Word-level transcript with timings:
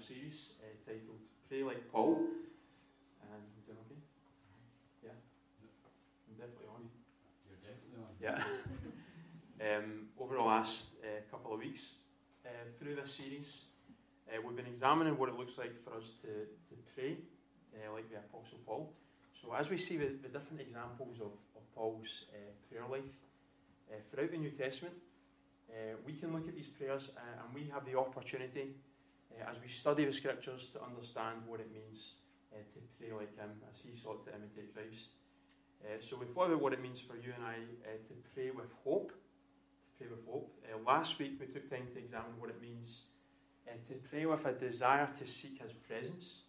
our 0.00 0.06
series 0.06 0.54
uh, 0.62 0.66
titled 0.86 1.20
Pray 1.48 1.62
Like 1.62 1.92
Paul. 1.92 2.16
And 2.16 3.42
you 3.52 3.62
doing 3.66 3.78
okay? 3.84 4.00
Yeah? 5.04 5.10
I'm 6.24 6.36
definitely 6.40 6.68
on. 6.72 6.88
You're 7.44 7.60
definitely 7.60 8.00
on. 8.00 8.12
Yeah. 8.16 8.40
um, 9.76 10.08
over 10.18 10.36
the 10.36 10.42
last 10.42 10.94
uh, 11.04 11.20
couple 11.30 11.52
of 11.52 11.60
weeks 11.60 11.96
uh, 12.46 12.48
through 12.78 12.96
this 12.96 13.12
series, 13.12 13.64
uh, 14.28 14.40
we've 14.46 14.56
been 14.56 14.72
examining 14.72 15.18
what 15.18 15.28
it 15.28 15.36
looks 15.36 15.58
like 15.58 15.78
for 15.82 15.94
us 15.94 16.12
to, 16.22 16.28
to 16.28 16.74
pray 16.94 17.18
uh, 17.76 17.92
like 17.92 18.08
the 18.08 18.16
Apostle 18.16 18.58
Paul. 18.64 18.92
So, 19.42 19.52
as 19.52 19.68
we 19.68 19.76
see 19.76 19.98
the, 19.98 20.16
the 20.22 20.28
different 20.28 20.62
examples 20.62 21.20
of, 21.20 21.32
of 21.56 21.74
Paul's 21.74 22.24
uh, 22.32 22.38
prayer 22.70 22.88
life 22.88 23.12
uh, 23.90 23.96
throughout 24.10 24.30
the 24.30 24.38
New 24.38 24.52
Testament, 24.52 24.94
uh, 25.68 25.96
we 26.06 26.14
can 26.14 26.32
look 26.32 26.48
at 26.48 26.54
these 26.54 26.68
prayers 26.68 27.10
uh, 27.16 27.44
and 27.44 27.54
we 27.54 27.70
have 27.70 27.84
the 27.84 27.98
opportunity, 27.98 28.76
uh, 29.32 29.50
as 29.50 29.56
we 29.62 29.68
study 29.68 30.04
the 30.04 30.12
scriptures, 30.12 30.68
to 30.72 30.82
understand 30.82 31.42
what 31.46 31.60
it 31.60 31.70
means 31.72 32.14
uh, 32.52 32.58
to 32.74 32.80
pray 32.98 33.12
like 33.12 33.36
him 33.36 33.50
as 33.70 33.82
he 33.82 33.96
sought 33.96 34.24
to 34.24 34.30
imitate 34.34 34.74
Christ. 34.74 35.10
Uh, 35.82 36.00
so, 36.00 36.18
we 36.18 36.26
thought 36.26 36.48
about 36.48 36.60
what 36.60 36.72
it 36.72 36.82
means 36.82 37.00
for 37.00 37.16
you 37.16 37.32
and 37.34 37.44
I 37.44 37.56
uh, 37.88 37.96
to 38.08 38.14
pray 38.34 38.50
with 38.50 38.70
hope. 38.84 39.12
To 39.12 39.90
pray 39.98 40.08
with 40.10 40.26
hope. 40.26 40.52
Uh, 40.64 40.78
last 40.86 41.18
week 41.18 41.40
we 41.40 41.46
took 41.46 41.70
time 41.70 41.88
to 41.94 41.98
examine 41.98 42.38
what 42.38 42.50
it 42.50 42.60
means 42.60 43.02
to 43.90 43.94
pray 44.08 44.26
with 44.26 44.46
a 44.46 44.52
desire 44.52 45.08
to 45.18 45.26
seek 45.26 45.60
his 45.60 45.72
presence. 45.72 46.42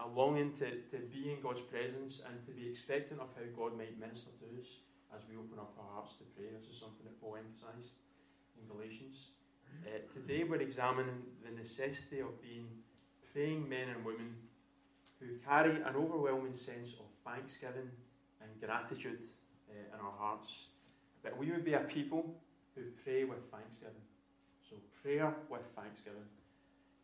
A 0.00 0.08
longing 0.08 0.54
to, 0.54 0.70
to 0.88 0.98
be 1.12 1.30
in 1.30 1.42
God's 1.42 1.60
presence 1.60 2.22
and 2.24 2.40
to 2.46 2.52
be 2.52 2.66
expectant 2.66 3.20
of 3.20 3.28
how 3.36 3.44
God 3.52 3.76
might 3.76 4.00
minister 4.00 4.32
to 4.40 4.46
us 4.60 4.80
as 5.14 5.20
we 5.28 5.36
open 5.36 5.60
up 5.60 5.76
our 5.76 6.00
hearts 6.00 6.16
to 6.16 6.24
pray. 6.32 6.48
This 6.48 6.72
is 6.72 6.80
something 6.80 7.04
that 7.04 7.20
Paul 7.20 7.36
emphasised 7.36 8.00
in 8.56 8.64
Galatians. 8.64 9.35
Uh, 9.86 9.98
today 10.12 10.42
we're 10.42 10.60
examining 10.60 11.22
the 11.44 11.56
necessity 11.56 12.18
of 12.18 12.42
being 12.42 12.66
praying 13.32 13.68
men 13.68 13.88
and 13.94 14.04
women 14.04 14.34
who 15.20 15.26
carry 15.46 15.76
an 15.76 15.94
overwhelming 15.94 16.56
sense 16.56 16.94
of 16.94 17.06
thanksgiving 17.24 17.88
and 18.42 18.50
gratitude 18.60 19.20
uh, 19.70 19.94
in 19.94 20.04
our 20.04 20.12
hearts. 20.18 20.70
That 21.22 21.38
we 21.38 21.52
would 21.52 21.64
be 21.64 21.74
a 21.74 21.80
people 21.80 22.34
who 22.74 22.82
pray 23.04 23.22
with 23.22 23.48
thanksgiving. 23.52 24.02
So, 24.68 24.74
prayer 25.00 25.32
with 25.48 25.62
thanksgiving. 25.76 26.26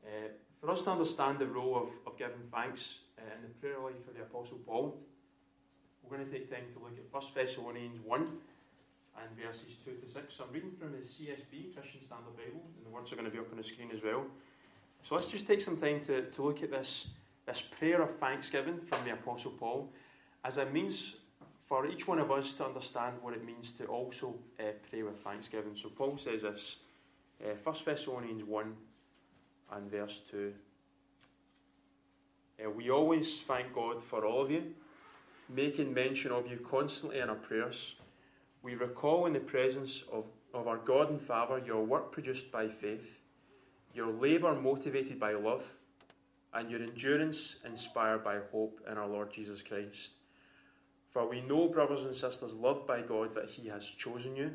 Uh, 0.04 0.30
for 0.60 0.68
us 0.72 0.82
to 0.82 0.90
understand 0.90 1.38
the 1.38 1.46
role 1.46 1.76
of, 1.76 1.88
of 2.04 2.18
giving 2.18 2.48
thanks 2.52 3.00
in 3.16 3.42
the 3.42 3.54
prayer 3.60 3.78
life 3.78 4.08
of 4.08 4.16
the 4.16 4.22
Apostle 4.22 4.58
Paul, 4.66 4.98
we're 6.02 6.16
going 6.16 6.28
to 6.28 6.36
take 6.36 6.50
time 6.50 6.64
to 6.72 6.80
look 6.80 6.98
at 6.98 7.12
1 7.12 7.22
Thessalonians 7.32 8.00
1 8.04 8.28
and 9.20 9.36
verses 9.36 9.76
2 9.84 9.92
to 9.92 10.08
6. 10.08 10.34
So 10.34 10.44
I'm 10.44 10.52
reading 10.52 10.72
from 10.78 10.92
the 10.92 10.98
CSB, 10.98 11.74
Christian 11.74 12.02
Standard 12.04 12.36
Bible, 12.36 12.62
and 12.76 12.86
the 12.86 12.90
words 12.90 13.12
are 13.12 13.16
going 13.16 13.26
to 13.26 13.32
be 13.32 13.38
up 13.38 13.50
on 13.50 13.58
the 13.58 13.64
screen 13.64 13.90
as 13.94 14.02
well. 14.02 14.24
So 15.02 15.14
let's 15.14 15.30
just 15.30 15.46
take 15.46 15.60
some 15.60 15.76
time 15.76 16.00
to, 16.04 16.22
to 16.22 16.42
look 16.42 16.62
at 16.62 16.70
this, 16.70 17.08
this 17.46 17.60
prayer 17.60 18.02
of 18.02 18.16
thanksgiving 18.16 18.78
from 18.78 19.04
the 19.04 19.12
Apostle 19.12 19.52
Paul 19.52 19.90
as 20.44 20.58
a 20.58 20.66
means 20.66 21.16
for 21.66 21.86
each 21.86 22.06
one 22.06 22.18
of 22.18 22.30
us 22.30 22.54
to 22.54 22.66
understand 22.66 23.16
what 23.22 23.34
it 23.34 23.44
means 23.44 23.72
to 23.72 23.86
also 23.86 24.34
uh, 24.60 24.64
pray 24.90 25.02
with 25.02 25.18
thanksgiving. 25.18 25.74
So 25.74 25.88
Paul 25.88 26.18
says 26.18 26.42
this, 26.42 26.76
uh, 27.42 27.54
1 27.62 27.76
Thessalonians 27.84 28.44
1 28.44 28.76
and 29.72 29.90
verse 29.90 30.22
2. 30.30 30.52
Uh, 32.64 32.70
we 32.70 32.90
always 32.90 33.40
thank 33.42 33.74
God 33.74 34.02
for 34.02 34.24
all 34.24 34.42
of 34.42 34.50
you, 34.50 34.74
making 35.48 35.94
mention 35.94 36.30
of 36.30 36.50
you 36.50 36.58
constantly 36.58 37.20
in 37.20 37.28
our 37.28 37.36
prayers. 37.36 37.96
We 38.62 38.74
recall 38.76 39.26
in 39.26 39.32
the 39.32 39.40
presence 39.40 40.04
of, 40.12 40.26
of 40.54 40.68
our 40.68 40.78
God 40.78 41.10
and 41.10 41.20
Father 41.20 41.60
your 41.64 41.84
work 41.84 42.12
produced 42.12 42.52
by 42.52 42.68
faith, 42.68 43.18
your 43.92 44.12
labour 44.12 44.54
motivated 44.54 45.18
by 45.18 45.32
love, 45.32 45.74
and 46.54 46.70
your 46.70 46.80
endurance 46.80 47.60
inspired 47.64 48.22
by 48.22 48.38
hope 48.52 48.80
in 48.88 48.98
our 48.98 49.08
Lord 49.08 49.32
Jesus 49.32 49.62
Christ. 49.62 50.12
For 51.10 51.28
we 51.28 51.40
know, 51.40 51.68
brothers 51.68 52.04
and 52.04 52.14
sisters, 52.14 52.54
loved 52.54 52.86
by 52.86 53.02
God, 53.02 53.34
that 53.34 53.50
He 53.50 53.68
has 53.68 53.86
chosen 53.86 54.36
you, 54.36 54.52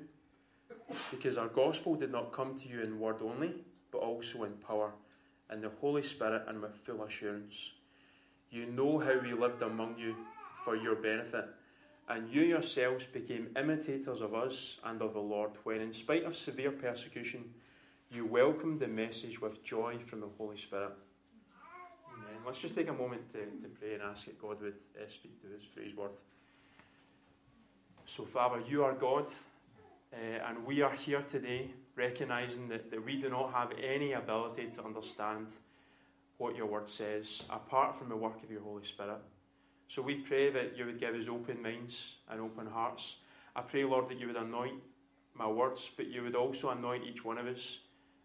because 1.11 1.37
our 1.37 1.49
gospel 1.49 1.95
did 1.95 2.11
not 2.11 2.31
come 2.31 2.57
to 2.59 2.69
you 2.69 2.81
in 2.81 2.99
word 2.99 3.17
only, 3.21 3.55
but 3.91 3.99
also 3.99 4.43
in 4.43 4.53
power, 4.53 4.93
in 5.51 5.61
the 5.61 5.71
Holy 5.81 6.01
Spirit, 6.01 6.43
and 6.47 6.61
with 6.61 6.75
full 6.75 7.03
assurance. 7.03 7.73
You 8.49 8.67
know 8.67 8.99
how 8.99 9.19
we 9.19 9.33
lived 9.33 9.61
among 9.61 9.97
you 9.97 10.15
for 10.63 10.75
your 10.75 10.95
benefit, 10.95 11.45
and 12.09 12.29
you 12.29 12.41
yourselves 12.41 13.05
became 13.05 13.49
imitators 13.57 14.21
of 14.21 14.33
us 14.33 14.79
and 14.85 15.01
of 15.01 15.13
the 15.13 15.19
Lord, 15.19 15.51
when, 15.63 15.81
in 15.81 15.93
spite 15.93 16.23
of 16.23 16.37
severe 16.37 16.71
persecution, 16.71 17.53
you 18.11 18.25
welcomed 18.25 18.79
the 18.79 18.87
message 18.87 19.41
with 19.41 19.63
joy 19.63 19.97
from 19.97 20.21
the 20.21 20.29
Holy 20.37 20.55
Spirit. 20.55 20.91
Amen. 22.13 22.39
Let's 22.45 22.61
just 22.61 22.75
take 22.75 22.87
a 22.87 22.93
moment 22.93 23.29
to, 23.31 23.39
to 23.39 23.67
pray 23.79 23.95
and 23.95 24.03
ask 24.03 24.25
that 24.25 24.41
God 24.41 24.61
would 24.61 24.75
uh, 24.95 25.07
speak 25.09 25.41
to 25.41 25.47
us 25.47 25.63
through 25.73 25.83
His 25.83 25.95
word. 25.95 26.11
So, 28.05 28.23
Father, 28.23 28.61
you 28.69 28.85
are 28.85 28.93
God, 28.93 29.25
uh, 30.13 30.47
and 30.47 30.65
we 30.65 30.81
are 30.81 30.93
here 30.93 31.21
today 31.23 31.71
recognizing 31.97 32.69
that, 32.69 32.89
that 32.89 33.03
we 33.03 33.17
do 33.17 33.29
not 33.29 33.51
have 33.51 33.73
any 33.83 34.13
ability 34.13 34.67
to 34.75 34.85
understand 34.85 35.47
what 36.37 36.55
your 36.55 36.67
word 36.67 36.89
says 36.89 37.43
apart 37.49 37.97
from 37.97 38.07
the 38.07 38.15
work 38.15 38.41
of 38.43 38.49
your 38.49 38.61
Holy 38.61 38.85
Spirit. 38.85 39.17
So 39.87 40.01
we 40.01 40.15
pray 40.15 40.51
that 40.51 40.77
you 40.77 40.85
would 40.85 40.99
give 40.99 41.15
us 41.15 41.27
open 41.27 41.61
minds 41.61 42.15
and 42.29 42.41
open 42.41 42.67
hearts. 42.67 43.17
I 43.55 43.61
pray, 43.61 43.85
Lord, 43.85 44.09
that 44.09 44.19
you 44.19 44.27
would 44.27 44.35
anoint 44.35 44.81
my 45.33 45.47
words, 45.47 45.89
but 45.95 46.07
you 46.07 46.23
would 46.23 46.35
also 46.35 46.71
anoint 46.71 47.05
each 47.05 47.23
one 47.23 47.37
of 47.37 47.47
us, 47.47 47.79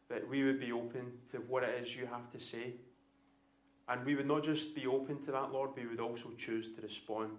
that 0.08 0.28
we 0.28 0.42
would 0.44 0.58
be 0.58 0.72
open 0.72 1.12
to 1.30 1.38
what 1.38 1.62
it 1.62 1.82
is 1.82 1.96
you 1.96 2.06
have 2.06 2.30
to 2.32 2.40
say. 2.40 2.74
And 3.88 4.04
we 4.04 4.14
would 4.14 4.26
not 4.26 4.42
just 4.42 4.74
be 4.74 4.86
open 4.86 5.22
to 5.22 5.32
that, 5.32 5.52
Lord, 5.52 5.70
we 5.76 5.86
would 5.86 6.00
also 6.00 6.30
choose 6.36 6.74
to 6.74 6.82
respond 6.82 7.30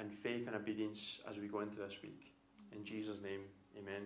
in 0.00 0.10
faith 0.10 0.46
and 0.46 0.56
obedience 0.56 1.20
as 1.30 1.38
we 1.38 1.46
go 1.46 1.60
into 1.60 1.76
this 1.76 1.98
week. 2.02 2.32
In 2.72 2.84
Jesus' 2.84 3.22
name, 3.22 3.42
amen. 3.78 4.02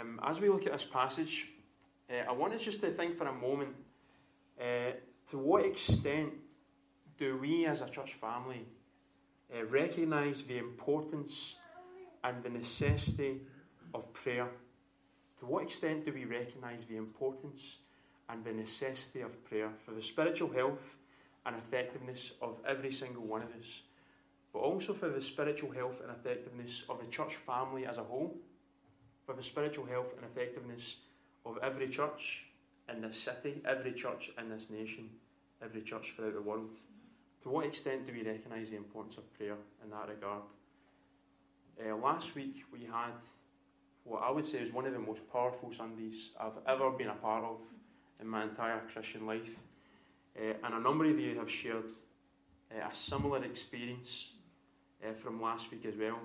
Um, 0.00 0.20
as 0.24 0.40
we 0.40 0.48
look 0.48 0.66
at 0.66 0.72
this 0.72 0.84
passage, 0.84 1.48
uh, 2.10 2.28
I 2.28 2.32
want 2.32 2.54
us 2.54 2.64
just 2.64 2.80
to 2.80 2.88
think 2.88 3.16
for 3.16 3.26
a 3.26 3.32
moment 3.32 3.74
uh, 4.60 4.92
to 5.30 5.38
what 5.38 5.64
extent 5.64 6.32
do 7.18 7.36
we 7.38 7.66
as 7.66 7.80
a 7.80 7.88
church 7.88 8.14
family 8.14 8.66
uh, 9.54 9.64
recognise 9.66 10.42
the 10.42 10.58
importance 10.58 11.56
and 12.22 12.42
the 12.42 12.50
necessity 12.50 13.40
of 13.92 14.12
prayer? 14.12 14.48
To 15.40 15.46
what 15.46 15.64
extent 15.64 16.04
do 16.04 16.12
we 16.12 16.24
recognise 16.24 16.84
the 16.84 16.96
importance 16.96 17.78
and 18.28 18.44
the 18.44 18.52
necessity 18.52 19.20
of 19.20 19.44
prayer 19.44 19.70
for 19.84 19.92
the 19.92 20.02
spiritual 20.02 20.50
health 20.52 20.96
and 21.46 21.56
effectiveness 21.56 22.32
of 22.40 22.58
every 22.66 22.90
single 22.90 23.24
one 23.24 23.42
of 23.42 23.48
us, 23.60 23.82
but 24.52 24.60
also 24.60 24.94
for 24.94 25.08
the 25.08 25.20
spiritual 25.20 25.70
health 25.70 26.00
and 26.00 26.10
effectiveness 26.10 26.84
of 26.88 27.00
the 27.00 27.06
church 27.06 27.34
family 27.34 27.86
as 27.86 27.98
a 27.98 28.02
whole, 28.02 28.34
for 29.26 29.34
the 29.34 29.42
spiritual 29.42 29.84
health 29.84 30.14
and 30.16 30.24
effectiveness 30.24 31.00
of 31.44 31.58
every 31.62 31.88
church 31.88 32.46
in 32.88 33.00
this 33.00 33.18
city, 33.18 33.60
every 33.64 33.92
church 33.92 34.30
in 34.38 34.48
this 34.48 34.70
nation, 34.70 35.08
every 35.62 35.82
church 35.82 36.12
throughout 36.16 36.34
the 36.34 36.42
world. 36.42 36.70
To 37.44 37.50
what 37.50 37.66
extent 37.66 38.06
do 38.06 38.12
we 38.12 38.22
recognise 38.22 38.70
the 38.70 38.76
importance 38.76 39.18
of 39.18 39.32
prayer 39.34 39.56
in 39.84 39.90
that 39.90 40.08
regard? 40.08 40.44
Uh, 41.78 41.94
last 41.96 42.34
week 42.34 42.64
we 42.72 42.86
had 42.86 43.12
what 44.04 44.22
I 44.22 44.30
would 44.30 44.46
say 44.46 44.60
is 44.60 44.72
one 44.72 44.86
of 44.86 44.94
the 44.94 44.98
most 44.98 45.30
powerful 45.30 45.70
Sundays 45.70 46.30
I've 46.40 46.56
ever 46.66 46.90
been 46.90 47.08
a 47.08 47.14
part 47.14 47.44
of 47.44 47.58
in 48.18 48.28
my 48.28 48.44
entire 48.44 48.80
Christian 48.90 49.26
life. 49.26 49.58
Uh, 50.34 50.54
and 50.64 50.74
a 50.74 50.80
number 50.80 51.04
of 51.04 51.18
you 51.18 51.38
have 51.38 51.50
shared 51.50 51.90
uh, 52.74 52.88
a 52.90 52.94
similar 52.94 53.44
experience 53.44 54.32
uh, 55.06 55.12
from 55.12 55.42
last 55.42 55.70
week 55.70 55.84
as 55.84 55.96
well. 55.96 56.18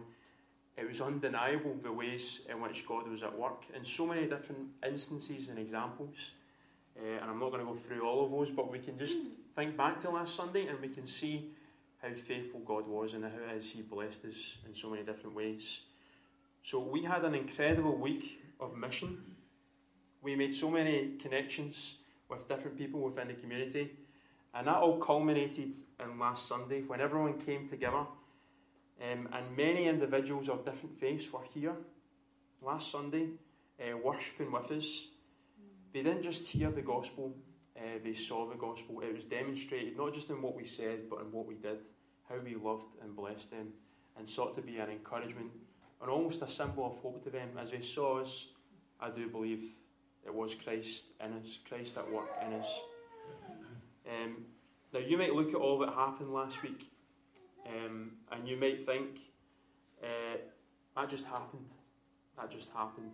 It 0.78 0.88
was 0.88 1.02
undeniable 1.02 1.76
the 1.84 1.92
ways 1.92 2.46
in 2.50 2.62
which 2.62 2.88
God 2.88 3.10
was 3.10 3.24
at 3.24 3.38
work 3.38 3.66
in 3.76 3.84
so 3.84 4.08
many 4.08 4.26
different 4.26 4.70
instances 4.88 5.50
and 5.50 5.60
examples. 5.60 6.32
Uh, 6.98 7.22
and 7.22 7.30
I'm 7.30 7.40
not 7.40 7.52
going 7.52 7.66
to 7.66 7.72
go 7.74 7.76
through 7.76 8.08
all 8.08 8.24
of 8.24 8.32
those, 8.32 8.52
but 8.52 8.72
we 8.72 8.80
can 8.80 8.98
just 8.98 9.18
think 9.60 9.76
back 9.76 10.00
to 10.00 10.10
last 10.10 10.38
Sunday 10.38 10.68
and 10.68 10.80
we 10.80 10.88
can 10.88 11.06
see 11.06 11.52
how 12.02 12.08
faithful 12.14 12.62
God 12.62 12.88
was 12.88 13.14
and 13.14 13.26
how 13.26 13.56
is 13.58 13.70
He 13.70 13.82
blessed 13.82 14.24
us 14.24 14.58
in 14.66 14.74
so 14.74 14.90
many 14.90 15.04
different 15.04 15.36
ways. 15.36 15.82
So 16.64 16.80
we 16.80 17.04
had 17.04 17.26
an 17.26 17.36
incredible 17.36 17.98
week 17.98 18.42
of 18.62 18.78
mission. 18.78 19.18
We 20.22 20.38
made 20.38 20.56
so 20.56 20.72
many 20.72 21.18
connections 21.22 21.98
with 22.30 22.48
different 22.48 22.78
people 22.78 23.02
within 23.02 23.28
the 23.28 23.34
community. 23.34 23.92
And 24.54 24.68
that 24.68 24.78
all 24.78 24.98
culminated 24.98 25.76
in 26.00 26.18
last 26.18 26.48
Sunday 26.48 26.84
when 26.84 27.02
everyone 27.02 27.38
came 27.38 27.68
together 27.68 28.06
um, 29.12 29.28
and 29.34 29.58
many 29.58 29.88
individuals 29.88 30.48
of 30.48 30.64
different 30.64 30.98
faiths 30.98 31.34
were 31.34 31.44
here 31.54 31.76
last 32.62 32.94
Sunday 32.94 33.28
uh, 33.82 33.98
worshipping 33.98 34.54
with 34.54 34.72
us. 34.72 35.08
They 35.92 36.02
didn't 36.02 36.24
just 36.24 36.48
hear 36.48 36.72
the 36.72 36.82
gospel, 36.82 37.36
uh, 37.80 38.00
they 38.04 38.14
saw 38.14 38.46
the 38.46 38.56
gospel. 38.56 39.02
It 39.02 39.16
was 39.16 39.26
demonstrated 39.26 39.98
not 39.98 40.14
just 40.14 40.30
in 40.30 40.42
what 40.42 40.56
we 40.56 40.66
said, 40.66 41.10
but 41.10 41.22
in 41.22 41.32
what 41.32 41.48
we 41.48 41.56
did, 41.56 41.80
how 42.28 42.36
we 42.44 42.56
loved 42.56 42.96
and 43.02 43.16
blessed 43.16 43.52
them, 43.52 43.70
and 44.18 44.30
sought 44.30 44.56
to 44.58 44.62
be 44.62 44.78
an 44.78 44.90
encouragement 44.90 45.52
and 46.02 46.10
almost 46.10 46.42
a 46.42 46.50
symbol 46.50 46.86
of 46.86 46.98
hope 47.02 47.24
to 47.24 47.30
them 47.30 47.50
as 47.60 47.72
they 47.72 47.82
saw 47.82 48.20
us. 48.20 48.50
I 49.00 49.10
do 49.10 49.30
believe 49.30 49.64
it 50.26 50.34
was 50.34 50.56
Christ 50.56 51.06
in 51.24 51.34
us, 51.34 51.60
Christ 51.68 51.98
at 51.98 52.12
work 52.12 52.30
in 52.46 52.54
us. 52.54 52.82
Um, 54.08 54.46
now, 54.94 55.00
you 55.00 55.18
might 55.18 55.34
look 55.34 55.50
at 55.50 55.56
all 55.56 55.80
that 55.80 55.94
happened 55.94 56.34
last 56.34 56.64
week 56.64 56.90
um, 57.68 58.12
and 58.32 58.48
you 58.48 58.58
might 58.58 58.86
think, 58.86 59.20
uh, 60.04 60.38
that 60.96 61.10
just 61.10 61.26
happened. 61.26 61.70
That 62.38 62.52
just 62.52 62.72
happened. 62.72 63.12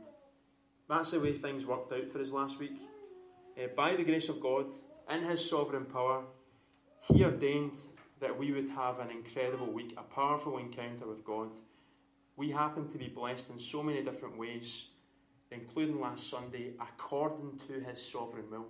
That's 0.88 1.12
the 1.12 1.20
way 1.20 1.34
things 1.34 1.66
worked 1.66 1.92
out 1.92 2.12
for 2.12 2.22
us 2.22 2.32
last 2.32 2.60
week. 2.60 2.80
Uh, 3.58 3.68
by 3.76 3.96
the 3.96 4.04
grace 4.04 4.28
of 4.28 4.42
God, 4.42 4.66
in 5.10 5.24
His 5.24 5.50
sovereign 5.50 5.86
power, 5.86 6.24
He 7.02 7.24
ordained 7.24 7.78
that 8.20 8.38
we 8.38 8.52
would 8.52 8.70
have 8.70 9.00
an 9.00 9.12
incredible 9.12 9.72
week, 9.72 9.94
a 9.98 10.02
powerful 10.02 10.58
encounter 10.58 11.08
with 11.08 11.24
God. 11.24 11.52
We 12.36 12.52
happen 12.52 12.90
to 12.90 12.98
be 12.98 13.08
blessed 13.08 13.52
in 13.52 13.60
so 13.60 13.82
many 13.82 14.04
different 14.04 14.38
ways, 14.38 14.90
including 15.52 16.02
last 16.02 16.30
Sunday, 16.30 16.74
according 16.82 17.60
to 17.68 17.80
His 17.80 18.06
sovereign 18.06 18.50
will. 18.52 18.68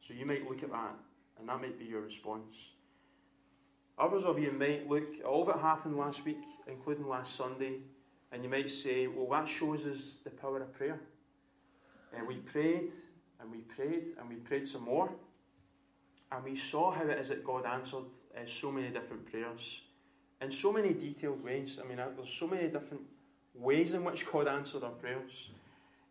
So 0.00 0.14
you 0.14 0.26
might 0.26 0.48
look 0.48 0.62
at 0.62 0.70
that, 0.70 0.94
and 1.38 1.48
that 1.48 1.60
might 1.60 1.78
be 1.78 1.86
your 1.86 2.02
response. 2.02 2.70
Others 3.98 4.24
of 4.24 4.38
you 4.38 4.52
might 4.52 4.88
look 4.88 5.16
at 5.18 5.24
all 5.24 5.44
that 5.46 5.58
happened 5.58 5.96
last 5.96 6.24
week, 6.24 6.44
including 6.68 7.08
last 7.08 7.34
Sunday, 7.34 7.78
and 8.30 8.44
you 8.44 8.48
might 8.48 8.70
say, 8.70 9.08
well, 9.08 9.28
that 9.30 9.48
shows 9.48 9.86
us 9.86 10.18
the 10.22 10.30
power 10.30 10.62
of 10.62 10.72
prayer. 10.72 11.00
And 12.16 12.28
we 12.28 12.36
prayed, 12.36 12.92
and 13.40 13.50
we 13.50 13.58
prayed, 13.58 14.16
and 14.18 14.28
we 14.28 14.36
prayed 14.36 14.66
some 14.68 14.84
more, 14.84 15.12
and 16.30 16.44
we 16.44 16.56
saw 16.56 16.90
how 16.90 17.04
it 17.04 17.18
is 17.18 17.28
that 17.28 17.44
God 17.44 17.64
answered 17.64 18.04
uh, 18.36 18.40
so 18.46 18.70
many 18.70 18.88
different 18.88 19.30
prayers 19.30 19.82
in 20.40 20.50
so 20.50 20.72
many 20.72 20.94
detailed 20.94 21.42
ways. 21.42 21.78
I 21.82 21.88
mean, 21.88 21.98
uh, 21.98 22.08
there's 22.16 22.30
so 22.30 22.46
many 22.46 22.68
different 22.68 23.02
ways 23.54 23.94
in 23.94 24.04
which 24.04 24.30
God 24.30 24.46
answered 24.46 24.84
our 24.84 24.90
prayers. 24.90 25.50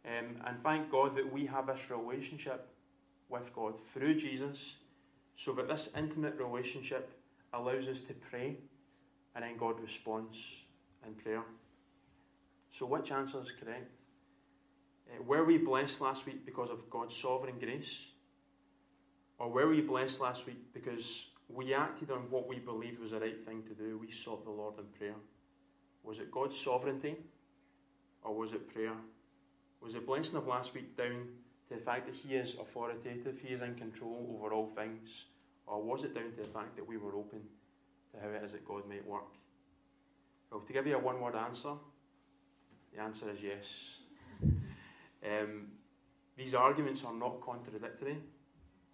Um, 0.06 0.41
and 0.45 0.63
thank 0.63 0.91
God 0.91 1.15
that 1.15 1.31
we 1.31 1.45
have 1.47 1.68
this 1.68 1.89
relationship 1.89 2.68
with 3.29 3.53
God 3.53 3.74
through 3.94 4.15
Jesus, 4.15 4.77
so 5.35 5.53
that 5.53 5.68
this 5.68 5.91
intimate 5.95 6.35
relationship 6.39 7.09
allows 7.53 7.88
us 7.88 8.01
to 8.01 8.13
pray 8.13 8.57
and 9.38 9.45
then 9.45 9.56
God 9.56 9.79
responds 9.79 10.63
in 11.06 11.13
prayer. 11.13 11.44
So, 12.71 12.88
which 12.88 13.12
answer 13.12 13.39
is 13.44 13.51
correct? 13.51 13.91
Uh, 15.09 15.24
were 15.24 15.44
we 15.44 15.57
blessed 15.57 16.01
last 16.01 16.25
week 16.25 16.45
because 16.45 16.69
of 16.69 16.89
God's 16.89 17.15
sovereign 17.15 17.59
grace? 17.59 18.07
Or 19.39 19.50
were 19.50 19.69
we 19.69 19.81
blessed 19.81 20.21
last 20.21 20.48
week 20.48 20.74
because 20.74 21.30
we 21.48 21.74
acted 21.74 22.12
on 22.12 22.30
what 22.30 22.48
we 22.48 22.59
believed 22.59 23.00
was 23.00 23.12
the 23.12 23.19
right 23.19 23.45
thing 23.45 23.63
to 23.63 23.74
do? 23.74 23.98
We 23.98 24.12
sought 24.12 24.44
the 24.44 24.51
Lord 24.51 24.80
in 24.80 24.86
prayer. 24.86 25.15
Was 26.04 26.19
it 26.19 26.31
God's 26.31 26.59
sovereignty? 26.59 27.15
Or 28.24 28.36
was 28.36 28.54
it 28.54 28.74
prayer? 28.74 28.94
Was 29.81 29.94
the 29.94 30.00
blessing 30.00 30.38
of 30.38 30.48
last 30.48 30.74
week 30.74 30.98
down 30.98 31.27
to 31.69 31.75
the 31.75 31.81
fact 31.81 32.07
that 32.07 32.15
He 32.15 32.36
is 32.36 32.56
authoritative, 32.56 33.39
He 33.39 33.53
is 33.53 33.62
in 33.62 33.75
control 33.75 34.38
over 34.38 34.53
all 34.53 34.68
things? 34.68 35.25
Or 35.68 35.81
was 35.81 36.03
it 36.03 36.15
down 36.15 36.31
to 36.31 36.38
the 36.38 36.50
fact 36.50 36.75
that 36.77 36.88
we 36.88 36.98
were 36.98 37.15
open 37.15 37.42
to 38.13 38.19
how 38.21 38.30
it 38.30 38.44
is 38.44 38.53
that 38.53 38.68
God 38.68 38.88
might 38.88 39.07
work? 39.07 39.33
Well, 40.51 40.62
to 40.62 40.74
give 40.74 40.88
you 40.88 40.95
a 40.95 41.00
one 41.00 41.19
word 41.19 41.36
answer, 41.36 41.74
the 42.94 43.01
answer 43.01 43.30
is 43.30 43.39
yes. 43.44 43.96
Um, 45.25 45.67
these 46.35 46.53
arguments 46.53 47.03
are 47.03 47.13
not 47.13 47.41
contradictory. 47.41 48.17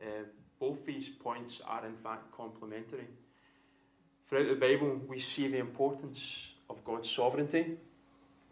Uh, 0.02 0.24
both 0.60 0.86
these 0.86 1.10
points 1.10 1.62
are, 1.68 1.86
in 1.86 1.96
fact, 1.96 2.32
complementary. 2.32 3.08
Throughout 4.28 4.48
the 4.48 4.56
Bible, 4.56 5.02
we 5.08 5.20
see 5.20 5.48
the 5.48 5.60
importance 5.60 6.54
of 6.70 6.84
God's 6.84 7.10
sovereignty, 7.10 7.78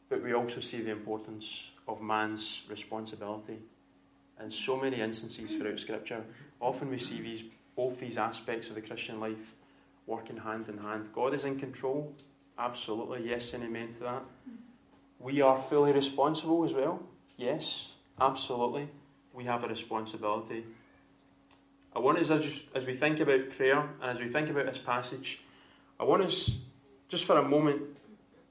but 0.10 0.22
we 0.22 0.34
also 0.34 0.60
see 0.60 0.82
the 0.82 0.92
importance 0.92 1.72
of 1.88 2.02
man's 2.02 2.68
responsibility. 2.70 3.60
In 4.44 4.52
so 4.52 4.78
many 4.78 5.00
instances 5.00 5.56
throughout 5.56 5.80
Scripture, 5.80 6.24
often 6.60 6.90
we 6.90 7.00
see 7.00 7.22
these 7.22 7.44
both 7.76 8.00
these 8.00 8.18
aspects 8.18 8.70
of 8.70 8.76
the 8.76 8.82
Christian 8.82 9.20
life 9.20 9.56
working 10.06 10.38
hand 10.38 10.68
in 10.68 10.78
hand. 10.80 11.10
God 11.14 11.34
is 11.34 11.46
in 11.46 11.58
control, 11.58 12.14
absolutely, 12.58 13.30
yes 13.30 13.54
and 13.54 13.64
amen 13.64 13.94
to 13.94 14.00
that. 14.02 14.24
We 15.20 15.42
are 15.42 15.58
fully 15.58 15.94
responsible 15.94 16.64
as 16.64 16.74
well, 16.74 17.02
yes, 17.42 17.94
absolutely. 18.20 18.88
We 19.34 19.46
have 19.46 19.64
a 19.64 19.68
responsibility. 19.68 20.64
I 21.96 22.00
want 22.00 22.20
us, 22.20 22.30
as, 22.30 22.64
as 22.76 22.86
we 22.86 22.96
think 22.96 23.20
about 23.20 23.50
prayer 23.50 23.80
and 24.02 24.12
as 24.12 24.20
we 24.20 24.30
think 24.30 24.50
about 24.50 24.66
this 24.66 24.78
passage, 24.78 25.42
I 26.00 26.04
want 26.04 26.24
us, 26.24 26.64
just 27.10 27.26
for 27.26 27.38
a 27.38 27.48
moment, 27.48 27.82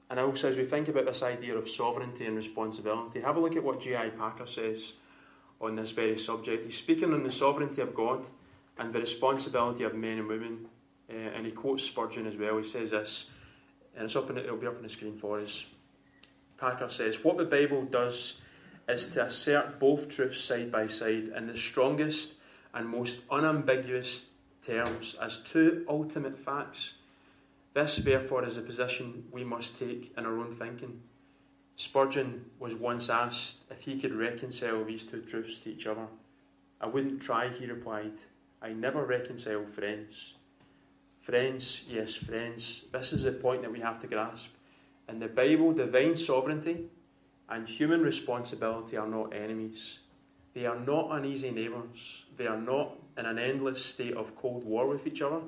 and 0.09 0.19
also 0.19 0.49
as 0.49 0.57
we 0.57 0.65
think 0.65 0.89
about 0.89 1.05
this 1.05 1.23
idea 1.23 1.55
of 1.55 1.69
sovereignty 1.69 2.25
and 2.25 2.35
responsibility, 2.35 3.21
have 3.21 3.37
a 3.37 3.39
look 3.39 3.55
at 3.55 3.63
what 3.63 3.79
J.I. 3.79 4.09
Packer 4.09 4.45
says 4.45 4.93
on 5.59 5.75
this 5.75 5.91
very 5.91 6.17
subject. 6.17 6.65
He's 6.65 6.77
speaking 6.77 7.13
on 7.13 7.23
the 7.23 7.31
sovereignty 7.31 7.81
of 7.81 7.95
God 7.95 8.25
and 8.77 8.93
the 8.93 8.99
responsibility 8.99 9.83
of 9.83 9.95
men 9.95 10.19
and 10.19 10.27
women. 10.27 10.65
Uh, 11.09 11.15
and 11.35 11.45
he 11.45 11.51
quotes 11.51 11.83
Spurgeon 11.83 12.25
as 12.25 12.35
well. 12.35 12.57
He 12.57 12.63
says 12.63 12.91
this, 12.91 13.31
and 13.95 14.05
it's 14.05 14.15
up 14.15 14.29
in, 14.29 14.37
it'll 14.37 14.57
be 14.57 14.67
up 14.67 14.77
on 14.77 14.83
the 14.83 14.89
screen 14.89 15.17
for 15.17 15.39
us. 15.39 15.67
Packer 16.57 16.89
says, 16.89 17.23
What 17.23 17.37
the 17.37 17.45
Bible 17.45 17.83
does 17.83 18.41
is 18.91 19.07
to 19.11 19.25
assert 19.25 19.79
both 19.79 20.09
truths 20.09 20.43
side 20.43 20.71
by 20.71 20.87
side 20.87 21.31
in 21.35 21.47
the 21.47 21.57
strongest 21.57 22.39
and 22.73 22.87
most 22.87 23.23
unambiguous 23.31 24.31
terms 24.65 25.15
as 25.21 25.43
two 25.43 25.85
ultimate 25.87 26.37
facts. 26.37 26.95
This, 27.73 27.95
therefore, 27.97 28.45
is 28.45 28.57
a 28.57 28.61
position 28.61 29.25
we 29.31 29.43
must 29.43 29.79
take 29.79 30.13
in 30.17 30.25
our 30.25 30.37
own 30.37 30.51
thinking. 30.51 31.01
Spurgeon 31.75 32.45
was 32.59 32.75
once 32.75 33.09
asked 33.09 33.61
if 33.71 33.83
he 33.83 33.99
could 33.99 34.13
reconcile 34.13 34.83
these 34.83 35.05
two 35.05 35.21
truths 35.21 35.59
to 35.59 35.71
each 35.71 35.87
other. 35.87 36.07
I 36.79 36.87
wouldn't 36.87 37.21
try, 37.21 37.47
he 37.49 37.65
replied. 37.65 38.13
I 38.61 38.73
never 38.73 39.05
reconcile 39.05 39.65
friends. 39.65 40.35
Friends, 41.21 41.85
yes, 41.89 42.15
friends, 42.15 42.85
this 42.91 43.13
is 43.13 43.23
the 43.23 43.31
point 43.31 43.61
that 43.61 43.71
we 43.71 43.79
have 43.79 44.01
to 44.01 44.07
grasp. 44.07 44.51
In 45.07 45.19
the 45.19 45.27
Bible, 45.27 45.73
divine 45.73 46.17
sovereignty 46.17 46.89
and 47.51 47.67
human 47.67 48.01
responsibility 48.01 48.95
are 48.95 49.07
not 49.07 49.33
enemies. 49.33 49.99
They 50.53 50.65
are 50.65 50.79
not 50.79 51.09
uneasy 51.11 51.51
neighbours. 51.51 52.25
They 52.37 52.47
are 52.47 52.59
not 52.59 52.95
in 53.17 53.25
an 53.25 53.37
endless 53.37 53.85
state 53.85 54.13
of 54.13 54.35
cold 54.35 54.63
war 54.63 54.87
with 54.87 55.05
each 55.05 55.21
other. 55.21 55.41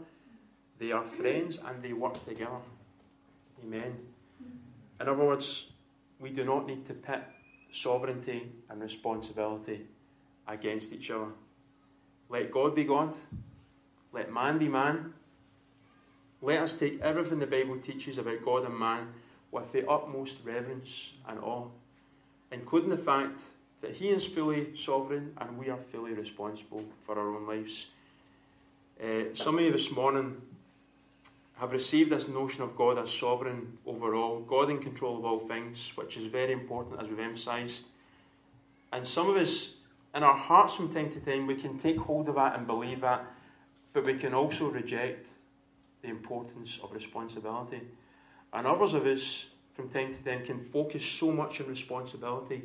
They 0.79 0.91
are 0.91 1.05
friends 1.05 1.59
and 1.65 1.81
they 1.81 1.93
work 1.93 2.23
together. 2.27 2.61
Amen. 3.63 3.97
In 4.99 5.07
other 5.07 5.25
words, 5.25 5.71
we 6.19 6.29
do 6.29 6.43
not 6.43 6.67
need 6.67 6.85
to 6.87 6.93
pit 6.93 7.23
sovereignty 7.71 8.51
and 8.69 8.81
responsibility 8.81 9.87
against 10.47 10.93
each 10.93 11.09
other. 11.09 11.31
Let 12.29 12.51
God 12.51 12.75
be 12.75 12.83
God. 12.83 13.13
Let 14.11 14.31
man 14.31 14.57
be 14.57 14.67
man. 14.67 15.13
Let 16.41 16.59
us 16.59 16.77
take 16.77 16.99
everything 16.99 17.39
the 17.39 17.47
Bible 17.47 17.77
teaches 17.77 18.17
about 18.17 18.43
God 18.43 18.65
and 18.65 18.77
man 18.77 19.13
with 19.51 19.71
the 19.71 19.87
utmost 19.87 20.39
reverence 20.43 21.13
and 21.27 21.39
awe, 21.39 21.67
including 22.53 22.89
the 22.89 22.97
fact 22.97 23.41
that 23.81 23.91
He 23.91 24.09
is 24.09 24.25
fully 24.25 24.75
sovereign 24.77 25.33
and 25.37 25.57
we 25.57 25.69
are 25.69 25.79
fully 25.91 26.13
responsible 26.13 26.85
for 27.05 27.19
our 27.19 27.35
own 27.35 27.47
lives. 27.47 27.87
Uh, 29.03 29.33
some 29.33 29.55
of 29.55 29.61
you 29.61 29.71
this 29.71 29.93
morning 29.93 30.41
have 31.57 31.71
received 31.71 32.11
this 32.11 32.29
notion 32.29 32.63
of 32.63 32.75
God 32.75 32.97
as 32.97 33.11
sovereign 33.11 33.77
overall, 33.85 34.39
God 34.41 34.69
in 34.69 34.79
control 34.79 35.17
of 35.17 35.25
all 35.25 35.39
things, 35.39 35.91
which 35.95 36.15
is 36.17 36.27
very 36.27 36.53
important 36.53 37.01
as 37.01 37.07
we've 37.07 37.19
emphasised. 37.19 37.87
And 38.91 39.07
some 39.07 39.29
of 39.29 39.35
us 39.35 39.75
in 40.15 40.23
our 40.23 40.37
hearts 40.37 40.75
from 40.75 40.93
time 40.93 41.09
to 41.11 41.19
time, 41.19 41.47
we 41.47 41.55
can 41.55 41.77
take 41.77 41.97
hold 41.97 42.29
of 42.29 42.35
that 42.35 42.55
and 42.55 42.67
believe 42.67 43.01
that, 43.01 43.25
but 43.93 44.05
we 44.05 44.15
can 44.15 44.33
also 44.33 44.69
reject 44.69 45.27
the 46.01 46.09
importance 46.09 46.79
of 46.83 46.93
responsibility. 46.93 47.81
And 48.51 48.67
others 48.67 48.93
of 48.93 49.05
us, 49.07 49.49
from 49.73 49.89
time 49.89 50.13
to 50.13 50.23
time, 50.23 50.45
can 50.45 50.59
focus 50.63 51.03
so 51.03 51.31
much 51.31 51.61
on 51.61 51.67
responsibility 51.67 52.63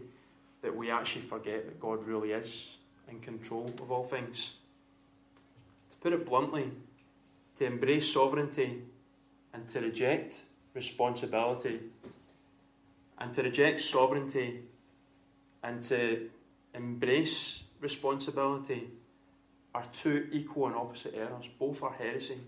that 0.63 0.75
we 0.75 0.91
actually 0.91 1.23
forget 1.23 1.65
that 1.65 1.81
God 1.81 2.07
really 2.07 2.33
is 2.33 2.77
in 3.09 3.21
control 3.21 3.71
of 3.81 3.91
all 3.91 4.05
things. 4.05 4.59
To 5.91 5.97
put 5.99 6.13
it 6.13 6.27
bluntly, 6.27 6.71
to 7.57 7.65
embrace 7.65 8.13
sovereignty 8.13 8.83
and 9.53 9.69
to 9.71 9.81
reject 9.81 10.43
responsibility, 10.75 11.81
and 13.19 13.33
to 13.35 13.43
reject 13.43 13.81
sovereignty 13.81 14.61
and 15.63 15.83
to 15.85 16.29
embrace 16.75 17.65
responsibility 17.81 18.89
are 19.75 19.85
two 19.93 20.29
equal 20.33 20.67
and 20.67 20.77
opposite 20.77 21.15
errors. 21.15 21.49
Both 21.59 21.83
are 21.83 21.93
heresy. 21.93 22.39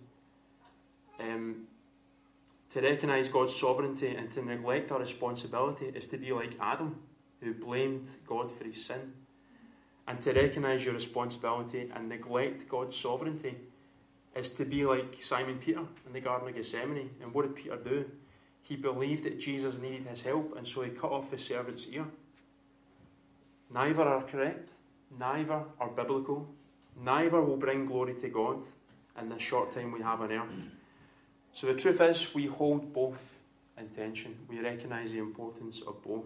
Um, 1.19 1.67
to 2.71 2.81
recognise 2.81 3.29
God's 3.29 3.57
sovereignty 3.57 4.15
and 4.15 4.31
to 4.33 4.45
neglect 4.45 4.93
our 4.93 5.01
responsibility 5.01 5.87
is 5.87 6.07
to 6.09 6.17
be 6.17 6.33
like 6.33 6.57
Adam, 6.61 7.01
who 7.41 7.53
blamed 7.53 8.09
God 8.27 8.51
for 8.51 8.65
his 8.65 8.85
sin. 8.85 9.13
And 10.07 10.21
to 10.23 10.33
recognise 10.33 10.85
your 10.85 10.95
responsibility 10.95 11.91
and 11.95 12.09
neglect 12.09 12.69
God's 12.69 12.97
sovereignty 12.97 13.57
is 14.35 14.55
to 14.55 14.65
be 14.65 14.85
like 14.85 15.17
Simon 15.21 15.59
Peter 15.59 15.83
in 16.07 16.13
the 16.13 16.21
Garden 16.21 16.49
of 16.49 16.55
Gethsemane. 16.55 17.11
And 17.21 17.35
what 17.35 17.43
did 17.43 17.57
Peter 17.57 17.77
do? 17.77 18.05
He 18.63 18.77
believed 18.77 19.25
that 19.25 19.41
Jesus 19.41 19.81
needed 19.81 20.07
his 20.07 20.23
help, 20.23 20.57
and 20.57 20.67
so 20.67 20.83
he 20.83 20.91
cut 20.91 21.11
off 21.11 21.31
the 21.31 21.39
servant's 21.39 21.89
ear. 21.89 22.07
Neither 23.73 24.03
are 24.03 24.23
correct, 24.23 24.71
neither 25.19 25.65
are 25.81 25.89
biblical, 25.89 26.49
neither 27.01 27.43
will 27.43 27.57
bring 27.57 27.87
glory 27.87 28.15
to 28.15 28.29
God 28.29 28.63
in 29.21 29.29
the 29.29 29.39
short 29.41 29.73
time 29.73 29.91
we 29.91 30.03
have 30.03 30.21
on 30.21 30.33
earth. 30.33 30.80
So 31.53 31.67
the 31.67 31.79
truth 31.79 32.01
is, 32.01 32.35
we 32.35 32.47
hold 32.47 32.93
both 32.93 33.35
in 33.79 33.89
tension. 33.89 34.37
We 34.49 34.61
recognise 34.61 35.13
the 35.13 35.19
importance 35.19 35.83
of 35.83 36.03
both. 36.03 36.25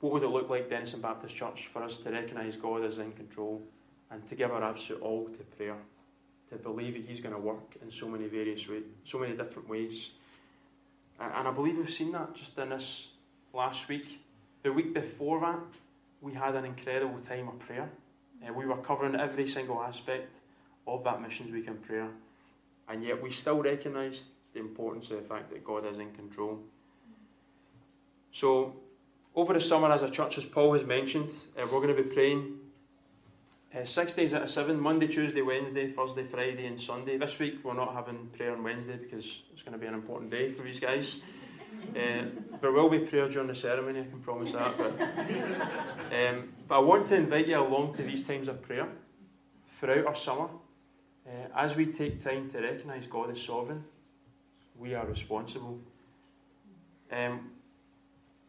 What 0.00 0.12
would 0.12 0.22
it 0.22 0.28
look 0.28 0.48
like, 0.48 0.70
Denison 0.70 1.00
Baptist 1.00 1.34
Church, 1.34 1.66
for 1.66 1.82
us 1.82 1.98
to 1.98 2.10
recognise 2.10 2.56
God 2.56 2.84
is 2.84 2.98
in 2.98 3.12
control 3.12 3.62
and 4.10 4.26
to 4.28 4.34
give 4.34 4.50
our 4.50 4.62
absolute 4.62 5.02
all 5.02 5.26
to 5.26 5.42
prayer, 5.56 5.76
to 6.50 6.56
believe 6.56 6.94
that 6.94 7.04
He's 7.04 7.20
going 7.20 7.34
to 7.34 7.40
work 7.40 7.76
in 7.82 7.90
so 7.90 8.08
many 8.08 8.26
various 8.26 8.68
ways, 8.68 8.84
so 9.04 9.18
many 9.18 9.36
different 9.36 9.68
ways. 9.68 10.12
And 11.20 11.48
I 11.48 11.50
believe 11.50 11.78
we've 11.78 11.90
seen 11.90 12.12
that 12.12 12.34
just 12.34 12.56
in 12.58 12.68
this 12.68 13.12
last 13.52 13.88
week. 13.88 14.20
The 14.62 14.72
week 14.72 14.94
before 14.94 15.40
that, 15.40 15.58
we 16.20 16.34
had 16.34 16.54
an 16.54 16.64
incredible 16.64 17.18
time 17.20 17.48
of 17.48 17.58
prayer. 17.58 17.90
Uh, 18.46 18.52
we 18.52 18.66
were 18.66 18.76
covering 18.76 19.16
every 19.16 19.48
single 19.48 19.82
aspect 19.82 20.36
of 20.86 21.02
that 21.04 21.20
missions 21.20 21.52
week 21.52 21.66
in 21.66 21.76
prayer, 21.76 22.08
and 22.88 23.04
yet 23.04 23.22
we 23.22 23.30
still 23.30 23.62
recognise 23.62 24.26
the 24.52 24.60
importance 24.60 25.10
of 25.10 25.18
the 25.18 25.28
fact 25.28 25.50
that 25.50 25.64
God 25.64 25.86
is 25.86 25.98
in 25.98 26.12
control. 26.12 26.60
So, 28.32 28.76
over 29.34 29.52
the 29.52 29.60
summer, 29.60 29.92
as 29.92 30.02
a 30.02 30.10
church, 30.10 30.38
as 30.38 30.46
Paul 30.46 30.72
has 30.72 30.84
mentioned, 30.84 31.32
uh, 31.56 31.66
we're 31.70 31.80
going 31.80 31.94
to 31.94 32.02
be 32.02 32.08
praying 32.08 32.58
uh, 33.76 33.84
six 33.84 34.14
days 34.14 34.32
out 34.32 34.42
of 34.42 34.50
seven 34.50 34.80
Monday, 34.80 35.06
Tuesday, 35.06 35.42
Wednesday, 35.42 35.90
Thursday, 35.90 36.24
Friday, 36.24 36.66
and 36.66 36.80
Sunday. 36.80 37.18
This 37.18 37.38
week, 37.38 37.62
we're 37.62 37.74
not 37.74 37.94
having 37.94 38.28
prayer 38.36 38.52
on 38.52 38.62
Wednesday 38.62 38.96
because 38.96 39.42
it's 39.52 39.62
going 39.62 39.72
to 39.74 39.78
be 39.78 39.86
an 39.86 39.94
important 39.94 40.30
day 40.30 40.52
for 40.52 40.62
these 40.62 40.80
guys. 40.80 41.22
Uh, 41.90 42.24
there 42.60 42.72
will 42.72 42.88
be 42.88 43.00
prayer 43.00 43.28
during 43.28 43.48
the 43.48 43.54
ceremony, 43.54 44.00
I 44.00 44.04
can 44.04 44.20
promise 44.20 44.52
that. 44.52 44.76
But, 44.76 45.00
um, 45.00 46.48
but 46.66 46.76
I 46.76 46.78
want 46.78 47.06
to 47.08 47.16
invite 47.16 47.46
you 47.46 47.58
along 47.58 47.94
to 47.96 48.02
these 48.02 48.26
times 48.26 48.48
of 48.48 48.62
prayer 48.62 48.88
throughout 49.72 50.06
our 50.06 50.16
summer. 50.16 50.48
Uh, 51.28 51.48
as 51.56 51.76
we 51.76 51.86
take 51.86 52.22
time 52.22 52.48
to 52.48 52.58
recognise 52.58 53.06
God 53.06 53.30
as 53.30 53.42
sovereign, 53.42 53.84
we 54.78 54.94
are 54.94 55.06
responsible. 55.06 55.78
Um, 57.12 57.50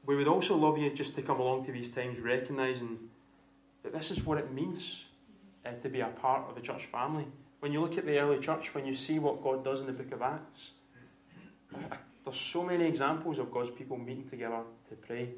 we 0.05 0.15
would 0.15 0.27
also 0.27 0.55
love 0.55 0.77
you 0.77 0.89
just 0.91 1.15
to 1.15 1.21
come 1.21 1.39
along 1.39 1.65
to 1.65 1.71
these 1.71 1.91
times 1.91 2.19
recognising 2.19 2.97
that 3.83 3.91
this 3.91 4.11
is 4.11 4.25
what 4.25 4.37
it 4.37 4.53
means 4.53 5.05
uh, 5.65 5.71
to 5.83 5.89
be 5.89 5.99
a 5.99 6.07
part 6.07 6.47
of 6.47 6.55
the 6.55 6.61
church 6.61 6.85
family. 6.85 7.25
When 7.59 7.73
you 7.73 7.81
look 7.81 7.97
at 7.97 8.05
the 8.05 8.17
early 8.17 8.39
church, 8.39 8.73
when 8.73 8.85
you 8.85 8.93
see 8.93 9.19
what 9.19 9.43
God 9.43 9.63
does 9.63 9.81
in 9.81 9.87
the 9.87 9.93
book 9.93 10.11
of 10.13 10.21
Acts, 10.21 10.71
uh, 11.75 11.97
there's 12.23 12.39
so 12.39 12.63
many 12.63 12.85
examples 12.85 13.39
of 13.39 13.51
God's 13.51 13.71
people 13.71 13.97
meeting 13.97 14.29
together 14.29 14.61
to 14.89 14.95
pray. 14.95 15.29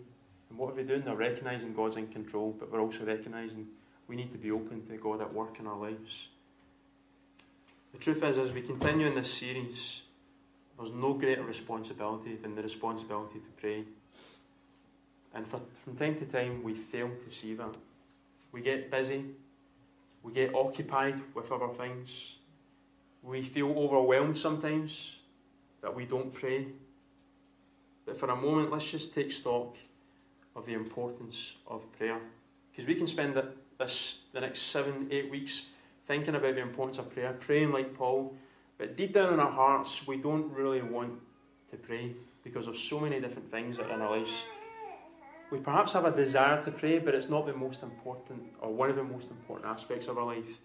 And 0.50 0.60
what 0.60 0.74
are 0.74 0.76
they 0.76 0.84
doing? 0.84 1.02
They're 1.02 1.16
recognising 1.16 1.74
God's 1.74 1.98
in 1.98 2.08
control, 2.08 2.56
but 2.60 2.72
we're 2.72 2.82
also 2.82 3.06
recognising 3.06 3.68
we 4.08 4.16
need 4.16 4.32
to 4.32 4.38
be 4.38 4.52
open 4.52 4.86
to 4.88 4.98
God 4.98 5.22
at 5.22 5.34
work 5.34 5.60
in 5.60 5.66
our 5.66 5.78
lives. 5.78 6.28
The 7.92 7.98
truth 7.98 8.24
is, 8.24 8.38
as 8.38 8.54
we 8.54 8.62
continue 8.62 9.08
in 9.08 9.16
this 9.16 9.34
series, 9.34 10.04
there's 10.78 10.92
no 10.92 11.14
greater 11.14 11.44
responsibility 11.44 12.36
than 12.36 12.56
the 12.56 12.64
responsibility 12.64 13.40
to 13.40 13.62
pray. 13.62 13.84
And 15.34 15.48
for, 15.48 15.62
from 15.84 15.98
time 15.98 16.16
to 16.16 16.26
time, 16.26 16.64
we 16.64 16.74
fail 16.74 17.10
to 17.10 17.34
see 17.34 17.54
that. 17.56 17.76
We 18.52 18.62
get 18.62 18.90
busy, 18.90 19.26
we 20.24 20.34
get 20.34 20.54
occupied 20.54 21.22
with 21.34 21.52
other 21.52 21.70
things, 21.70 22.36
we 23.24 23.44
feel 23.44 23.72
overwhelmed 23.78 24.38
sometimes 24.38 25.20
that 25.82 25.96
we 25.96 26.06
don't 26.06 26.34
pray. 26.34 26.68
But 28.06 28.18
for 28.18 28.30
a 28.30 28.36
moment, 28.36 28.72
let's 28.72 28.90
just 28.90 29.14
take 29.14 29.32
stock 29.32 29.76
of 30.56 30.66
the 30.66 30.74
importance 30.74 31.56
of 31.68 31.86
prayer. 31.98 32.20
Because 32.72 32.88
we 32.88 32.96
can 32.96 33.08
spend 33.08 33.42
this, 33.78 34.20
the 34.34 34.42
next 34.42 34.64
seven, 34.64 35.08
eight 35.12 35.30
weeks 35.30 35.70
thinking 36.08 36.36
about 36.36 36.56
the 36.56 36.62
importance 36.62 36.98
of 36.98 37.14
prayer, 37.14 37.34
praying 37.40 37.72
like 37.72 37.96
Paul, 37.96 38.36
but 38.78 38.98
deep 38.98 39.14
down 39.14 39.34
in 39.34 39.40
our 39.40 39.52
hearts, 39.52 40.08
we 40.08 40.18
don't 40.18 40.52
really 40.52 40.82
want 40.82 41.20
to 41.70 41.78
pray 41.78 42.16
because 42.44 42.68
of 42.68 42.78
so 42.78 43.00
many 43.00 43.20
different 43.20 43.52
things 43.52 43.78
that 43.78 43.88
are 43.88 43.94
in 43.94 44.02
our 44.02 44.18
lives. 44.18 44.46
We 45.52 45.60
perhaps 45.60 45.94
have 45.94 46.06
a 46.06 46.12
desire 46.12 46.64
to 46.64 46.72
pray, 46.72 47.00
but 47.00 47.14
it's 47.14 47.30
not 47.30 47.46
the 47.46 47.54
most 47.54 47.84
important 47.84 48.44
or 48.60 48.74
one 48.74 48.90
of 48.90 48.96
the 48.96 49.04
most 49.04 49.30
important 49.30 49.70
aspects 49.70 50.08
of 50.08 50.18
our 50.18 50.26
life 50.26 50.60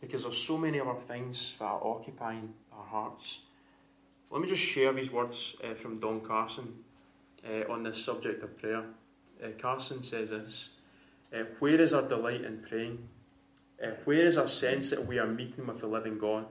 because 0.00 0.22
there's 0.24 0.38
so 0.38 0.56
many 0.56 0.80
other 0.80 0.94
things 0.94 1.56
that 1.58 1.64
are 1.64 1.80
occupying 1.82 2.54
our 2.72 2.84
hearts. 2.84 3.40
Let 4.30 4.42
me 4.42 4.48
just 4.48 4.62
share 4.62 4.92
these 4.92 5.10
words 5.10 5.56
uh, 5.64 5.74
from 5.74 5.98
Don 5.98 6.20
Carson 6.20 6.84
uh, 7.44 7.72
on 7.72 7.82
this 7.82 8.04
subject 8.04 8.42
of 8.42 8.58
prayer. 8.58 8.84
Uh, 9.42 9.48
Carson 9.58 10.02
says 10.02 10.30
this 10.30 10.70
uh, 11.34 11.44
Where 11.58 11.80
is 11.80 11.92
our 11.92 12.06
delight 12.06 12.42
in 12.42 12.58
praying? 12.58 13.08
Uh, 13.82 13.90
where 14.04 14.26
is 14.26 14.36
our 14.36 14.48
sense 14.48 14.90
that 14.90 15.06
we 15.06 15.18
are 15.18 15.26
meeting 15.26 15.66
with 15.66 15.78
the 15.78 15.86
living 15.86 16.18
God? 16.18 16.46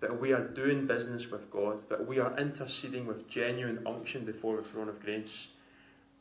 That 0.00 0.18
we 0.18 0.32
are 0.32 0.46
doing 0.46 0.86
business 0.86 1.30
with 1.30 1.50
God? 1.50 1.88
That 1.90 2.06
we 2.06 2.18
are 2.18 2.38
interceding 2.38 3.06
with 3.06 3.28
genuine 3.28 3.80
unction 3.86 4.24
before 4.24 4.56
the 4.56 4.62
throne 4.62 4.88
of 4.88 5.00
grace? 5.00 5.52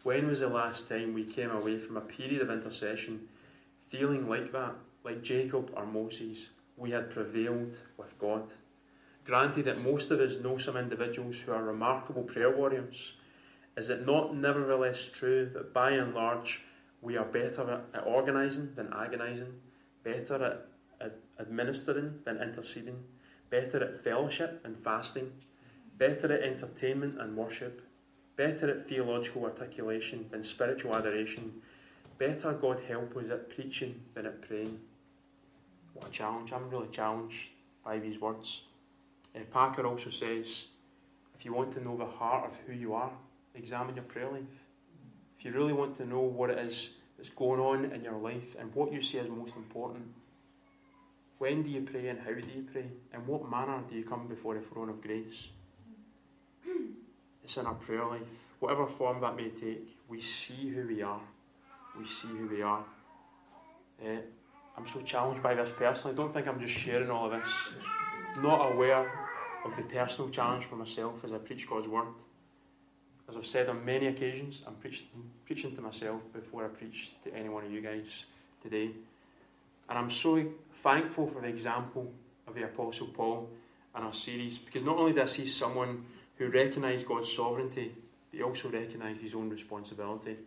When 0.04 0.28
was 0.28 0.42
the 0.42 0.50
last 0.50 0.90
time 0.90 1.14
we 1.14 1.24
came 1.24 1.50
away 1.50 1.80
from 1.80 1.96
a 1.96 2.02
period 2.02 2.42
of 2.42 2.50
intercession 2.50 3.28
feeling 3.90 4.28
like 4.28 4.52
that, 4.52 4.76
like 5.04 5.24
Jacob 5.24 5.72
or 5.76 5.86
Moses? 5.86 6.50
We 6.76 6.92
had 6.92 7.10
prevailed 7.10 7.78
with 7.98 8.18
God. 8.20 8.50
Granted 9.26 9.66
that 9.66 9.82
most 9.82 10.12
of 10.12 10.20
us 10.20 10.42
know 10.42 10.58
some 10.58 10.76
individuals 10.76 11.42
who 11.42 11.52
are 11.52 11.64
remarkable 11.64 12.24
prayer 12.24 12.56
warriors, 12.56 13.18
is 13.78 13.90
it 13.90 14.06
not 14.06 14.36
nevertheless 14.36 15.10
true 15.12 15.50
that 15.54 15.74
by 15.74 15.92
and 15.92 16.14
large 16.14 16.64
we 17.02 17.16
are 17.16 17.26
better 17.26 17.84
at 17.94 18.06
organising 18.06 18.74
than 18.76 18.92
agonising, 18.92 19.54
better 20.04 20.44
at, 20.44 21.06
at 21.06 21.18
administering 21.40 22.20
than 22.26 22.42
interceding, 22.42 23.04
better 23.50 23.84
at 23.84 24.04
fellowship 24.04 24.62
and 24.64 24.78
fasting, 24.84 25.32
better 25.98 26.32
at 26.34 26.44
entertainment 26.44 27.20
and 27.20 27.36
worship, 27.36 27.82
better 28.36 28.70
at 28.70 28.88
theological 28.88 29.46
articulation 29.46 30.26
than 30.32 30.44
spiritual 30.44 30.96
adoration, 30.96 31.62
better, 32.18 32.54
God 32.54 32.82
help 32.88 33.16
us, 33.18 33.30
at 33.30 33.50
preaching 33.50 34.02
than 34.14 34.26
at 34.26 34.42
praying? 34.42 34.80
What 35.94 36.08
a 36.08 36.12
challenge. 36.12 36.54
I'm 36.54 36.70
really 36.70 36.90
challenged 36.92 37.50
by 37.84 38.00
these 38.00 38.20
words. 38.22 38.66
Uh, 39.36 39.40
Packer 39.52 39.86
also 39.86 40.10
says 40.10 40.68
if 41.36 41.46
you 41.46 41.54
want 41.54 41.74
to 41.74 41.84
know 41.84 41.98
the 41.98 42.06
heart 42.06 42.46
of 42.46 42.58
who 42.66 42.74
you 42.74 42.94
are, 42.94 43.12
examine 43.56 43.96
your 43.96 44.04
prayer 44.04 44.30
life. 44.32 44.44
If 45.38 45.46
you 45.46 45.52
really 45.52 45.74
want 45.74 45.96
to 45.98 46.06
know 46.06 46.20
what 46.20 46.50
it 46.50 46.60
is 46.60 46.96
that's 47.20 47.30
going 47.32 47.60
on 47.60 47.92
in 47.92 48.02
your 48.02 48.18
life 48.18 48.56
and 48.58 48.74
what 48.74 48.94
you 48.94 49.02
see 49.02 49.20
as 49.20 49.28
most 49.28 49.58
important, 49.58 50.06
when 51.38 51.62
do 51.62 51.70
you 51.70 51.82
pray 51.82 52.08
and 52.08 52.20
how 52.20 52.32
do 52.32 52.48
you 52.56 52.66
pray? 52.72 52.86
In 53.14 53.28
what 53.28 53.50
manner 53.50 53.84
do 53.90 53.96
you 53.98 54.06
come 54.06 54.28
before 54.28 54.54
the 54.56 54.62
throne 54.62 54.88
of 54.90 55.02
grace? 55.02 55.50
It's 57.44 57.58
in 57.58 57.66
our 57.66 57.74
prayer 57.74 58.06
life. 58.06 58.22
Whatever 58.60 58.88
form 58.88 59.20
that 59.20 59.36
may 59.36 59.50
take, 59.50 59.98
we 60.08 60.22
see 60.22 60.70
who 60.70 60.88
we 60.88 61.02
are. 61.02 61.20
We 62.00 62.08
see 62.08 62.30
who 62.30 62.48
we 62.48 62.62
are. 62.62 62.86
Uh, 64.02 64.22
I'm 64.78 64.88
so 64.88 65.02
challenged 65.02 65.44
by 65.44 65.56
this 65.56 65.72
personally. 65.72 66.16
I 66.16 66.18
don't 66.18 66.34
think 66.34 66.48
I'm 66.48 66.60
just 66.62 66.74
sharing 66.74 67.10
all 67.10 67.32
of 67.32 67.42
this 67.42 67.74
not 68.42 68.74
aware 68.74 69.06
of 69.66 69.76
the 69.76 69.84
personal 69.84 70.30
challenge 70.30 70.64
for 70.64 70.78
myself 70.78 71.26
as 71.26 71.34
I 71.34 71.38
preach 71.38 71.70
God's 71.70 71.90
word. 71.90 72.08
As 73.30 73.38
I've 73.38 73.46
said 73.46 73.70
on 73.70 73.86
many 73.86 74.08
occasions, 74.08 74.64
I'm 74.66 74.74
preaching, 74.76 75.08
preaching 75.46 75.76
to 75.76 75.82
myself 75.82 76.22
before 76.34 76.66
I 76.66 76.70
preach 76.70 77.12
to 77.24 77.34
any 77.34 77.48
one 77.48 77.64
of 77.64 77.72
you 77.72 77.80
guys 77.80 78.26
today. 78.64 78.90
And 79.88 79.98
I'm 80.00 80.10
so 80.10 80.44
thankful 80.74 81.28
for 81.28 81.42
the 81.42 81.48
example 81.48 82.12
of 82.48 82.56
the 82.56 82.64
Apostle 82.64 83.08
Paul 83.08 83.50
in 83.96 84.02
our 84.02 84.14
series 84.14 84.58
because 84.58 84.84
not 84.84 84.98
only 84.98 85.14
does 85.14 85.36
he 85.36 85.46
someone 85.46 86.06
who 86.38 86.50
recognised 86.50 87.08
God's 87.08 87.32
sovereignty, 87.32 87.94
but 88.32 88.38
he 88.38 88.44
also 88.44 88.72
recognised 88.72 89.22
his 89.22 89.36
own 89.36 89.50
responsibility. 89.50 90.38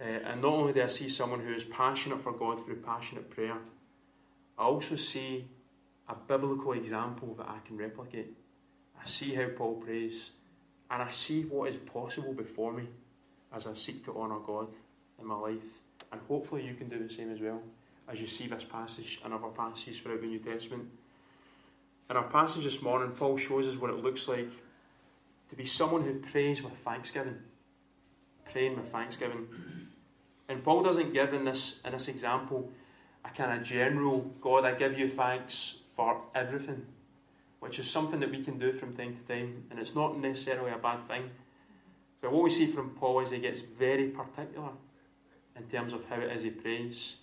Uh, 0.00 0.04
and 0.04 0.40
not 0.40 0.54
only 0.54 0.72
do 0.72 0.82
I 0.82 0.86
see 0.86 1.10
someone 1.10 1.40
who 1.40 1.52
is 1.52 1.64
passionate 1.64 2.22
for 2.22 2.32
God 2.32 2.64
through 2.64 2.76
passionate 2.76 3.28
prayer, 3.30 3.58
I 4.58 4.62
also 4.62 4.96
see 4.96 5.44
a 6.08 6.14
biblical 6.14 6.72
example 6.72 7.34
that 7.34 7.48
I 7.48 7.58
can 7.66 7.76
replicate. 7.76 8.34
I 9.00 9.06
see 9.06 9.34
how 9.34 9.48
Paul 9.48 9.74
prays, 9.74 10.32
and 10.94 11.02
I 11.02 11.10
see 11.10 11.42
what 11.42 11.68
is 11.68 11.76
possible 11.76 12.32
before 12.32 12.72
me 12.72 12.84
as 13.52 13.66
I 13.66 13.74
seek 13.74 14.04
to 14.04 14.16
honour 14.16 14.38
God 14.46 14.68
in 15.20 15.26
my 15.26 15.34
life. 15.34 15.64
And 16.12 16.20
hopefully, 16.28 16.64
you 16.64 16.74
can 16.74 16.88
do 16.88 17.04
the 17.04 17.12
same 17.12 17.32
as 17.32 17.40
well 17.40 17.60
as 18.08 18.20
you 18.20 18.28
see 18.28 18.46
this 18.46 18.62
passage 18.62 19.20
and 19.24 19.34
other 19.34 19.48
passages 19.48 19.98
throughout 19.98 20.20
the 20.20 20.28
New 20.28 20.38
Testament. 20.38 20.88
In 22.08 22.16
our 22.16 22.28
passage 22.28 22.62
this 22.62 22.80
morning, 22.80 23.10
Paul 23.10 23.36
shows 23.36 23.66
us 23.66 23.76
what 23.76 23.90
it 23.90 24.04
looks 24.04 24.28
like 24.28 24.50
to 25.50 25.56
be 25.56 25.64
someone 25.64 26.02
who 26.02 26.20
prays 26.20 26.62
with 26.62 26.74
thanksgiving. 26.74 27.38
Praying 28.52 28.76
with 28.76 28.92
thanksgiving. 28.92 29.48
And 30.48 30.62
Paul 30.62 30.84
doesn't 30.84 31.12
give 31.12 31.34
in 31.34 31.44
this 31.44 31.80
in 31.84 31.90
this 31.90 32.06
example 32.06 32.70
a 33.24 33.30
kind 33.30 33.58
of 33.58 33.66
general 33.66 34.30
God, 34.40 34.64
I 34.64 34.74
give 34.74 34.96
you 34.96 35.08
thanks 35.08 35.80
for 35.96 36.20
everything, 36.36 36.86
which 37.64 37.78
is 37.78 37.90
something 37.90 38.20
that 38.20 38.30
we 38.30 38.44
can 38.44 38.58
do 38.58 38.72
from 38.72 38.94
time 38.94 39.16
to 39.16 39.34
time, 39.34 39.64
and 39.70 39.78
it's 39.80 39.94
not 39.94 40.18
necessarily 40.18 40.70
a 40.70 40.78
bad 40.78 41.08
thing. 41.08 41.30
But 42.20 42.30
what 42.30 42.44
we 42.44 42.50
see 42.50 42.66
from 42.66 42.90
Paul 42.90 43.20
is 43.20 43.30
he 43.30 43.38
gets 43.38 43.60
very 43.60 44.08
particular. 44.08 44.70
in 45.56 45.64
terms 45.64 45.92
of 45.92 46.04
how 46.08 46.16
it 46.16 46.30
is 46.32 46.42
he 46.42 46.50
prays 46.50 47.16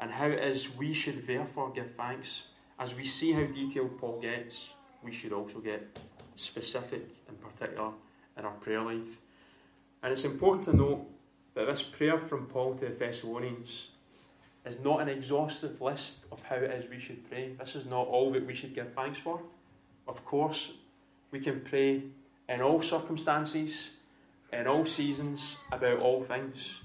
and 0.00 0.10
how 0.10 0.26
it 0.26 0.38
is 0.38 0.76
we 0.76 0.92
should 0.92 1.26
therefore 1.26 1.70
give 1.70 1.94
thanks. 1.96 2.48
As 2.78 2.96
we 2.96 3.04
see 3.04 3.32
how 3.32 3.44
detailed 3.44 3.98
Paul 3.98 4.20
gets, 4.20 4.72
we 5.02 5.12
should 5.12 5.32
also 5.32 5.60
get 5.60 5.98
specific 6.34 7.06
in 7.28 7.34
particular 7.36 7.90
in 8.36 8.44
our 8.44 8.52
prayer 8.52 8.82
life. 8.82 9.20
And 10.02 10.12
it's 10.12 10.24
important 10.24 10.64
to 10.64 10.76
note 10.76 11.06
that 11.54 11.66
this 11.66 11.82
prayer 11.82 12.18
from 12.18 12.46
Paul 12.46 12.74
to 12.76 12.86
the 12.86 12.92
Thessalonians 12.92 13.90
is 14.64 14.80
not 14.80 15.00
an 15.00 15.08
exhaustive 15.08 15.80
list 15.80 16.24
of 16.32 16.42
how 16.44 16.56
it 16.56 16.70
is 16.70 16.90
we 16.90 16.98
should 16.98 17.28
pray. 17.30 17.52
This 17.58 17.76
is 17.76 17.86
not 17.86 18.08
all 18.08 18.32
that 18.32 18.46
we 18.46 18.54
should 18.54 18.74
give 18.74 18.92
thanks 18.92 19.18
for. 19.18 19.40
Of 20.06 20.24
course, 20.24 20.74
we 21.30 21.40
can 21.40 21.60
pray 21.60 22.02
in 22.48 22.60
all 22.60 22.82
circumstances, 22.82 23.96
in 24.52 24.66
all 24.66 24.84
seasons, 24.84 25.56
about 25.70 26.00
all 26.00 26.22
things. 26.22 26.82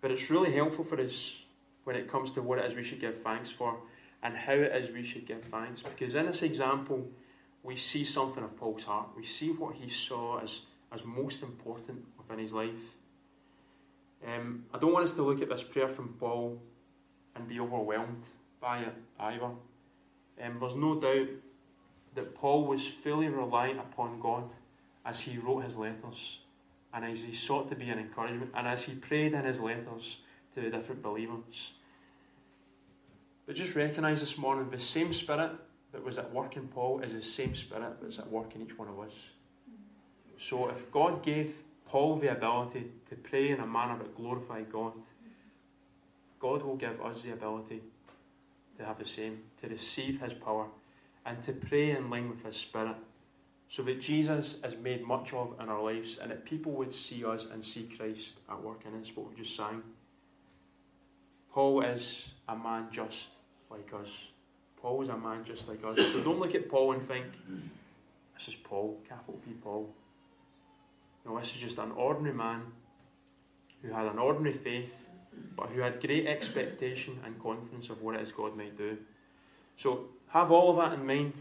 But 0.00 0.10
it's 0.10 0.30
really 0.30 0.52
helpful 0.52 0.84
for 0.84 1.00
us 1.00 1.44
when 1.84 1.96
it 1.96 2.08
comes 2.08 2.32
to 2.32 2.42
what 2.42 2.58
it 2.58 2.64
is 2.64 2.74
we 2.74 2.84
should 2.84 3.00
give 3.00 3.22
thanks 3.22 3.50
for 3.50 3.76
and 4.22 4.36
how 4.36 4.52
it 4.52 4.74
is 4.74 4.92
we 4.92 5.04
should 5.04 5.26
give 5.26 5.44
thanks. 5.44 5.82
Because 5.82 6.14
in 6.14 6.26
this 6.26 6.42
example, 6.42 7.08
we 7.62 7.76
see 7.76 8.04
something 8.04 8.42
of 8.42 8.56
Paul's 8.56 8.84
heart. 8.84 9.08
We 9.16 9.24
see 9.24 9.50
what 9.50 9.74
he 9.76 9.88
saw 9.88 10.38
as, 10.40 10.66
as 10.92 11.04
most 11.04 11.42
important 11.42 12.04
within 12.16 12.38
his 12.38 12.52
life. 12.52 12.96
Um, 14.26 14.64
I 14.74 14.78
don't 14.78 14.92
want 14.92 15.04
us 15.04 15.14
to 15.14 15.22
look 15.22 15.40
at 15.42 15.48
this 15.48 15.62
prayer 15.62 15.88
from 15.88 16.14
Paul 16.18 16.60
and 17.36 17.48
be 17.48 17.60
overwhelmed 17.60 18.24
by 18.60 18.80
it 18.80 18.94
either. 19.20 19.50
Um, 20.42 20.58
there's 20.60 20.74
no 20.74 21.00
doubt 21.00 21.28
that 22.18 22.34
Paul 22.34 22.66
was 22.66 22.86
fully 22.86 23.28
reliant 23.28 23.78
upon 23.78 24.20
God 24.20 24.50
as 25.06 25.20
he 25.20 25.38
wrote 25.38 25.64
his 25.64 25.76
letters 25.76 26.40
and 26.92 27.04
as 27.04 27.22
he 27.22 27.34
sought 27.34 27.68
to 27.70 27.76
be 27.76 27.88
an 27.90 27.98
encouragement 27.98 28.50
and 28.54 28.66
as 28.66 28.84
he 28.84 28.94
prayed 28.94 29.32
in 29.34 29.44
his 29.44 29.60
letters 29.60 30.22
to 30.54 30.60
the 30.60 30.70
different 30.70 31.00
believers. 31.00 31.74
But 33.46 33.54
just 33.54 33.76
recognise 33.76 34.20
this 34.20 34.36
morning 34.36 34.68
the 34.68 34.80
same 34.80 35.12
spirit 35.12 35.52
that 35.92 36.04
was 36.04 36.18
at 36.18 36.32
work 36.32 36.56
in 36.56 36.66
Paul 36.66 37.00
is 37.00 37.14
the 37.14 37.22
same 37.22 37.54
spirit 37.54 37.96
that's 38.02 38.18
at 38.18 38.28
work 38.28 38.54
in 38.56 38.62
each 38.62 38.76
one 38.76 38.88
of 38.88 38.98
us. 38.98 39.12
So 40.36 40.68
if 40.68 40.90
God 40.90 41.22
gave 41.22 41.54
Paul 41.86 42.16
the 42.16 42.32
ability 42.32 42.90
to 43.08 43.14
pray 43.14 43.50
in 43.50 43.60
a 43.60 43.66
manner 43.66 43.96
that 43.98 44.16
glorified 44.16 44.70
God, 44.72 44.92
God 46.40 46.62
will 46.62 46.76
give 46.76 47.00
us 47.00 47.22
the 47.22 47.32
ability 47.32 47.80
to 48.76 48.84
have 48.84 48.98
the 48.98 49.06
same, 49.06 49.44
to 49.60 49.68
receive 49.68 50.20
His 50.20 50.34
power, 50.34 50.66
and 51.26 51.42
to 51.42 51.52
pray 51.52 51.90
in 51.90 52.10
line 52.10 52.28
with 52.28 52.44
His 52.44 52.56
Spirit, 52.56 52.96
so 53.68 53.82
that 53.82 54.00
Jesus 54.00 54.64
is 54.64 54.76
made 54.76 55.06
much 55.06 55.32
of 55.34 55.54
in 55.60 55.68
our 55.68 55.82
lives, 55.82 56.18
and 56.18 56.30
that 56.30 56.44
people 56.44 56.72
would 56.72 56.94
see 56.94 57.24
us 57.24 57.50
and 57.50 57.64
see 57.64 57.88
Christ 57.96 58.38
at 58.50 58.62
work 58.62 58.80
in 58.86 58.98
us, 59.00 59.14
what 59.14 59.30
we 59.30 59.36
just 59.36 59.56
sang. 59.56 59.82
Paul 61.52 61.82
is 61.82 62.30
a 62.48 62.56
man 62.56 62.88
just 62.90 63.32
like 63.70 63.92
us. 63.92 64.28
Paul 64.80 64.98
was 64.98 65.08
a 65.08 65.16
man 65.16 65.44
just 65.44 65.68
like 65.68 65.84
us. 65.84 66.12
So 66.12 66.22
don't 66.22 66.38
look 66.38 66.54
at 66.54 66.70
Paul 66.70 66.92
and 66.92 67.06
think, 67.06 67.26
this 68.34 68.48
is 68.48 68.54
Paul, 68.54 69.00
capital 69.08 69.40
P 69.44 69.52
Paul. 69.52 69.92
No, 71.26 71.38
this 71.38 71.54
is 71.54 71.60
just 71.60 71.78
an 71.78 71.90
ordinary 71.92 72.34
man 72.34 72.62
who 73.82 73.92
had 73.92 74.06
an 74.06 74.18
ordinary 74.18 74.56
faith, 74.56 74.92
but 75.56 75.68
who 75.70 75.80
had 75.80 76.00
great 76.00 76.26
expectation 76.26 77.18
and 77.24 77.42
confidence 77.42 77.90
of 77.90 78.00
what 78.02 78.14
it 78.14 78.22
is 78.22 78.32
God 78.32 78.56
might 78.56 78.76
do. 78.78 78.96
So 79.78 80.06
have 80.30 80.50
all 80.50 80.70
of 80.70 80.76
that 80.76 80.98
in 80.98 81.06
mind 81.06 81.34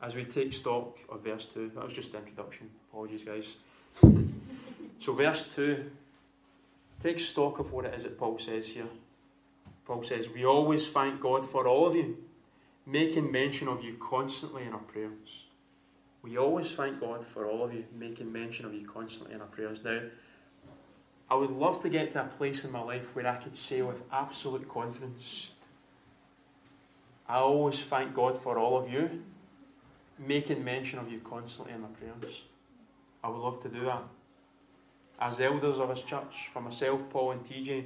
as 0.00 0.14
we 0.14 0.24
take 0.24 0.52
stock 0.52 0.98
of 1.08 1.24
verse 1.24 1.46
2. 1.46 1.72
That 1.74 1.84
was 1.84 1.94
just 1.94 2.12
the 2.12 2.18
introduction. 2.18 2.68
Apologies, 2.90 3.24
guys. 3.24 3.56
so, 4.98 5.14
verse 5.14 5.54
2 5.56 5.90
take 7.02 7.18
stock 7.18 7.58
of 7.58 7.72
what 7.72 7.84
it 7.84 7.94
is 7.94 8.04
that 8.04 8.16
Paul 8.16 8.38
says 8.38 8.74
here. 8.74 8.86
Paul 9.86 10.04
says, 10.04 10.28
We 10.28 10.44
always 10.44 10.88
thank 10.88 11.20
God 11.20 11.44
for 11.44 11.66
all 11.66 11.86
of 11.86 11.96
you, 11.96 12.18
making 12.86 13.32
mention 13.32 13.66
of 13.66 13.82
you 13.82 13.94
constantly 13.94 14.62
in 14.62 14.72
our 14.72 14.78
prayers. 14.78 15.46
We 16.22 16.36
always 16.36 16.70
thank 16.72 17.00
God 17.00 17.24
for 17.24 17.48
all 17.48 17.64
of 17.64 17.74
you, 17.74 17.86
making 17.92 18.30
mention 18.30 18.66
of 18.66 18.74
you 18.74 18.86
constantly 18.86 19.34
in 19.34 19.40
our 19.40 19.48
prayers. 19.48 19.82
Now, 19.82 20.00
I 21.28 21.34
would 21.34 21.50
love 21.50 21.82
to 21.82 21.88
get 21.88 22.12
to 22.12 22.20
a 22.20 22.26
place 22.26 22.64
in 22.64 22.70
my 22.70 22.82
life 22.82 23.16
where 23.16 23.26
I 23.26 23.36
could 23.36 23.56
say 23.56 23.82
with 23.82 24.04
absolute 24.12 24.68
confidence, 24.68 25.52
I 27.32 27.38
always 27.38 27.80
thank 27.80 28.14
God 28.14 28.36
for 28.36 28.58
all 28.58 28.76
of 28.76 28.92
you, 28.92 29.22
making 30.18 30.62
mention 30.62 30.98
of 30.98 31.10
you 31.10 31.18
constantly 31.20 31.72
in 31.72 31.80
my 31.80 31.88
prayers. 31.88 32.42
I 33.24 33.30
would 33.30 33.40
love 33.40 33.58
to 33.62 33.70
do 33.70 33.86
that. 33.86 34.02
As 35.18 35.40
elders 35.40 35.78
of 35.78 35.88
this 35.88 36.02
church, 36.02 36.50
for 36.52 36.60
myself, 36.60 37.08
Paul, 37.08 37.30
and 37.30 37.42
TJ, 37.42 37.84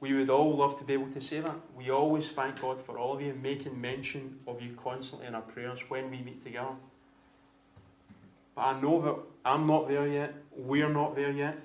we 0.00 0.12
would 0.12 0.28
all 0.28 0.54
love 0.54 0.76
to 0.78 0.84
be 0.84 0.92
able 0.92 1.10
to 1.12 1.22
say 1.22 1.40
that. 1.40 1.56
We 1.74 1.88
always 1.88 2.28
thank 2.28 2.60
God 2.60 2.78
for 2.78 2.98
all 2.98 3.14
of 3.14 3.22
you, 3.22 3.32
making 3.32 3.80
mention 3.80 4.40
of 4.46 4.60
you 4.60 4.76
constantly 4.76 5.28
in 5.28 5.34
our 5.34 5.40
prayers 5.40 5.88
when 5.88 6.10
we 6.10 6.18
meet 6.18 6.44
together. 6.44 6.76
But 8.54 8.60
I 8.60 8.78
know 8.78 9.00
that 9.00 9.16
I'm 9.42 9.66
not 9.66 9.88
there 9.88 10.06
yet. 10.06 10.34
We're 10.54 10.92
not 10.92 11.16
there 11.16 11.30
yet. 11.30 11.58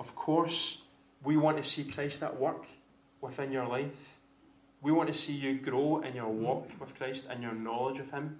Of 0.00 0.16
course, 0.16 0.84
we 1.22 1.36
want 1.36 1.58
to 1.58 1.62
see 1.62 1.84
Christ 1.84 2.24
at 2.24 2.40
work 2.40 2.66
within 3.20 3.52
your 3.52 3.68
life. 3.68 4.17
We 4.82 4.92
want 4.92 5.08
to 5.08 5.14
see 5.14 5.34
you 5.34 5.58
grow 5.58 6.00
in 6.00 6.14
your 6.14 6.28
walk 6.28 6.70
with 6.80 6.96
Christ 6.96 7.26
and 7.30 7.42
your 7.42 7.52
knowledge 7.52 7.98
of 7.98 8.10
Him 8.10 8.38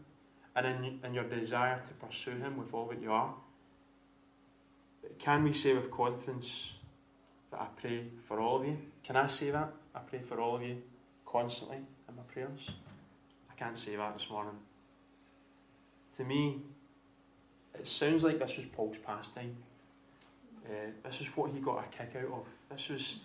and 0.54 0.66
in, 0.66 1.00
in 1.04 1.14
your 1.14 1.24
desire 1.24 1.82
to 1.86 2.06
pursue 2.06 2.38
Him 2.38 2.56
with 2.56 2.72
all 2.72 2.86
that 2.86 3.02
you 3.02 3.12
are. 3.12 3.34
Can 5.18 5.42
we 5.42 5.52
say 5.52 5.74
with 5.74 5.90
confidence 5.90 6.76
that 7.50 7.60
I 7.60 7.66
pray 7.80 8.04
for 8.26 8.40
all 8.40 8.60
of 8.60 8.66
you? 8.66 8.78
Can 9.02 9.16
I 9.16 9.26
say 9.26 9.50
that? 9.50 9.72
I 9.94 9.98
pray 10.00 10.20
for 10.20 10.40
all 10.40 10.56
of 10.56 10.62
you 10.62 10.82
constantly 11.26 11.78
in 11.78 12.16
my 12.16 12.22
prayers? 12.22 12.70
I 13.50 13.54
can't 13.54 13.76
say 13.76 13.96
that 13.96 14.14
this 14.14 14.30
morning. 14.30 14.54
To 16.16 16.24
me, 16.24 16.60
it 17.74 17.86
sounds 17.86 18.24
like 18.24 18.38
this 18.38 18.56
was 18.56 18.66
Paul's 18.66 18.96
pastime. 19.04 19.56
Uh, 20.64 20.90
this 21.04 21.20
is 21.20 21.28
what 21.28 21.50
he 21.52 21.60
got 21.60 21.84
a 21.84 21.96
kick 21.96 22.14
out 22.16 22.32
of. 22.32 22.44
This 22.70 22.88
was, 22.88 23.20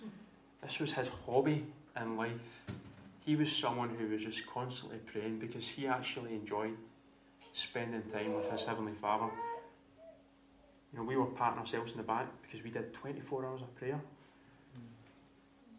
this 0.62 0.80
was 0.80 0.94
his 0.94 1.10
hobby 1.26 1.66
in 2.00 2.18
life. 2.18 2.64
He 3.26 3.36
was 3.36 3.56
someone 3.56 3.90
who 3.90 4.08
was 4.08 4.24
just 4.24 4.46
constantly 4.48 5.00
praying 5.00 5.40
because 5.40 5.70
he 5.70 5.88
actually 5.88 6.34
enjoyed 6.34 6.76
spending 7.54 8.02
time 8.04 8.34
with 8.34 8.52
his 8.52 8.66
Heavenly 8.66 8.94
Father. 8.94 9.32
You 10.92 11.00
know, 11.00 11.06
we 11.06 11.16
were 11.16 11.26
patting 11.28 11.60
ourselves 11.60 11.92
in 11.92 11.98
the 11.98 12.04
back 12.04 12.28
because 12.42 12.64
we 12.64 12.70
did 12.70 12.94
24 12.94 13.46
hours 13.46 13.62
of 13.62 13.76
prayer. 13.76 14.00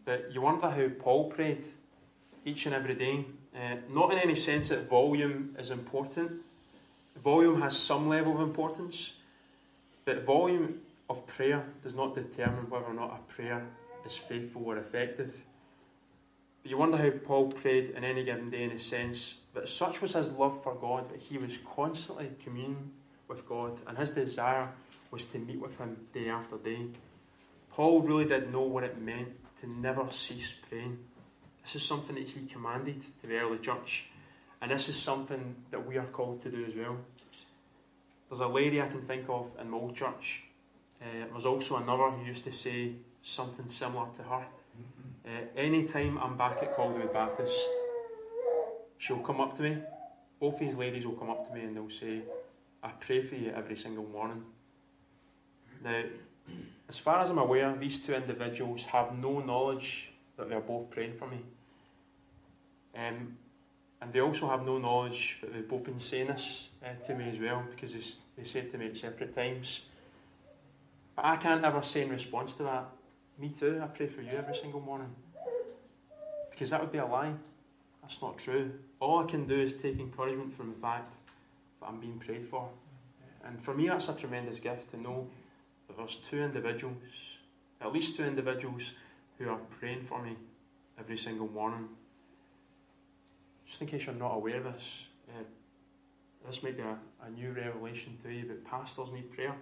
But 0.04 0.30
you 0.32 0.40
wonder 0.40 0.70
how 0.70 0.88
Paul 0.98 1.30
prayed 1.30 1.64
each 2.44 2.66
and 2.66 2.74
every 2.74 2.94
day. 2.94 3.24
Uh, 3.54 3.76
not 3.88 4.12
in 4.12 4.18
any 4.18 4.34
sense 4.34 4.70
that 4.70 4.88
volume 4.88 5.54
is 5.58 5.70
important. 5.70 6.32
Volume 7.22 7.60
has 7.60 7.78
some 7.78 8.08
level 8.08 8.34
of 8.34 8.40
importance, 8.40 9.20
but 10.04 10.24
volume 10.24 10.80
of 11.08 11.26
prayer 11.26 11.64
does 11.82 11.94
not 11.94 12.14
determine 12.14 12.68
whether 12.68 12.86
or 12.86 12.94
not 12.94 13.20
a 13.20 13.32
prayer 13.32 13.66
is 14.04 14.16
faithful 14.16 14.64
or 14.64 14.76
effective. 14.78 15.44
But 16.64 16.70
you 16.70 16.78
wonder 16.78 16.96
how 16.96 17.10
Paul 17.10 17.52
prayed 17.52 17.90
in 17.90 18.04
any 18.04 18.24
given 18.24 18.48
day 18.48 18.62
in 18.62 18.70
a 18.70 18.78
sense 18.78 19.42
that 19.52 19.68
such 19.68 20.00
was 20.00 20.14
his 20.14 20.32
love 20.32 20.62
for 20.62 20.74
God 20.74 21.10
that 21.10 21.20
he 21.20 21.36
was 21.36 21.58
constantly 21.58 22.30
communing 22.42 22.90
with 23.28 23.46
God 23.46 23.78
and 23.86 23.98
his 23.98 24.12
desire 24.12 24.70
was 25.10 25.26
to 25.26 25.38
meet 25.38 25.60
with 25.60 25.76
him 25.76 26.06
day 26.14 26.30
after 26.30 26.56
day. 26.56 26.86
Paul 27.70 28.00
really 28.00 28.24
did 28.24 28.50
know 28.50 28.62
what 28.62 28.82
it 28.82 28.98
meant 28.98 29.28
to 29.60 29.68
never 29.68 30.08
cease 30.10 30.58
praying. 30.66 31.00
This 31.62 31.76
is 31.76 31.82
something 31.82 32.16
that 32.16 32.28
he 32.28 32.46
commanded 32.46 33.02
to 33.20 33.26
the 33.26 33.36
early 33.36 33.58
church, 33.58 34.08
and 34.62 34.70
this 34.70 34.88
is 34.88 34.96
something 34.96 35.56
that 35.70 35.86
we 35.86 35.98
are 35.98 36.06
called 36.06 36.40
to 36.44 36.50
do 36.50 36.64
as 36.64 36.74
well. 36.74 36.96
There's 38.30 38.40
a 38.40 38.48
lady 38.48 38.80
I 38.80 38.88
can 38.88 39.02
think 39.02 39.28
of 39.28 39.50
in 39.60 39.68
my 39.68 39.76
old 39.76 39.96
church. 39.96 40.44
Uh, 41.02 41.26
there's 41.30 41.44
also 41.44 41.76
another 41.76 42.10
who 42.10 42.24
used 42.24 42.44
to 42.44 42.52
say 42.52 42.92
something 43.20 43.68
similar 43.68 44.06
to 44.16 44.22
her. 44.22 44.46
Uh, 45.26 45.30
anytime 45.56 46.18
I'm 46.18 46.36
back 46.36 46.62
at 46.62 46.76
Calderwood 46.76 47.12
Baptist, 47.12 47.56
she'll 48.98 49.20
come 49.20 49.40
up 49.40 49.56
to 49.56 49.62
me. 49.62 49.78
Both 50.38 50.58
these 50.58 50.76
ladies 50.76 51.06
will 51.06 51.14
come 51.14 51.30
up 51.30 51.48
to 51.48 51.54
me 51.54 51.62
and 51.62 51.74
they'll 51.74 51.88
say, 51.88 52.20
I 52.82 52.90
pray 53.00 53.22
for 53.22 53.36
you 53.36 53.50
every 53.50 53.76
single 53.76 54.04
morning. 54.04 54.42
Now, 55.82 56.02
as 56.90 56.98
far 56.98 57.20
as 57.20 57.30
I'm 57.30 57.38
aware, 57.38 57.74
these 57.74 58.04
two 58.04 58.12
individuals 58.14 58.84
have 58.86 59.18
no 59.18 59.40
knowledge 59.40 60.12
that 60.36 60.50
they're 60.50 60.60
both 60.60 60.90
praying 60.90 61.14
for 61.14 61.26
me. 61.26 61.38
Um, 62.94 63.38
and 64.02 64.12
they 64.12 64.20
also 64.20 64.48
have 64.48 64.66
no 64.66 64.76
knowledge 64.76 65.38
that 65.40 65.54
they've 65.54 65.66
both 65.66 65.84
been 65.84 66.00
saying 66.00 66.26
this 66.26 66.68
uh, 66.84 67.02
to 67.06 67.14
me 67.14 67.30
as 67.30 67.38
well, 67.40 67.64
because 67.70 67.94
they, 67.94 68.02
they 68.36 68.44
said 68.46 68.70
to 68.72 68.76
me 68.76 68.88
at 68.88 68.98
separate 68.98 69.34
times. 69.34 69.86
But 71.16 71.24
I 71.24 71.36
can't 71.36 71.64
ever 71.64 71.82
say 71.82 72.02
in 72.02 72.10
response 72.10 72.56
to 72.56 72.64
that, 72.64 72.88
me 73.38 73.50
too, 73.50 73.80
I 73.82 73.86
pray 73.86 74.06
for 74.06 74.22
you 74.22 74.30
every 74.32 74.54
single 74.54 74.80
morning. 74.80 75.14
Because 76.50 76.70
that 76.70 76.80
would 76.80 76.92
be 76.92 76.98
a 76.98 77.06
lie. 77.06 77.32
That's 78.02 78.22
not 78.22 78.38
true. 78.38 78.72
All 79.00 79.22
I 79.22 79.26
can 79.26 79.46
do 79.46 79.58
is 79.58 79.76
take 79.80 79.98
encouragement 79.98 80.54
from 80.54 80.70
the 80.70 80.76
fact 80.76 81.14
that 81.80 81.88
I'm 81.88 82.00
being 82.00 82.18
prayed 82.18 82.46
for. 82.48 82.68
And 83.44 83.62
for 83.62 83.74
me, 83.74 83.88
that's 83.88 84.08
a 84.08 84.16
tremendous 84.16 84.60
gift 84.60 84.90
to 84.90 85.00
know 85.00 85.28
that 85.88 85.96
there's 85.96 86.16
two 86.16 86.40
individuals 86.40 87.34
at 87.84 87.92
least 87.92 88.16
two 88.16 88.24
individuals 88.24 88.94
who 89.38 89.48
are 89.48 89.58
praying 89.78 90.04
for 90.04 90.22
me 90.22 90.36
every 90.98 91.18
single 91.18 91.48
morning. 91.48 91.88
Just 93.66 93.82
in 93.82 93.88
case 93.88 94.06
you're 94.06 94.14
not 94.14 94.34
aware 94.34 94.56
of 94.58 94.64
this, 94.64 95.06
uh, 95.28 95.42
this 96.46 96.62
might 96.62 96.76
be 96.76 96.82
a, 96.82 96.98
a, 97.26 97.30
new 97.30 97.52
revelation 97.52 98.16
to 98.22 98.32
you, 98.32 98.44
but 98.46 98.64
pastors 98.64 99.10
need 99.12 99.30
prayer. 99.32 99.54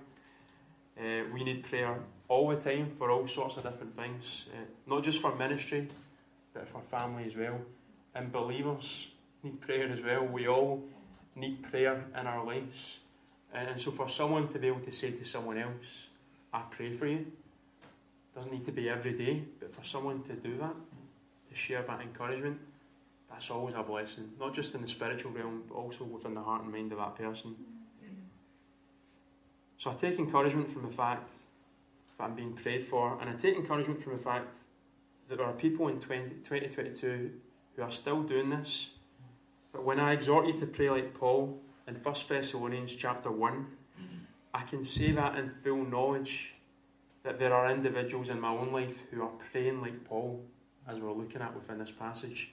Uh, 0.98 1.24
we 1.32 1.44
need 1.44 1.64
prayer 1.64 1.96
all 2.28 2.48
the 2.48 2.56
time 2.56 2.92
for 2.98 3.10
all 3.10 3.26
sorts 3.26 3.56
of 3.56 3.62
different 3.62 3.96
things, 3.96 4.48
uh, 4.52 4.64
not 4.86 5.02
just 5.02 5.20
for 5.20 5.34
ministry, 5.36 5.88
but 6.52 6.68
for 6.68 6.80
family 6.90 7.24
as 7.24 7.36
well. 7.36 7.60
And 8.14 8.30
believers 8.30 9.12
need 9.42 9.60
prayer 9.60 9.90
as 9.90 10.02
well. 10.02 10.24
We 10.24 10.48
all 10.48 10.84
need 11.34 11.62
prayer 11.62 12.04
in 12.18 12.26
our 12.26 12.44
lives. 12.44 13.00
And 13.54 13.80
so, 13.80 13.90
for 13.90 14.08
someone 14.08 14.48
to 14.48 14.58
be 14.58 14.68
able 14.68 14.80
to 14.80 14.92
say 14.92 15.10
to 15.10 15.24
someone 15.24 15.58
else, 15.58 16.08
I 16.52 16.62
pray 16.70 16.92
for 16.92 17.06
you, 17.06 17.26
doesn't 18.34 18.52
need 18.52 18.64
to 18.66 18.72
be 18.72 18.88
every 18.88 19.12
day, 19.12 19.42
but 19.60 19.74
for 19.74 19.84
someone 19.84 20.22
to 20.22 20.32
do 20.34 20.56
that, 20.58 20.74
to 21.50 21.54
share 21.54 21.82
that 21.82 22.00
encouragement, 22.00 22.58
that's 23.30 23.50
always 23.50 23.74
a 23.74 23.82
blessing. 23.82 24.30
Not 24.38 24.54
just 24.54 24.74
in 24.74 24.82
the 24.82 24.88
spiritual 24.88 25.32
realm, 25.32 25.64
but 25.68 25.74
also 25.74 26.04
within 26.04 26.34
the 26.34 26.42
heart 26.42 26.62
and 26.62 26.72
mind 26.72 26.92
of 26.92 26.98
that 26.98 27.16
person. 27.16 27.56
So 29.82 29.90
I 29.90 29.94
take 29.94 30.20
encouragement 30.20 30.70
from 30.70 30.82
the 30.82 30.94
fact 30.94 31.32
that 32.16 32.22
I'm 32.22 32.36
being 32.36 32.52
prayed 32.52 32.82
for, 32.82 33.18
and 33.20 33.28
I 33.28 33.32
take 33.32 33.56
encouragement 33.56 34.00
from 34.00 34.12
the 34.12 34.22
fact 34.22 34.56
that 35.28 35.38
there 35.38 35.44
are 35.44 35.52
people 35.54 35.88
in 35.88 35.98
20, 35.98 36.36
2022 36.44 37.32
who 37.74 37.82
are 37.82 37.90
still 37.90 38.22
doing 38.22 38.48
this. 38.50 38.98
But 39.72 39.82
when 39.82 39.98
I 39.98 40.12
exhort 40.12 40.46
you 40.46 40.52
to 40.60 40.66
pray 40.66 40.88
like 40.88 41.14
Paul 41.14 41.60
in 41.88 41.96
1 41.96 42.14
Thessalonians 42.28 42.94
chapter 42.94 43.32
1, 43.32 43.66
I 44.54 44.62
can 44.62 44.84
say 44.84 45.10
that 45.10 45.36
in 45.36 45.50
full 45.50 45.84
knowledge 45.84 46.54
that 47.24 47.40
there 47.40 47.52
are 47.52 47.68
individuals 47.68 48.30
in 48.30 48.40
my 48.40 48.50
own 48.50 48.70
life 48.72 49.02
who 49.10 49.20
are 49.22 49.32
praying 49.50 49.80
like 49.80 50.04
Paul, 50.04 50.44
as 50.86 51.00
we're 51.00 51.10
looking 51.10 51.42
at 51.42 51.56
within 51.56 51.78
this 51.78 51.90
passage. 51.90 52.52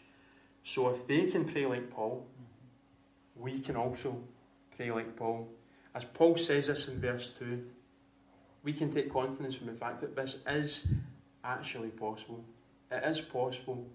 So 0.64 0.96
if 0.96 1.06
they 1.06 1.28
can 1.28 1.46
pray 1.46 1.68
like 1.68 1.92
Paul, 1.92 2.26
we 3.36 3.60
can 3.60 3.76
also 3.76 4.20
pray 4.76 4.90
like 4.90 5.16
Paul. 5.16 5.48
As 5.94 6.06
Paul 6.06 6.38
says 6.38 6.68
this 6.68 6.88
in 6.88 7.00
verse 7.00 7.34
2, 7.40 7.64
we 8.64 8.74
can 8.74 8.92
take 8.92 9.12
confidence 9.12 9.56
from 9.56 9.68
the 9.68 9.74
fact 9.74 10.02
that 10.02 10.16
this 10.16 10.44
is 10.48 10.94
actually 11.44 11.90
possible. 11.90 12.44
It 12.92 13.04
is 13.04 13.22
possible 13.22 13.88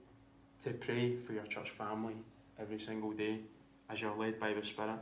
to 0.65 0.71
pray 0.71 1.17
for 1.17 1.33
your 1.33 1.45
church 1.45 1.71
family 1.71 2.15
every 2.59 2.79
single 2.79 3.13
day 3.13 3.41
as 3.89 4.01
you're 4.01 4.17
led 4.17 4.41
by 4.41 4.55
the 4.55 4.65
Spirit. 4.65 4.99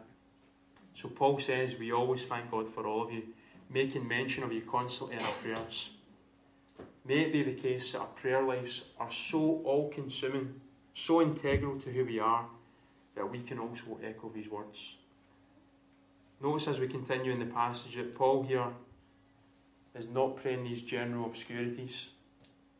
So 0.94 1.08
Paul 1.08 1.38
says, 1.38 1.78
We 1.78 1.92
always 1.92 2.24
thank 2.24 2.50
God 2.50 2.68
for 2.68 2.86
all 2.86 3.04
of 3.04 3.12
you, 3.12 3.22
making 3.70 4.06
mention 4.06 4.44
of 4.44 4.52
you 4.52 4.62
constantly 4.62 5.16
in 5.16 5.22
our 5.22 5.32
prayers. 5.32 5.94
May 7.04 7.22
it 7.22 7.32
be 7.32 7.42
the 7.42 7.54
case 7.54 7.92
that 7.92 8.00
our 8.00 8.06
prayer 8.06 8.42
lives 8.42 8.90
are 8.98 9.10
so 9.10 9.62
all 9.64 9.90
consuming, 9.90 10.60
so 10.92 11.22
integral 11.22 11.80
to 11.80 11.90
who 11.90 12.04
we 12.04 12.20
are, 12.20 12.46
that 13.14 13.30
we 13.30 13.40
can 13.42 13.58
also 13.58 13.98
echo 14.04 14.30
these 14.34 14.48
words. 14.48 14.96
Notice 16.42 16.66
as 16.66 16.80
we 16.80 16.88
continue 16.88 17.30
in 17.30 17.38
the 17.38 17.46
passage 17.46 17.94
that 17.94 18.16
Paul 18.16 18.42
here 18.42 18.66
is 19.94 20.08
not 20.08 20.36
praying 20.36 20.64
these 20.64 20.82
general 20.82 21.26
obscurities, 21.26 22.10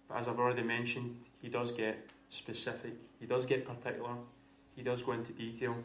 but 0.09 0.18
as 0.18 0.27
I've 0.27 0.40
already 0.40 0.64
mentioned, 0.64 1.16
he 1.40 1.48
does 1.48 1.70
get 1.70 2.11
specific, 2.29 2.94
he 3.20 3.27
does 3.27 3.46
get 3.46 3.64
particular, 3.64 4.16
he 4.75 4.83
does 4.83 5.03
go 5.03 5.12
into 5.12 5.33
detail. 5.33 5.77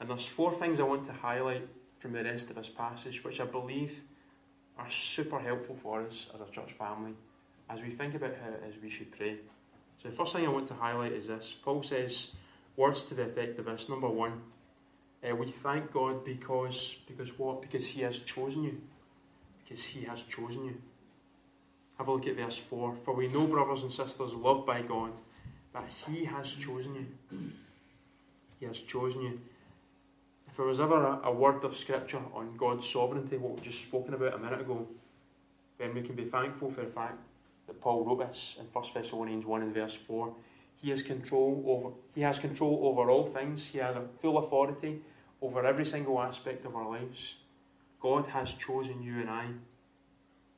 And 0.00 0.08
there's 0.08 0.24
four 0.24 0.52
things 0.52 0.80
I 0.80 0.84
want 0.84 1.04
to 1.04 1.12
highlight 1.12 1.68
from 1.98 2.12
the 2.12 2.24
rest 2.24 2.48
of 2.48 2.56
this 2.56 2.70
passage, 2.70 3.22
which 3.22 3.40
I 3.40 3.44
believe 3.44 4.00
are 4.78 4.88
super 4.88 5.38
helpful 5.38 5.76
for 5.82 6.06
us 6.06 6.30
as 6.34 6.40
a 6.40 6.50
church 6.50 6.72
family 6.72 7.12
as 7.68 7.82
we 7.82 7.90
think 7.90 8.14
about 8.14 8.36
how 8.42 8.48
it 8.48 8.62
is 8.68 8.82
we 8.82 8.88
should 8.88 9.12
pray. 9.12 9.36
So, 10.02 10.08
the 10.08 10.16
first 10.16 10.34
thing 10.34 10.46
I 10.46 10.50
want 10.50 10.66
to 10.68 10.74
highlight 10.74 11.12
is 11.12 11.28
this 11.28 11.54
Paul 11.62 11.82
says 11.82 12.36
words 12.74 13.04
to 13.04 13.14
the 13.14 13.24
effect 13.24 13.58
of 13.58 13.66
this. 13.66 13.88
Number 13.90 14.08
one, 14.08 14.40
uh, 15.28 15.36
we 15.36 15.46
thank 15.46 15.92
God 15.92 16.24
because, 16.24 16.98
because 17.06 17.38
what? 17.38 17.62
Because 17.62 17.86
He 17.86 18.02
has 18.02 18.18
chosen 18.20 18.64
you. 18.64 18.80
Because 19.62 19.84
He 19.84 20.04
has 20.04 20.22
chosen 20.22 20.64
you. 20.64 20.82
Have 21.98 22.08
a 22.08 22.12
look 22.12 22.26
at 22.26 22.36
verse 22.36 22.58
4. 22.58 22.96
For 23.04 23.14
we 23.14 23.28
know, 23.28 23.46
brothers 23.46 23.82
and 23.82 23.92
sisters, 23.92 24.34
loved 24.34 24.66
by 24.66 24.82
God, 24.82 25.12
that 25.72 25.84
He 26.06 26.24
has 26.24 26.54
chosen 26.54 26.94
you. 26.94 27.06
He 28.58 28.66
has 28.66 28.80
chosen 28.80 29.22
you. 29.22 29.40
If 30.48 30.56
there 30.56 30.66
was 30.66 30.80
ever 30.80 31.04
a, 31.04 31.20
a 31.24 31.32
word 31.32 31.62
of 31.64 31.76
Scripture 31.76 32.20
on 32.34 32.56
God's 32.56 32.88
sovereignty, 32.88 33.36
what 33.36 33.54
we've 33.54 33.64
just 33.64 33.84
spoken 33.84 34.14
about 34.14 34.34
a 34.34 34.38
minute 34.38 34.60
ago, 34.60 34.86
then 35.78 35.94
we 35.94 36.02
can 36.02 36.14
be 36.14 36.24
thankful 36.24 36.70
for 36.70 36.82
the 36.82 36.90
fact 36.90 37.18
that 37.66 37.80
Paul 37.80 38.04
wrote 38.04 38.28
this 38.28 38.58
in 38.60 38.66
1 38.66 38.84
Thessalonians 38.92 39.46
1 39.46 39.62
and 39.62 39.74
verse 39.74 39.94
4. 39.94 40.34
He 40.82 40.90
has 40.90 41.02
control 41.02 41.62
over 41.66 41.94
he 42.14 42.22
has 42.22 42.40
control 42.40 42.80
over 42.82 43.08
all 43.08 43.24
things. 43.24 43.68
He 43.68 43.78
has 43.78 43.94
a 43.94 44.02
full 44.20 44.38
authority 44.38 45.00
over 45.42 45.66
every 45.66 45.84
single 45.84 46.20
aspect 46.22 46.64
of 46.64 46.76
our 46.76 46.88
lives. 46.88 47.40
God 48.00 48.28
has 48.28 48.54
chosen 48.54 49.02
you 49.02 49.20
and 49.20 49.28
I, 49.28 49.46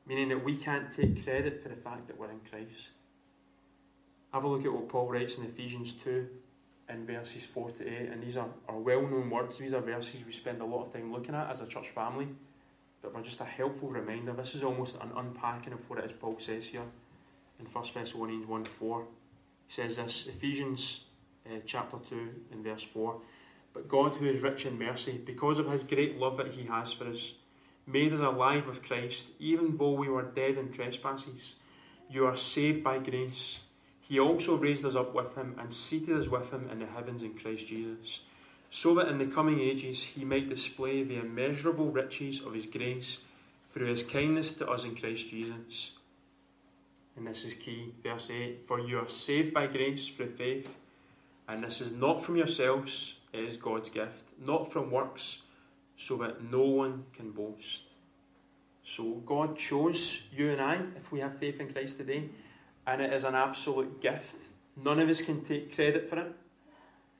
meaning 0.05 0.29
that 0.29 0.43
we 0.43 0.55
can't 0.55 0.91
take 0.91 1.23
credit 1.23 1.61
for 1.61 1.69
the 1.69 1.75
fact 1.75 2.07
that 2.07 2.19
we're 2.19 2.31
in 2.31 2.39
Christ. 2.49 2.89
Have 4.31 4.43
a 4.43 4.47
look 4.47 4.63
at 4.65 4.71
what 4.71 4.87
Paul 4.87 5.07
writes 5.07 5.37
in 5.37 5.45
Ephesians 5.45 5.95
2 6.03 6.27
in 6.89 7.05
verses 7.05 7.45
4 7.45 7.71
to 7.71 7.87
8, 7.87 8.09
and 8.09 8.21
these 8.23 8.37
are, 8.37 8.49
are 8.67 8.77
well 8.77 9.01
known 9.01 9.29
words. 9.29 9.57
These 9.57 9.73
are 9.73 9.81
verses 9.81 10.23
we 10.25 10.31
spend 10.31 10.61
a 10.61 10.65
lot 10.65 10.85
of 10.85 10.93
time 10.93 11.11
looking 11.11 11.33
at 11.33 11.49
as 11.49 11.61
a 11.61 11.67
church 11.67 11.89
family, 11.89 12.27
but 13.01 13.13
they're 13.13 13.23
just 13.23 13.41
a 13.41 13.45
helpful 13.45 13.89
reminder. 13.89 14.33
This 14.33 14.53
is 14.53 14.63
almost 14.63 15.01
an 15.01 15.11
unpacking 15.15 15.73
of 15.73 15.89
what 15.89 15.99
it 15.99 16.05
is 16.05 16.11
Paul 16.11 16.37
says 16.39 16.67
here 16.67 16.83
in 17.59 17.65
1 17.65 17.85
Thessalonians 17.93 18.45
1 18.45 18.65
4. 18.65 19.01
He 19.67 19.73
says 19.73 19.95
this 19.95 20.27
Ephesians 20.27 21.05
uh, 21.47 21.59
chapter 21.65 21.97
2 22.07 22.29
in 22.51 22.63
verse 22.63 22.83
4 22.83 23.19
But 23.75 23.89
God, 23.89 24.13
who 24.13 24.25
is 24.25 24.41
rich 24.41 24.65
in 24.65 24.79
mercy, 24.79 25.21
because 25.23 25.59
of 25.59 25.69
his 25.69 25.83
great 25.83 26.17
love 26.17 26.37
that 26.37 26.53
he 26.53 26.63
has 26.63 26.93
for 26.93 27.09
us, 27.09 27.35
made 27.85 28.13
us 28.13 28.21
alive 28.21 28.65
with 28.65 28.81
Christ, 28.81 29.31
even 29.37 29.77
though 29.77 29.91
we 29.91 30.07
were 30.07 30.23
dead 30.23 30.57
in 30.57 30.71
trespasses. 30.71 31.55
You 32.09 32.25
are 32.25 32.37
saved 32.37 32.85
by 32.85 32.99
grace. 32.99 33.63
He 33.99 34.17
also 34.17 34.55
raised 34.55 34.85
us 34.85 34.95
up 34.95 35.13
with 35.13 35.35
him 35.35 35.55
and 35.59 35.73
seated 35.73 36.15
us 36.15 36.29
with 36.29 36.51
him 36.51 36.69
in 36.71 36.79
the 36.79 36.85
heavens 36.85 37.21
in 37.21 37.33
Christ 37.33 37.67
Jesus, 37.67 38.25
so 38.69 38.95
that 38.95 39.09
in 39.09 39.17
the 39.17 39.27
coming 39.27 39.59
ages 39.59 40.03
he 40.03 40.23
might 40.23 40.49
display 40.49 41.03
the 41.03 41.19
immeasurable 41.19 41.91
riches 41.91 42.45
of 42.45 42.53
his 42.53 42.67
grace 42.67 43.25
through 43.71 43.87
his 43.87 44.03
kindness 44.03 44.57
to 44.57 44.69
us 44.69 44.85
in 44.85 44.95
Christ 44.95 45.29
Jesus. 45.29 45.97
And 47.17 47.27
this 47.27 47.43
is 47.43 47.55
key, 47.55 47.93
verse 48.01 48.29
8 48.29 48.67
For 48.67 48.79
you 48.79 48.99
are 48.99 49.07
saved 49.07 49.53
by 49.53 49.67
grace 49.67 50.07
through 50.07 50.31
faith, 50.31 50.77
and 51.47 51.63
this 51.63 51.81
is 51.81 51.91
not 51.91 52.23
from 52.23 52.37
yourselves, 52.37 53.19
is 53.35 53.57
God's 53.57 53.89
gift, 53.89 54.29
not 54.39 54.71
from 54.71 54.91
works, 54.91 55.47
so 55.95 56.17
that 56.17 56.43
no 56.43 56.63
one 56.63 57.05
can 57.13 57.31
boast. 57.31 57.85
So 58.83 59.15
God 59.25 59.57
chose 59.57 60.27
you 60.35 60.51
and 60.51 60.61
I, 60.61 60.79
if 60.95 61.11
we 61.11 61.19
have 61.19 61.37
faith 61.39 61.59
in 61.59 61.71
Christ 61.71 61.97
today 61.97 62.29
and 62.85 63.01
it 63.01 63.13
is 63.13 63.23
an 63.23 63.35
absolute 63.35 64.01
gift. 64.01 64.35
None 64.75 64.99
of 64.99 65.09
us 65.09 65.21
can 65.21 65.43
take 65.43 65.73
credit 65.73 66.09
for 66.09 66.19
it. 66.19 66.35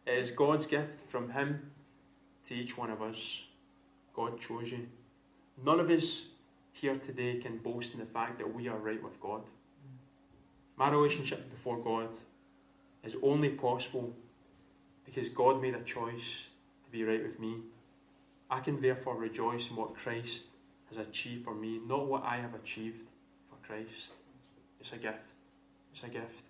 It 0.06 0.19
is 0.19 0.32
God's 0.32 0.67
gift 0.67 0.99
from 1.10 1.32
Him 1.32 1.71
to 2.45 2.56
each 2.56 2.78
one 2.78 2.91
of 2.91 3.01
us. 3.01 3.47
God 4.13 4.39
chose 4.39 4.71
you. 4.71 4.88
None 5.63 5.80
of 5.80 5.89
us 5.89 6.34
here 6.71 6.95
today 6.95 7.38
can 7.38 7.58
boast 7.58 7.93
in 7.93 7.99
the 7.99 8.06
fact 8.06 8.38
that 8.38 8.54
we 8.54 8.67
are 8.67 8.78
right 8.78 9.01
with 9.01 9.19
God. 9.19 9.41
My 10.78 10.89
relationship 10.89 11.49
before 11.49 11.80
God 11.80 12.10
is 13.04 13.15
only 13.23 13.49
possible 13.49 14.13
because 15.06 15.30
God 15.30 15.62
made 15.62 15.76
a 15.76 15.82
choice 15.82 16.50
to 16.84 16.91
be 16.91 17.04
right 17.04 17.24
with 17.24 17.39
me. 17.39 17.58
I 18.50 18.60
can 18.60 18.82
therefore 18.82 19.15
rejoice 19.15 19.70
in 19.70 19.76
what 19.76 19.96
Christ 19.96 20.48
has 20.89 20.98
achieved 20.98 21.46
for 21.46 21.56
me, 21.56 21.80
not 21.86 22.08
what 22.08 22.24
I 22.24 22.38
have 22.38 22.54
achieved 22.54 23.04
for 23.50 23.56
Christ. 23.65 24.15
It's 24.80 24.94
a 24.94 24.98
gift. 24.98 25.20
It's 25.91 26.04
a 26.04 26.10
gift. 26.10 26.44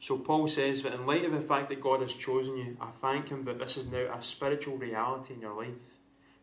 So 0.00 0.18
Paul 0.18 0.48
says 0.48 0.82
that 0.82 0.92
in 0.92 1.06
light 1.06 1.24
of 1.24 1.32
the 1.32 1.40
fact 1.40 1.68
that 1.70 1.80
God 1.80 2.00
has 2.00 2.12
chosen 2.12 2.56
you, 2.56 2.76
I 2.80 2.90
thank 2.90 3.28
Him 3.28 3.44
that 3.44 3.58
this 3.58 3.76
is 3.76 3.90
now 3.90 4.14
a 4.14 4.20
spiritual 4.20 4.76
reality 4.76 5.34
in 5.34 5.40
your 5.40 5.54
life. 5.54 5.74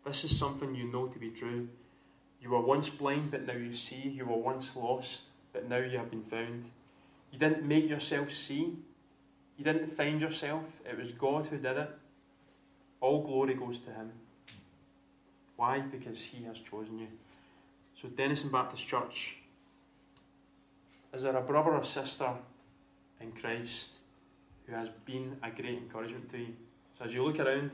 This 0.05 0.23
is 0.23 0.37
something 0.37 0.73
you 0.73 0.85
know 0.85 1.07
to 1.07 1.19
be 1.19 1.29
true. 1.29 1.67
You 2.41 2.49
were 2.49 2.61
once 2.61 2.89
blind, 2.89 3.29
but 3.29 3.45
now 3.45 3.53
you 3.53 3.73
see. 3.73 4.09
You 4.09 4.25
were 4.25 4.37
once 4.37 4.75
lost, 4.75 5.25
but 5.53 5.69
now 5.69 5.77
you 5.77 5.97
have 5.97 6.09
been 6.09 6.23
found. 6.23 6.63
You 7.31 7.37
didn't 7.37 7.63
make 7.63 7.87
yourself 7.87 8.31
see. 8.31 8.77
You 9.61 9.73
didn't 9.73 9.93
find 9.93 10.19
yourself. 10.19 10.63
It 10.89 10.97
was 10.97 11.11
God 11.11 11.45
who 11.45 11.57
did 11.57 11.77
it. 11.77 11.89
All 12.99 13.21
glory 13.21 13.53
goes 13.53 13.81
to 13.81 13.91
Him. 13.91 14.11
Why? 15.55 15.81
Because 15.81 16.19
He 16.23 16.43
has 16.45 16.57
chosen 16.57 16.97
you. 16.97 17.07
So, 17.93 18.07
Denison 18.07 18.49
Baptist 18.51 18.87
Church, 18.87 19.37
is 21.13 21.21
there 21.21 21.35
a 21.35 21.41
brother 21.41 21.73
or 21.73 21.83
sister 21.83 22.33
in 23.21 23.33
Christ 23.33 23.91
who 24.65 24.73
has 24.73 24.89
been 25.05 25.37
a 25.43 25.51
great 25.51 25.77
encouragement 25.77 26.31
to 26.31 26.39
you? 26.39 26.55
So 26.97 27.05
as 27.05 27.13
you 27.13 27.23
look 27.23 27.39
around, 27.39 27.69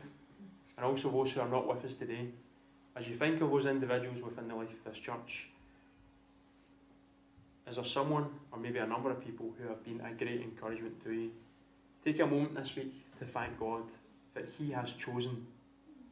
and 0.75 0.85
also 0.85 1.09
those 1.09 1.31
who 1.31 1.39
are 1.39 1.47
not 1.47 1.73
with 1.73 1.85
us 1.85 1.95
today, 1.95 2.27
as 2.97 3.07
you 3.07 3.15
think 3.15 3.39
of 3.39 3.49
those 3.49 3.65
individuals 3.65 4.21
within 4.21 4.49
the 4.49 4.55
life 4.55 4.73
of 4.73 4.83
this 4.83 4.99
church, 4.99 5.51
Is 7.69 7.75
there 7.75 7.85
someone, 7.85 8.25
or 8.51 8.59
maybe 8.59 8.79
a 8.79 8.87
number 8.87 9.09
of 9.09 9.23
people, 9.23 9.53
who 9.57 9.69
have 9.69 9.83
been 9.85 10.01
a 10.01 10.13
great 10.13 10.41
encouragement 10.41 11.01
to 11.05 11.11
you? 11.13 11.31
Take 12.07 12.21
a 12.21 12.25
moment 12.25 12.55
this 12.55 12.73
week 12.77 12.93
to 13.19 13.25
thank 13.25 13.59
God 13.59 13.81
that 14.33 14.45
He 14.57 14.71
has 14.71 14.93
chosen 14.93 15.45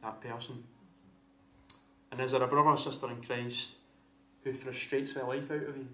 that 0.02 0.20
person. 0.20 0.62
And 2.12 2.20
is 2.20 2.32
there 2.32 2.42
a 2.42 2.46
brother 2.46 2.68
or 2.68 2.76
sister 2.76 3.10
in 3.10 3.22
Christ 3.22 3.76
who 4.44 4.52
frustrates 4.52 5.14
the 5.14 5.24
life 5.24 5.50
out 5.50 5.62
of 5.62 5.74
you? 5.74 5.88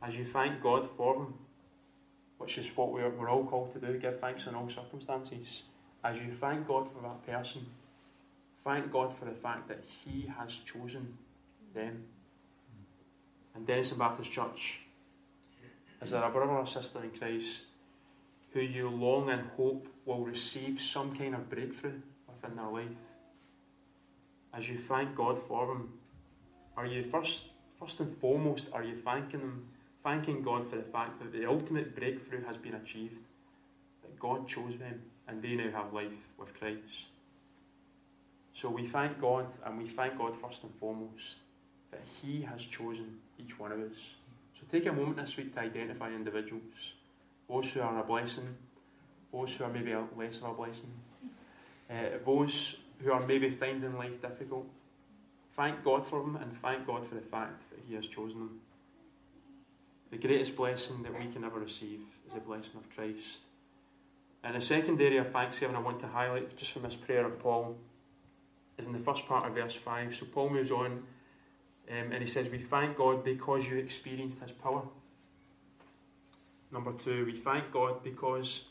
As 0.00 0.16
you 0.16 0.24
thank 0.24 0.62
God 0.62 0.86
for 0.86 1.14
them, 1.14 1.34
which 2.38 2.58
is 2.58 2.76
what 2.76 2.92
we're, 2.92 3.10
we're 3.10 3.28
all 3.28 3.44
called 3.44 3.72
to 3.72 3.80
do, 3.84 3.98
give 3.98 4.20
thanks 4.20 4.46
in 4.46 4.54
all 4.54 4.70
circumstances. 4.70 5.64
As 6.04 6.22
you 6.22 6.30
thank 6.30 6.68
God 6.68 6.88
for 6.92 7.02
that 7.02 7.26
person, 7.26 7.66
thank 8.62 8.92
God 8.92 9.12
for 9.12 9.24
the 9.24 9.32
fact 9.32 9.66
that 9.66 9.82
He 10.04 10.32
has 10.38 10.58
chosen 10.58 11.18
them. 11.74 12.04
And 13.56 13.66
Denison 13.66 13.98
Baptist 13.98 14.30
Church, 14.30 14.82
is 16.02 16.10
there 16.10 16.24
a 16.24 16.30
brother 16.30 16.52
or 16.52 16.66
sister 16.66 17.02
in 17.02 17.10
Christ 17.10 17.66
who 18.52 18.60
you 18.60 18.88
long 18.88 19.30
and 19.30 19.48
hope 19.56 19.86
will 20.04 20.24
receive 20.24 20.80
some 20.80 21.14
kind 21.16 21.34
of 21.34 21.48
breakthrough 21.48 22.00
within 22.26 22.56
their 22.56 22.68
life? 22.68 22.98
As 24.52 24.68
you 24.68 24.78
thank 24.78 25.14
God 25.14 25.38
for 25.38 25.66
them, 25.68 25.92
are 26.76 26.86
you 26.86 27.02
first, 27.04 27.50
first 27.78 28.00
and 28.00 28.16
foremost, 28.16 28.68
are 28.72 28.82
you 28.82 28.96
thanking 28.96 29.40
them, 29.40 29.68
thanking 30.02 30.42
God 30.42 30.68
for 30.68 30.76
the 30.76 30.82
fact 30.82 31.20
that 31.20 31.32
the 31.32 31.46
ultimate 31.46 31.94
breakthrough 31.94 32.44
has 32.44 32.56
been 32.56 32.74
achieved, 32.74 33.16
that 34.02 34.18
God 34.18 34.48
chose 34.48 34.76
them 34.76 35.02
and 35.28 35.40
they 35.40 35.54
now 35.54 35.70
have 35.70 35.92
life 35.92 36.28
with 36.36 36.58
Christ? 36.58 37.12
So 38.54 38.70
we 38.70 38.86
thank 38.86 39.20
God 39.20 39.46
and 39.64 39.78
we 39.78 39.88
thank 39.88 40.18
God 40.18 40.34
first 40.36 40.64
and 40.64 40.74
foremost 40.74 41.38
that 41.90 42.02
He 42.20 42.42
has 42.42 42.64
chosen 42.64 43.18
each 43.38 43.58
one 43.58 43.72
of 43.72 43.78
us. 43.78 44.16
So 44.62 44.78
take 44.78 44.86
a 44.86 44.92
moment 44.92 45.16
this 45.16 45.36
week 45.36 45.54
to 45.54 45.60
identify 45.60 46.10
individuals, 46.10 46.94
those 47.48 47.72
who 47.72 47.80
are 47.80 48.00
a 48.00 48.04
blessing, 48.04 48.56
those 49.32 49.56
who 49.56 49.64
are 49.64 49.70
maybe 49.70 49.94
less 50.16 50.38
of 50.38 50.50
a 50.50 50.54
blessing, 50.54 50.92
uh, 51.90 52.18
those 52.24 52.82
who 53.02 53.10
are 53.12 53.26
maybe 53.26 53.50
finding 53.50 53.96
life 53.98 54.22
difficult. 54.22 54.66
Thank 55.54 55.82
God 55.84 56.06
for 56.06 56.20
them 56.20 56.36
and 56.36 56.56
thank 56.58 56.86
God 56.86 57.04
for 57.04 57.16
the 57.16 57.20
fact 57.20 57.68
that 57.70 57.80
He 57.88 57.94
has 57.94 58.06
chosen 58.06 58.38
them. 58.38 58.60
The 60.10 60.18
greatest 60.18 60.56
blessing 60.56 61.02
that 61.02 61.12
we 61.12 61.26
can 61.32 61.44
ever 61.44 61.58
receive 61.58 62.00
is 62.26 62.34
the 62.34 62.40
blessing 62.40 62.80
of 62.80 62.94
Christ. 62.94 63.40
And 64.44 64.54
the 64.54 64.60
second 64.60 65.00
area 65.00 65.20
of 65.20 65.30
thanksgiving 65.30 65.76
I 65.76 65.80
want 65.80 66.00
to 66.00 66.08
highlight 66.08 66.56
just 66.56 66.72
from 66.72 66.82
this 66.82 66.96
prayer 66.96 67.26
of 67.26 67.38
Paul 67.38 67.76
is 68.78 68.86
in 68.86 68.92
the 68.92 68.98
first 68.98 69.26
part 69.26 69.44
of 69.46 69.54
verse 69.54 69.74
5. 69.74 70.14
So 70.14 70.26
Paul 70.26 70.50
moves 70.50 70.70
on 70.70 71.02
um, 71.90 72.12
and 72.12 72.22
he 72.22 72.26
says, 72.26 72.50
We 72.50 72.58
thank 72.58 72.96
God 72.96 73.24
because 73.24 73.68
you 73.68 73.78
experienced 73.78 74.40
His 74.40 74.52
power. 74.52 74.82
Number 76.70 76.92
two, 76.92 77.26
we 77.26 77.32
thank 77.32 77.70
God 77.70 78.02
because 78.02 78.68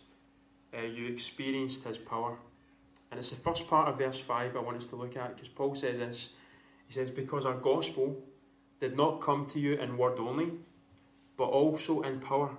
uh, 0.73 0.81
you 0.81 1.07
experienced 1.07 1.83
His 1.83 1.97
power. 1.97 2.37
And 3.11 3.19
it's 3.19 3.29
the 3.29 3.35
first 3.35 3.69
part 3.69 3.89
of 3.89 3.97
verse 3.97 4.19
5 4.19 4.55
I 4.55 4.59
want 4.59 4.77
us 4.77 4.85
to 4.87 4.95
look 4.95 5.17
at 5.17 5.35
because 5.35 5.49
Paul 5.49 5.75
says 5.75 5.99
this. 5.99 6.35
He 6.87 6.93
says, 6.93 7.11
Because 7.11 7.45
our 7.45 7.57
gospel 7.57 8.23
did 8.79 8.97
not 8.97 9.21
come 9.21 9.45
to 9.47 9.59
you 9.59 9.73
in 9.73 9.97
word 9.97 10.17
only, 10.19 10.51
but 11.37 11.45
also 11.45 12.01
in 12.01 12.19
power, 12.19 12.51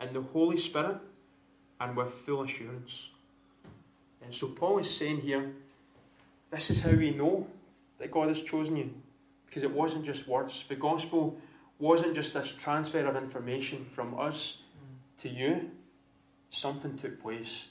in 0.00 0.12
the 0.12 0.22
Holy 0.22 0.56
Spirit, 0.56 0.96
and 1.80 1.96
with 1.96 2.10
full 2.12 2.42
assurance. 2.42 3.10
And 4.22 4.34
so 4.34 4.48
Paul 4.48 4.78
is 4.78 4.96
saying 4.96 5.20
here, 5.20 5.52
this 6.50 6.70
is 6.70 6.82
how 6.82 6.92
we 6.92 7.10
know 7.10 7.46
that 7.98 8.10
God 8.10 8.28
has 8.28 8.42
chosen 8.42 8.76
you. 8.76 8.94
Because 9.52 9.64
it 9.64 9.72
wasn't 9.72 10.06
just 10.06 10.26
words. 10.26 10.66
The 10.66 10.76
gospel 10.76 11.38
wasn't 11.78 12.14
just 12.14 12.32
this 12.32 12.56
transfer 12.56 13.04
of 13.06 13.16
information 13.16 13.84
from 13.84 14.18
us 14.18 14.62
to 15.18 15.28
you. 15.28 15.72
Something 16.48 16.96
took 16.96 17.20
place. 17.20 17.68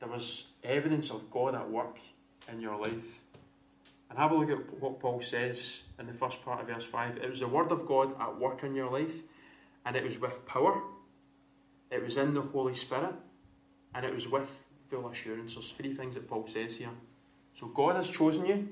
There 0.00 0.08
was 0.08 0.48
evidence 0.64 1.10
of 1.10 1.30
God 1.30 1.54
at 1.54 1.68
work 1.68 1.98
in 2.50 2.62
your 2.62 2.80
life. 2.80 3.20
And 4.08 4.18
have 4.18 4.30
a 4.30 4.36
look 4.36 4.48
at 4.48 4.80
what 4.80 5.00
Paul 5.00 5.20
says 5.20 5.82
in 5.98 6.06
the 6.06 6.14
first 6.14 6.42
part 6.42 6.62
of 6.62 6.66
verse 6.66 6.86
5. 6.86 7.18
It 7.18 7.28
was 7.28 7.40
the 7.40 7.48
Word 7.48 7.72
of 7.72 7.86
God 7.86 8.18
at 8.18 8.40
work 8.40 8.64
in 8.64 8.74
your 8.74 8.90
life, 8.90 9.20
and 9.84 9.96
it 9.96 10.04
was 10.04 10.18
with 10.18 10.46
power, 10.46 10.80
it 11.90 12.02
was 12.02 12.16
in 12.16 12.32
the 12.32 12.40
Holy 12.40 12.72
Spirit, 12.72 13.12
and 13.94 14.06
it 14.06 14.14
was 14.14 14.26
with 14.26 14.64
full 14.88 15.06
assurance. 15.08 15.56
There's 15.56 15.72
three 15.72 15.92
things 15.92 16.14
that 16.14 16.26
Paul 16.26 16.46
says 16.46 16.78
here. 16.78 16.88
So 17.52 17.66
God 17.66 17.96
has 17.96 18.08
chosen 18.08 18.46
you, 18.46 18.70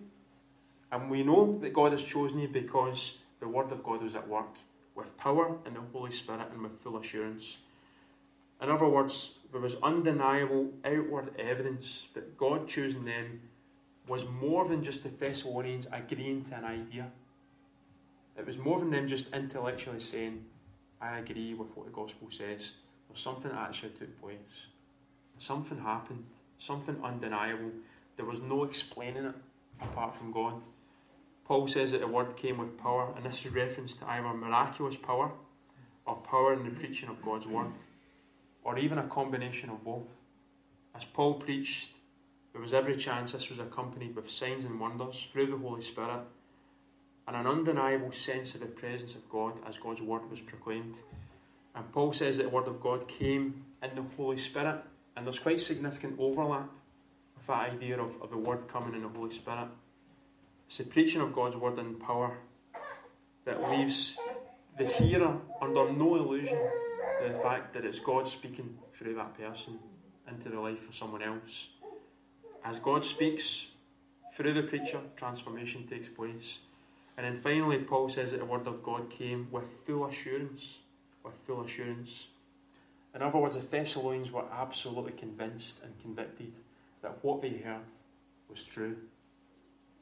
and 0.92 1.10
we 1.10 1.22
know 1.22 1.58
that 1.58 1.72
God 1.72 1.92
has 1.92 2.02
chosen 2.02 2.38
you 2.38 2.48
because 2.48 3.24
the 3.40 3.48
Word 3.48 3.72
of 3.72 3.82
God 3.82 4.02
was 4.02 4.14
at 4.14 4.28
work 4.28 4.56
with 4.94 5.16
power 5.18 5.58
and 5.64 5.76
the 5.76 5.80
Holy 5.92 6.12
Spirit 6.12 6.48
and 6.52 6.62
with 6.62 6.80
full 6.80 6.96
assurance. 6.96 7.58
In 8.60 8.70
other 8.70 8.88
words, 8.88 9.40
there 9.52 9.60
was 9.60 9.76
undeniable 9.82 10.72
outward 10.84 11.34
evidence 11.38 12.08
that 12.14 12.38
God 12.38 12.68
choosing 12.68 13.04
them 13.04 13.40
was 14.08 14.28
more 14.28 14.66
than 14.66 14.82
just 14.82 15.02
the 15.02 15.08
Thessalonians 15.08 15.88
agreeing 15.92 16.44
to 16.44 16.56
an 16.56 16.64
idea. 16.64 17.10
It 18.38 18.46
was 18.46 18.56
more 18.56 18.78
than 18.78 18.90
them 18.90 19.08
just 19.08 19.34
intellectually 19.34 20.00
saying, 20.00 20.44
I 21.00 21.18
agree 21.18 21.54
with 21.54 21.76
what 21.76 21.86
the 21.86 21.92
gospel 21.92 22.28
says. 22.30 22.74
There's 23.08 23.20
something 23.20 23.50
that 23.50 23.60
actually 23.60 23.90
took 23.90 24.20
place. 24.20 24.66
Something 25.38 25.78
happened, 25.78 26.24
something 26.58 26.96
undeniable. 27.02 27.70
There 28.16 28.24
was 28.24 28.40
no 28.40 28.64
explaining 28.64 29.26
it 29.26 29.34
apart 29.80 30.14
from 30.14 30.32
God. 30.32 30.54
Paul 31.46 31.68
says 31.68 31.92
that 31.92 32.00
the 32.00 32.08
word 32.08 32.36
came 32.36 32.58
with 32.58 32.78
power, 32.78 33.12
and 33.16 33.24
this 33.24 33.46
is 33.46 33.52
reference 33.52 33.94
to 33.96 34.10
either 34.10 34.34
miraculous 34.34 34.96
power 34.96 35.30
or 36.04 36.16
power 36.16 36.52
in 36.52 36.64
the 36.64 36.70
preaching 36.70 37.08
of 37.08 37.22
God's 37.22 37.46
word, 37.46 37.72
or 38.64 38.78
even 38.78 38.98
a 38.98 39.04
combination 39.04 39.70
of 39.70 39.84
both. 39.84 40.08
As 40.94 41.04
Paul 41.04 41.34
preached, 41.34 41.90
there 42.52 42.60
was 42.60 42.74
every 42.74 42.96
chance 42.96 43.32
this 43.32 43.48
was 43.48 43.60
accompanied 43.60 44.16
with 44.16 44.30
signs 44.30 44.64
and 44.64 44.80
wonders 44.80 45.28
through 45.30 45.46
the 45.46 45.58
Holy 45.58 45.82
Spirit 45.82 46.20
and 47.28 47.36
an 47.36 47.46
undeniable 47.46 48.12
sense 48.12 48.54
of 48.54 48.60
the 48.60 48.66
presence 48.66 49.14
of 49.14 49.28
God 49.28 49.60
as 49.66 49.78
God's 49.78 50.00
word 50.00 50.30
was 50.30 50.40
proclaimed. 50.40 50.96
And 51.74 51.92
Paul 51.92 52.12
says 52.12 52.38
that 52.38 52.44
the 52.44 52.48
word 52.48 52.68
of 52.68 52.80
God 52.80 53.08
came 53.08 53.64
in 53.82 53.94
the 53.94 54.02
Holy 54.16 54.36
Spirit, 54.36 54.82
and 55.16 55.26
there's 55.26 55.38
quite 55.38 55.60
significant 55.60 56.16
overlap 56.18 56.70
with 57.36 57.46
that 57.46 57.72
idea 57.72 58.00
of, 58.00 58.20
of 58.22 58.30
the 58.30 58.38
word 58.38 58.68
coming 58.68 58.94
in 58.94 59.02
the 59.02 59.08
Holy 59.08 59.32
Spirit. 59.32 59.68
It's 60.66 60.78
the 60.78 60.84
preaching 60.84 61.20
of 61.20 61.32
God's 61.32 61.56
word 61.56 61.78
in 61.78 61.94
power 61.94 62.38
that 63.44 63.70
leaves 63.70 64.18
the 64.76 64.86
hearer 64.86 65.38
under 65.62 65.92
no 65.92 66.16
illusion 66.16 66.58
the 67.22 67.30
fact 67.38 67.72
that 67.74 67.84
it's 67.84 68.00
God 68.00 68.28
speaking 68.28 68.76
through 68.94 69.14
that 69.14 69.38
person 69.38 69.78
into 70.28 70.48
the 70.48 70.60
life 70.60 70.88
of 70.88 70.94
someone 70.94 71.22
else. 71.22 71.68
As 72.64 72.78
God 72.78 73.04
speaks 73.04 73.72
through 74.34 74.54
the 74.54 74.62
preacher, 74.62 75.00
transformation 75.16 75.86
takes 75.86 76.08
place. 76.08 76.58
And 77.16 77.24
then 77.24 77.40
finally, 77.42 77.78
Paul 77.78 78.08
says 78.08 78.32
that 78.32 78.38
the 78.38 78.44
word 78.44 78.66
of 78.66 78.82
God 78.82 79.08
came 79.08 79.48
with 79.50 79.64
full 79.86 80.06
assurance. 80.06 80.78
With 81.24 81.34
full 81.46 81.62
assurance. 81.62 82.28
In 83.14 83.22
other 83.22 83.38
words, 83.38 83.56
the 83.56 83.62
Thessalonians 83.62 84.30
were 84.30 84.44
absolutely 84.52 85.12
convinced 85.12 85.82
and 85.82 85.98
convicted 86.02 86.52
that 87.02 87.18
what 87.22 87.40
they 87.40 87.50
heard 87.50 87.86
was 88.50 88.62
true. 88.62 88.96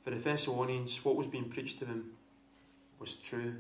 For 0.05 0.11
the 0.11 0.17
Thessalonians, 0.17 1.03
what 1.03 1.17
was 1.17 1.27
being 1.27 1.49
preached 1.49 1.79
to 1.79 1.87
them 1.87 2.13
was 3.01 3.17
true, 3.17 3.55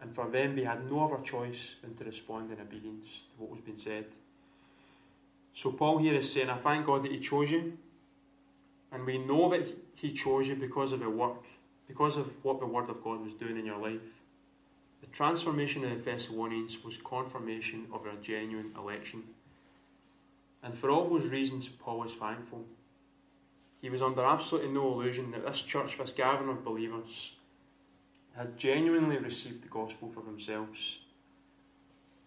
and 0.00 0.14
for 0.14 0.28
them 0.28 0.54
they 0.54 0.62
had 0.62 0.88
no 0.88 1.04
other 1.04 1.22
choice 1.22 1.76
than 1.82 1.96
to 1.96 2.04
respond 2.04 2.52
in 2.52 2.60
obedience 2.60 3.24
to 3.32 3.42
what 3.42 3.50
was 3.50 3.60
being 3.60 3.76
said. 3.76 4.06
So 5.54 5.72
Paul 5.72 5.98
here 5.98 6.14
is 6.14 6.32
saying, 6.32 6.50
I 6.50 6.56
thank 6.56 6.86
God 6.86 7.02
that 7.02 7.10
He 7.10 7.18
chose 7.18 7.50
you, 7.50 7.76
and 8.92 9.04
we 9.04 9.18
know 9.18 9.50
that 9.50 9.66
He 9.96 10.12
chose 10.12 10.46
you 10.46 10.54
because 10.54 10.92
of 10.92 11.00
the 11.00 11.10
work, 11.10 11.42
because 11.88 12.16
of 12.16 12.44
what 12.44 12.60
the 12.60 12.66
Word 12.66 12.88
of 12.88 13.02
God 13.02 13.24
was 13.24 13.34
doing 13.34 13.58
in 13.58 13.66
your 13.66 13.78
life. 13.78 14.00
The 15.00 15.08
transformation 15.08 15.84
of 15.84 15.90
the 15.90 16.10
Thessalonians 16.10 16.84
was 16.84 16.96
confirmation 16.98 17.86
of 17.92 18.04
their 18.04 18.14
genuine 18.22 18.72
election. 18.78 19.24
And 20.62 20.74
for 20.76 20.90
all 20.90 21.08
those 21.08 21.26
reasons, 21.26 21.68
Paul 21.68 22.04
is 22.04 22.12
thankful. 22.12 22.64
He 23.80 23.90
was 23.90 24.02
under 24.02 24.24
absolutely 24.24 24.72
no 24.72 24.92
illusion 24.92 25.30
that 25.30 25.46
this 25.46 25.62
church, 25.62 25.98
this 25.98 26.12
gathering 26.12 26.50
of 26.50 26.64
believers, 26.64 27.36
had 28.36 28.56
genuinely 28.56 29.18
received 29.18 29.62
the 29.62 29.68
gospel 29.68 30.10
for 30.10 30.22
themselves. 30.22 31.00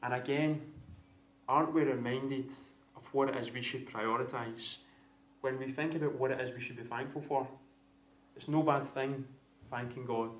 And 0.02 0.14
again, 0.14 0.62
aren't 1.48 1.74
we 1.74 1.84
reminded 1.84 2.52
of 2.96 3.14
what 3.14 3.30
it 3.30 3.36
is 3.36 3.52
we 3.52 3.62
should 3.62 3.90
prioritise 3.90 4.80
when 5.42 5.60
we 5.60 5.72
think 5.72 5.96
about 5.96 6.16
what 6.16 6.32
it 6.32 6.40
is 6.40 6.54
we 6.54 6.62
should 6.62 6.78
be 6.78 6.84
thankful 6.84 7.22
for? 7.22 7.48
It's 8.36 8.48
no 8.48 8.64
bad 8.64 8.86
thing 8.88 9.26
thanking 9.70 10.06
God 10.06 10.32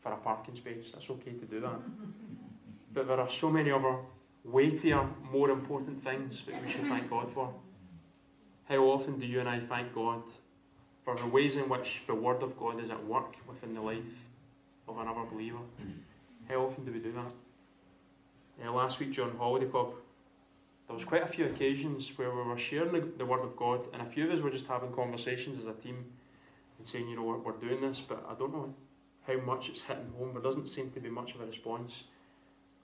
for 0.00 0.12
a 0.12 0.16
parking 0.16 0.56
space. 0.56 0.90
That's 0.92 1.10
okay 1.10 1.32
to 1.32 1.44
do 1.44 1.60
that. 1.60 1.80
But 2.94 3.08
there 3.08 3.18
are 3.18 3.30
so 3.30 3.48
many 3.48 3.70
other 3.70 3.96
weightier, 4.44 5.08
more 5.32 5.48
important 5.48 6.04
things 6.04 6.44
that 6.44 6.62
we 6.62 6.70
should 6.70 6.82
thank 6.82 7.08
God 7.08 7.30
for. 7.30 7.54
How 8.68 8.84
often 8.84 9.18
do 9.18 9.24
you 9.26 9.40
and 9.40 9.48
I 9.48 9.60
thank 9.60 9.94
God 9.94 10.22
for 11.04 11.16
the 11.16 11.26
ways 11.26 11.56
in 11.56 11.68
which 11.68 12.02
the 12.06 12.14
Word 12.14 12.42
of 12.42 12.58
God 12.58 12.80
is 12.80 12.90
at 12.90 13.04
work 13.04 13.36
within 13.48 13.74
the 13.74 13.80
life 13.80 14.24
of 14.88 14.98
another 14.98 15.24
believer. 15.30 15.58
How 16.48 16.66
often 16.66 16.84
do 16.84 16.92
we 16.92 16.98
do 16.98 17.12
that? 17.12 17.32
Uh, 18.64 18.72
last 18.72 19.00
week 19.00 19.12
during 19.12 19.36
Holiday 19.36 19.66
Club, 19.66 19.94
there 20.86 20.94
was 20.94 21.04
quite 21.04 21.22
a 21.22 21.26
few 21.26 21.46
occasions 21.46 22.16
where 22.16 22.30
we 22.30 22.42
were 22.42 22.58
sharing 22.58 22.92
the, 22.92 23.00
the 23.18 23.26
Word 23.26 23.40
of 23.40 23.56
God, 23.56 23.86
and 23.92 24.02
a 24.02 24.04
few 24.04 24.24
of 24.24 24.30
us 24.30 24.40
were 24.40 24.50
just 24.50 24.68
having 24.68 24.92
conversations 24.92 25.58
as 25.58 25.66
a 25.66 25.72
team 25.72 26.04
and 26.78 26.86
saying, 26.86 27.08
you 27.08 27.16
know, 27.16 27.22
we're, 27.22 27.38
we're 27.38 27.52
doing 27.52 27.80
this, 27.80 28.00
but 28.00 28.24
I 28.28 28.34
don't 28.34 28.52
know 28.52 28.74
how 29.26 29.36
much 29.40 29.68
it's 29.68 29.82
hitting 29.82 30.12
home. 30.18 30.32
There 30.34 30.42
doesn't 30.42 30.68
seem 30.68 30.90
to 30.90 31.00
be 31.00 31.08
much 31.08 31.34
of 31.34 31.40
a 31.40 31.46
response. 31.46 32.04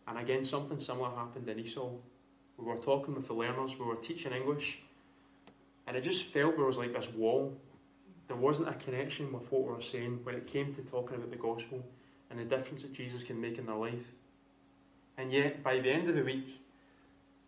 And 0.07 0.19
again, 0.19 0.45
something 0.45 0.81
similar 0.81 1.11
happened 1.11 1.49
in 1.49 1.59
ESOL. 1.59 1.99
We 2.57 2.65
were 2.65 2.77
talking 2.77 3.15
with 3.15 3.27
the 3.27 3.35
learners, 3.35 3.79
we 3.79 3.85
were 3.85 3.97
teaching 3.97 4.33
English, 4.33 4.81
and 5.87 5.97
it 5.97 6.03
just 6.03 6.25
felt 6.25 6.57
there 6.57 6.65
was 6.65 6.79
like 6.79 6.93
this 6.93 7.13
wall. 7.13 7.57
There 8.29 8.37
wasn't 8.37 8.69
a 8.69 8.75
connection 8.75 9.33
with 9.33 9.51
what 9.51 9.64
we 9.64 9.75
were 9.75 9.81
saying 9.81 10.21
when 10.23 10.35
it 10.35 10.47
came 10.47 10.75
to 10.75 10.83
talking 10.83 11.17
about 11.17 11.31
the 11.31 11.37
gospel 11.37 11.85
and 12.31 12.38
the 12.38 12.45
difference 12.45 12.83
that 12.83 12.93
Jesus 12.93 13.23
can 13.23 13.41
make 13.41 13.59
in 13.59 13.67
their 13.67 13.75
life. 13.75 14.12
And 15.17 15.33
yet, 15.33 15.62
by 15.62 15.81
the 15.81 15.91
end 15.91 16.09
of 16.09 16.14
the 16.14 16.23
week, 16.23 16.61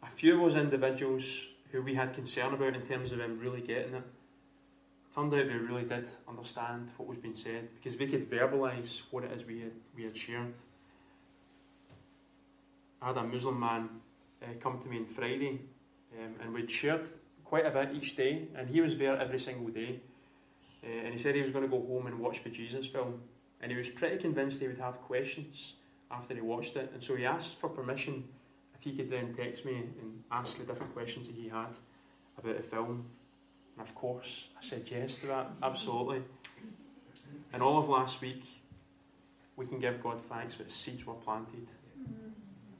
a 0.02 0.06
few 0.06 0.34
of 0.34 0.40
those 0.52 0.60
individuals 0.60 1.48
who 1.70 1.82
we 1.82 1.94
had 1.94 2.14
concern 2.14 2.54
about 2.54 2.74
in 2.74 2.82
terms 2.82 3.12
of 3.12 3.18
them 3.18 3.38
really 3.38 3.60
getting 3.60 3.94
it, 3.94 4.04
turned 5.14 5.34
out 5.34 5.46
they 5.46 5.54
really 5.54 5.84
did 5.84 6.08
understand 6.28 6.88
what 6.96 7.08
was 7.08 7.18
being 7.18 7.36
said 7.36 7.68
because 7.74 7.98
we 7.98 8.06
could 8.06 8.30
verbalise 8.30 9.02
what 9.10 9.24
it 9.24 9.32
is 9.32 9.44
we 9.44 9.60
had, 9.60 9.72
we 9.96 10.04
had 10.04 10.16
shared. 10.16 10.54
I 13.02 13.08
had 13.08 13.16
a 13.16 13.24
Muslim 13.24 13.58
man 13.58 13.88
uh, 14.42 14.46
come 14.60 14.78
to 14.80 14.88
me 14.88 14.98
on 14.98 15.06
Friday 15.06 15.60
um, 16.18 16.34
and 16.40 16.54
we'd 16.54 16.70
shared 16.70 17.06
quite 17.44 17.66
a 17.66 17.70
bit 17.70 17.90
each 17.94 18.16
day 18.16 18.48
and 18.54 18.68
he 18.68 18.80
was 18.80 18.96
there 18.98 19.18
every 19.18 19.38
single 19.38 19.68
day 19.68 20.00
uh, 20.84 20.88
and 20.88 21.12
he 21.12 21.18
said 21.18 21.34
he 21.34 21.42
was 21.42 21.50
going 21.50 21.64
to 21.64 21.70
go 21.70 21.84
home 21.84 22.06
and 22.06 22.18
watch 22.18 22.42
the 22.42 22.50
Jesus 22.50 22.86
film 22.86 23.20
and 23.60 23.70
he 23.70 23.76
was 23.76 23.88
pretty 23.88 24.16
convinced 24.16 24.60
he 24.60 24.68
would 24.68 24.78
have 24.78 25.00
questions 25.02 25.74
after 26.10 26.34
he 26.34 26.40
watched 26.40 26.76
it 26.76 26.90
and 26.92 27.02
so 27.02 27.16
he 27.16 27.24
asked 27.24 27.58
for 27.60 27.68
permission 27.68 28.24
if 28.74 28.82
he 28.82 28.96
could 28.96 29.10
then 29.10 29.34
text 29.34 29.64
me 29.64 29.76
and 29.76 30.22
ask 30.30 30.58
the 30.58 30.64
different 30.64 30.92
questions 30.92 31.26
that 31.26 31.36
he 31.36 31.48
had 31.48 31.74
about 32.38 32.56
the 32.56 32.62
film 32.62 33.04
and 33.76 33.86
of 33.86 33.94
course 33.94 34.48
I 34.60 34.64
said 34.64 34.84
yes 34.90 35.18
to 35.18 35.26
that 35.28 35.50
absolutely 35.62 36.22
and 37.52 37.62
all 37.62 37.78
of 37.78 37.88
last 37.88 38.22
week 38.22 38.44
we 39.56 39.66
can 39.66 39.78
give 39.78 40.02
God 40.02 40.20
thanks 40.22 40.56
that 40.56 40.72
seeds 40.72 41.06
were 41.06 41.14
planted 41.14 41.66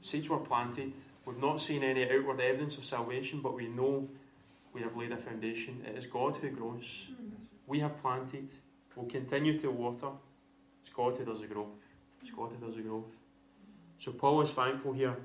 seeds 0.01 0.27
were 0.29 0.39
planted. 0.39 0.93
We've 1.25 1.41
not 1.41 1.61
seen 1.61 1.83
any 1.83 2.03
outward 2.09 2.41
evidence 2.41 2.77
of 2.77 2.85
salvation, 2.85 3.39
but 3.41 3.53
we 3.53 3.67
know 3.67 4.09
we 4.73 4.81
have 4.81 4.97
laid 4.97 5.11
a 5.11 5.17
foundation. 5.17 5.85
It 5.87 5.97
is 5.97 6.07
God 6.07 6.37
who 6.37 6.49
grows. 6.49 7.07
We 7.71 7.79
have 7.79 8.01
planted. 8.01 8.49
We'll 8.93 9.05
continue 9.05 9.57
to 9.59 9.71
water. 9.71 10.09
It's 10.81 10.91
God 10.93 11.15
who 11.15 11.23
does 11.23 11.39
the 11.39 11.47
growth. 11.47 11.69
It's 12.21 12.31
God 12.31 12.51
who 12.51 12.65
does 12.65 12.75
the 12.75 12.81
growth. 12.81 13.13
So 13.97 14.11
Paul 14.11 14.41
is 14.41 14.51
thankful 14.51 14.91
here 14.91 15.15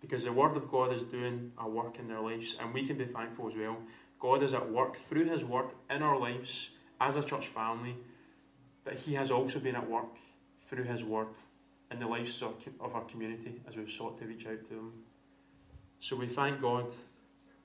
because 0.00 0.24
the 0.24 0.32
Word 0.32 0.56
of 0.56 0.68
God 0.68 0.92
is 0.92 1.02
doing 1.02 1.52
a 1.56 1.68
work 1.68 2.00
in 2.00 2.08
their 2.08 2.18
lives, 2.18 2.56
and 2.60 2.74
we 2.74 2.84
can 2.84 2.98
be 2.98 3.04
thankful 3.04 3.48
as 3.48 3.54
well. 3.56 3.76
God 4.18 4.42
is 4.42 4.54
at 4.54 4.68
work 4.72 4.96
through 4.96 5.26
His 5.26 5.44
Word 5.44 5.66
in 5.88 6.02
our 6.02 6.18
lives 6.18 6.72
as 7.00 7.14
a 7.14 7.22
church 7.22 7.46
family, 7.46 7.94
but 8.84 8.94
He 8.94 9.14
has 9.14 9.30
also 9.30 9.60
been 9.60 9.76
at 9.76 9.88
work 9.88 10.16
through 10.66 10.84
His 10.84 11.04
Word 11.04 11.28
in 11.92 12.00
the 12.00 12.08
lives 12.08 12.42
of 12.42 12.92
our 12.92 13.04
community 13.04 13.60
as 13.68 13.76
we've 13.76 13.88
sought 13.88 14.18
to 14.18 14.24
reach 14.24 14.48
out 14.48 14.66
to 14.68 14.74
them. 14.74 14.92
So 16.00 16.16
we 16.16 16.26
thank 16.26 16.60
God 16.60 16.86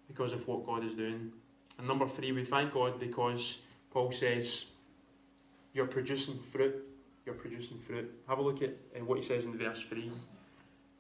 because 0.08 0.34
of 0.34 0.48
what 0.48 0.68
God 0.68 0.86
is 0.86 0.94
doing. 0.94 1.32
And 1.80 1.88
number 1.88 2.08
three, 2.08 2.32
we 2.32 2.46
thank 2.46 2.74
God 2.74 3.00
because 3.00 3.64
Paul 3.92 4.12
says, 4.12 4.72
You're 5.74 5.88
producing 5.88 6.38
fruit. 6.38 6.88
You're 7.26 7.36
producing 7.36 7.80
fruit. 7.80 8.12
Have 8.28 8.40
a 8.40 8.42
look 8.42 8.62
at 8.62 8.76
uh, 8.96 9.04
what 9.06 9.18
he 9.18 9.24
says 9.24 9.46
in 9.46 9.58
verse 9.58 9.82
3. 9.82 10.12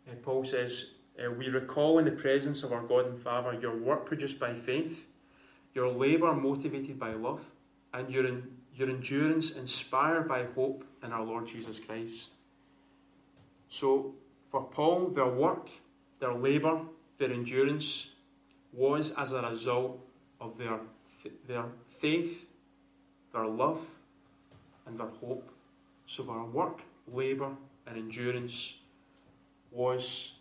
Uh, 0.08 0.16
Paul 0.24 0.44
says, 0.44 0.92
uh, 1.24 1.32
We 1.32 1.50
recall 1.50 2.00
in 2.00 2.06
the 2.06 2.12
presence 2.12 2.64
of 2.64 2.72
our 2.72 2.84
God 2.84 3.08
and 3.08 3.20
Father 3.20 3.58
your 3.60 3.76
work 3.76 4.06
produced 4.06 4.40
by 4.40 4.54
faith, 4.54 5.06
your 5.74 5.90
labour 5.90 6.34
motivated 6.34 7.00
by 7.00 7.14
love, 7.14 7.44
and 7.94 8.10
your, 8.10 8.26
your 8.76 8.90
endurance 8.90 9.58
inspired 9.58 10.28
by 10.28 10.46
hope 10.56 10.84
in 11.04 11.12
our 11.12 11.24
Lord 11.24 11.48
Jesus 11.48 11.80
Christ. 11.80 12.32
So, 13.68 14.16
for 14.52 14.64
Paul, 14.64 15.10
their 15.10 15.28
work, 15.28 15.70
their 16.20 16.34
labour, 16.34 16.82
their 17.20 17.32
endurance 17.32 18.16
was 18.74 19.16
as 19.18 19.34
a 19.34 19.42
result 19.42 20.00
of 20.42 20.58
their, 20.58 20.80
their 21.48 21.66
faith, 21.88 22.49
their 23.34 23.46
love, 23.46 23.80
and 24.86 25.00
their 25.00 25.08
hope. 25.08 25.52
So, 26.06 26.24
their 26.24 26.44
work, 26.44 26.82
labour, 27.12 27.52
and 27.86 27.98
endurance 27.98 28.82
was 29.72 30.40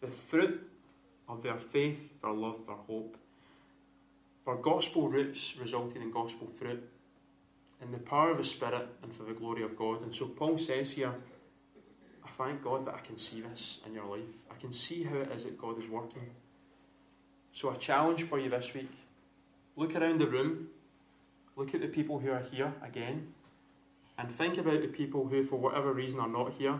the 0.00 0.08
fruit 0.08 0.68
of 1.28 1.42
their 1.42 1.56
faith, 1.56 2.20
their 2.20 2.32
love, 2.32 2.66
their 2.66 2.76
hope. 2.76 3.16
For 4.44 4.56
gospel 4.56 5.08
roots 5.08 5.56
resulted 5.60 6.02
in 6.02 6.10
gospel 6.10 6.48
fruit, 6.58 6.82
in 7.80 7.92
the 7.92 7.98
power 7.98 8.30
of 8.30 8.38
the 8.38 8.44
Spirit 8.44 8.88
and 9.02 9.14
for 9.14 9.22
the 9.24 9.32
glory 9.32 9.62
of 9.62 9.76
God. 9.76 10.02
And 10.02 10.14
so 10.14 10.26
Paul 10.26 10.58
says 10.58 10.92
here, 10.92 11.14
I 12.24 12.28
thank 12.28 12.62
God 12.62 12.86
that 12.86 12.94
I 12.94 13.00
can 13.00 13.18
see 13.18 13.40
this 13.40 13.80
in 13.86 13.94
your 13.94 14.06
life. 14.06 14.28
I 14.50 14.60
can 14.60 14.72
see 14.72 15.04
how 15.04 15.16
it 15.16 15.32
is 15.32 15.44
that 15.44 15.58
God 15.58 15.82
is 15.82 15.88
working. 15.88 16.30
So, 17.52 17.70
a 17.70 17.76
challenge 17.76 18.24
for 18.24 18.38
you 18.38 18.50
this 18.50 18.74
week 18.74 18.90
look 19.76 19.94
around 19.94 20.18
the 20.18 20.26
room, 20.26 20.68
look 21.56 21.74
at 21.74 21.80
the 21.80 21.88
people 21.88 22.18
who 22.18 22.30
are 22.30 22.44
here 22.50 22.74
again, 22.82 23.28
and 24.18 24.30
think 24.30 24.58
about 24.58 24.80
the 24.80 24.88
people 24.88 25.28
who, 25.28 25.42
for 25.42 25.56
whatever 25.56 25.92
reason, 25.92 26.20
are 26.20 26.28
not 26.28 26.54
here. 26.58 26.78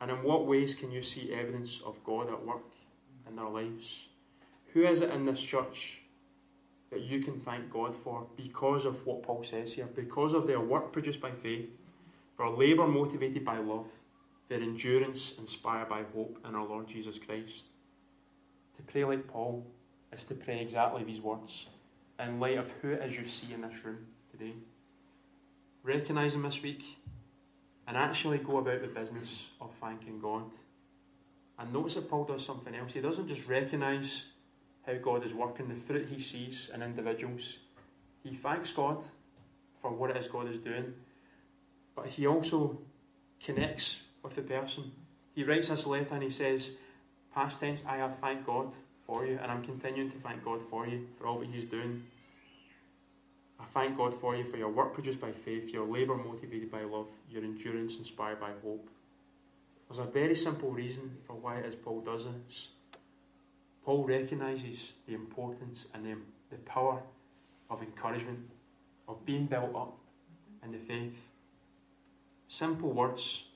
And 0.00 0.10
in 0.10 0.22
what 0.22 0.46
ways 0.46 0.74
can 0.74 0.92
you 0.92 1.02
see 1.02 1.32
evidence 1.32 1.80
of 1.84 2.02
God 2.04 2.28
at 2.28 2.46
work 2.46 2.62
in 3.28 3.36
their 3.36 3.48
lives? 3.48 4.08
Who 4.72 4.82
is 4.84 5.02
it 5.02 5.10
in 5.10 5.24
this 5.24 5.42
church 5.42 6.02
that 6.90 7.00
you 7.00 7.20
can 7.20 7.40
thank 7.40 7.72
God 7.72 7.96
for 7.96 8.26
because 8.36 8.84
of 8.84 9.04
what 9.04 9.22
Paul 9.22 9.42
says 9.42 9.74
here? 9.74 9.86
Because 9.86 10.34
of 10.34 10.46
their 10.46 10.60
work 10.60 10.92
produced 10.92 11.20
by 11.20 11.32
faith, 11.32 11.68
their 12.36 12.48
labour 12.48 12.86
motivated 12.86 13.44
by 13.44 13.58
love, 13.58 13.88
their 14.48 14.62
endurance 14.62 15.36
inspired 15.38 15.88
by 15.88 16.04
hope 16.14 16.38
in 16.48 16.54
our 16.54 16.64
Lord 16.64 16.86
Jesus 16.86 17.18
Christ. 17.18 17.66
To 18.76 18.82
pray 18.84 19.04
like 19.04 19.26
Paul 19.26 19.66
is 20.12 20.24
to 20.24 20.34
pray 20.34 20.60
exactly 20.60 21.02
these 21.02 21.20
words 21.20 21.66
in 22.18 22.40
light 22.40 22.58
of 22.58 22.70
who 22.82 22.90
it 22.90 23.02
is 23.04 23.18
you 23.18 23.26
see 23.26 23.54
in 23.54 23.62
this 23.62 23.84
room 23.84 24.06
today. 24.30 24.54
Recognise 25.82 26.34
them 26.34 26.42
this 26.42 26.62
week 26.62 26.84
and 27.86 27.96
actually 27.96 28.38
go 28.38 28.58
about 28.58 28.82
the 28.82 28.88
business 28.88 29.50
of 29.60 29.70
thanking 29.80 30.20
God. 30.20 30.50
And 31.58 31.72
notice 31.72 31.94
that 31.94 32.10
Paul 32.10 32.24
does 32.24 32.44
something 32.44 32.74
else. 32.74 32.92
He 32.92 33.00
doesn't 33.00 33.28
just 33.28 33.48
recognise 33.48 34.32
how 34.86 34.94
God 34.94 35.24
is 35.24 35.34
working, 35.34 35.68
the 35.68 35.74
fruit 35.74 36.08
he 36.08 36.20
sees 36.20 36.70
in 36.74 36.82
individuals. 36.82 37.58
He 38.22 38.34
thanks 38.34 38.72
God 38.72 39.04
for 39.80 39.90
what 39.90 40.10
it 40.10 40.16
is 40.16 40.28
God 40.28 40.48
is 40.48 40.58
doing, 40.58 40.94
but 41.94 42.06
he 42.06 42.26
also 42.26 42.78
connects 43.42 44.04
with 44.22 44.34
the 44.34 44.42
person. 44.42 44.90
He 45.34 45.44
writes 45.44 45.68
this 45.68 45.86
letter 45.86 46.14
and 46.14 46.22
he 46.22 46.30
says, 46.30 46.78
Past 47.34 47.60
tense, 47.60 47.86
I 47.86 47.96
have 47.96 48.18
thanked 48.18 48.46
God 48.46 48.72
for 49.08 49.24
you, 49.24 49.38
and 49.42 49.50
I'm 49.50 49.64
continuing 49.64 50.10
to 50.10 50.18
thank 50.18 50.44
God 50.44 50.62
for 50.62 50.86
you 50.86 51.08
for 51.16 51.26
all 51.26 51.38
that 51.38 51.48
He's 51.48 51.64
doing. 51.64 52.04
I 53.58 53.64
thank 53.64 53.96
God 53.96 54.12
for 54.12 54.36
you 54.36 54.44
for 54.44 54.58
your 54.58 54.68
work 54.68 54.92
produced 54.92 55.20
by 55.20 55.32
faith, 55.32 55.70
your 55.70 55.86
labour 55.86 56.14
motivated 56.14 56.70
by 56.70 56.82
love, 56.82 57.08
your 57.30 57.42
endurance 57.42 57.98
inspired 57.98 58.38
by 58.38 58.50
hope. 58.62 58.88
There's 59.88 59.98
a 59.98 60.04
very 60.04 60.34
simple 60.36 60.70
reason 60.70 61.16
for 61.26 61.32
why 61.32 61.56
it 61.56 61.64
is 61.64 61.74
Paul 61.74 62.02
does 62.02 62.26
this. 62.26 62.68
Paul 63.84 64.04
recognises 64.04 64.96
the 65.06 65.14
importance 65.14 65.86
and 65.94 66.04
the, 66.04 66.16
the 66.50 66.62
power 66.62 67.00
of 67.70 67.80
encouragement, 67.80 68.50
of 69.08 69.24
being 69.24 69.46
built 69.46 69.74
up 69.74 69.96
in 70.62 70.72
the 70.72 70.78
faith. 70.78 71.18
Simple 72.46 72.90
words 72.90 73.46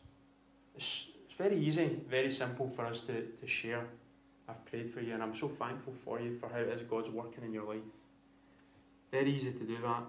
it's, 0.74 1.10
it's 1.26 1.36
very 1.36 1.56
easy, 1.56 2.00
very 2.08 2.30
simple 2.30 2.70
for 2.74 2.86
us 2.86 3.02
to, 3.02 3.26
to 3.40 3.46
share. 3.46 3.84
I've 4.52 4.64
prayed 4.66 4.92
for 4.92 5.00
you 5.00 5.14
and 5.14 5.22
I'm 5.22 5.34
so 5.34 5.48
thankful 5.48 5.94
for 6.04 6.20
you 6.20 6.38
for 6.38 6.48
how 6.48 6.58
it 6.58 6.68
is 6.68 6.82
God's 6.82 7.10
working 7.10 7.44
in 7.44 7.52
your 7.52 7.64
life. 7.64 7.80
Very 9.10 9.30
easy 9.30 9.52
to 9.52 9.64
do 9.64 9.78
that. 9.82 10.02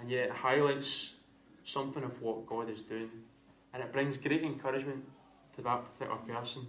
And 0.00 0.10
yet 0.10 0.26
it 0.26 0.32
highlights 0.32 1.16
something 1.64 2.04
of 2.04 2.20
what 2.22 2.46
God 2.46 2.70
is 2.70 2.82
doing. 2.82 3.10
And 3.72 3.82
it 3.82 3.92
brings 3.92 4.16
great 4.16 4.42
encouragement 4.42 5.04
to 5.56 5.62
that 5.62 5.84
particular 5.92 6.20
person. 6.20 6.66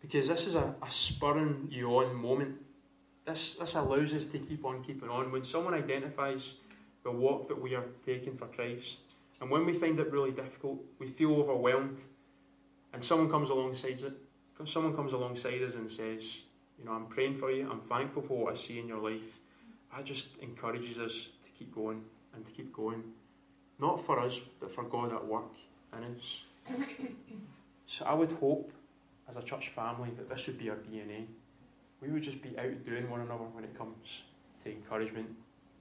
Because 0.00 0.28
this 0.28 0.46
is 0.46 0.54
a, 0.54 0.74
a 0.82 0.90
spurring 0.90 1.68
you 1.70 1.88
on 1.98 2.14
moment. 2.14 2.56
This, 3.26 3.56
this 3.56 3.74
allows 3.74 4.12
us 4.12 4.26
to 4.28 4.38
keep 4.38 4.64
on 4.64 4.82
keeping 4.82 5.08
on. 5.08 5.32
When 5.32 5.44
someone 5.44 5.74
identifies 5.74 6.60
the 7.02 7.10
walk 7.10 7.48
that 7.48 7.60
we 7.60 7.74
are 7.74 7.84
taking 8.04 8.36
for 8.36 8.46
Christ, 8.46 9.02
and 9.40 9.50
when 9.50 9.64
we 9.64 9.72
find 9.72 9.98
it 9.98 10.12
really 10.12 10.30
difficult, 10.30 10.80
we 10.98 11.06
feel 11.06 11.34
overwhelmed, 11.36 12.00
and 12.92 13.02
someone 13.02 13.30
comes 13.30 13.50
alongside 13.50 14.00
it, 14.00 14.12
someone 14.64 14.94
comes 14.94 15.12
alongside 15.12 15.62
us 15.62 15.74
and 15.74 15.90
says, 15.90 16.42
you 16.78 16.84
know, 16.84 16.92
I'm 16.92 17.06
praying 17.06 17.36
for 17.36 17.50
you, 17.50 17.68
I'm 17.70 17.80
thankful 17.80 18.22
for 18.22 18.44
what 18.44 18.52
I 18.52 18.56
see 18.56 18.78
in 18.78 18.88
your 18.88 18.98
life. 18.98 19.40
That 19.94 20.04
just 20.04 20.38
encourages 20.38 20.98
us 20.98 21.30
to 21.44 21.50
keep 21.58 21.74
going 21.74 22.02
and 22.34 22.44
to 22.44 22.52
keep 22.52 22.72
going. 22.72 23.02
Not 23.78 24.04
for 24.04 24.20
us, 24.20 24.38
but 24.60 24.72
for 24.72 24.84
God 24.84 25.12
at 25.12 25.26
work 25.26 25.52
in 25.96 26.04
us. 26.16 26.44
So 27.86 28.06
I 28.06 28.14
would 28.14 28.32
hope, 28.32 28.72
as 29.28 29.36
a 29.36 29.42
church 29.42 29.68
family, 29.68 30.10
that 30.16 30.28
this 30.28 30.46
would 30.46 30.58
be 30.58 30.70
our 30.70 30.76
DNA. 30.76 31.26
We 32.00 32.08
would 32.08 32.22
just 32.22 32.42
be 32.42 32.58
outdoing 32.58 33.10
one 33.10 33.20
another 33.20 33.44
when 33.44 33.62
it 33.62 33.76
comes 33.76 34.22
to 34.64 34.70
encouragement 34.70 35.28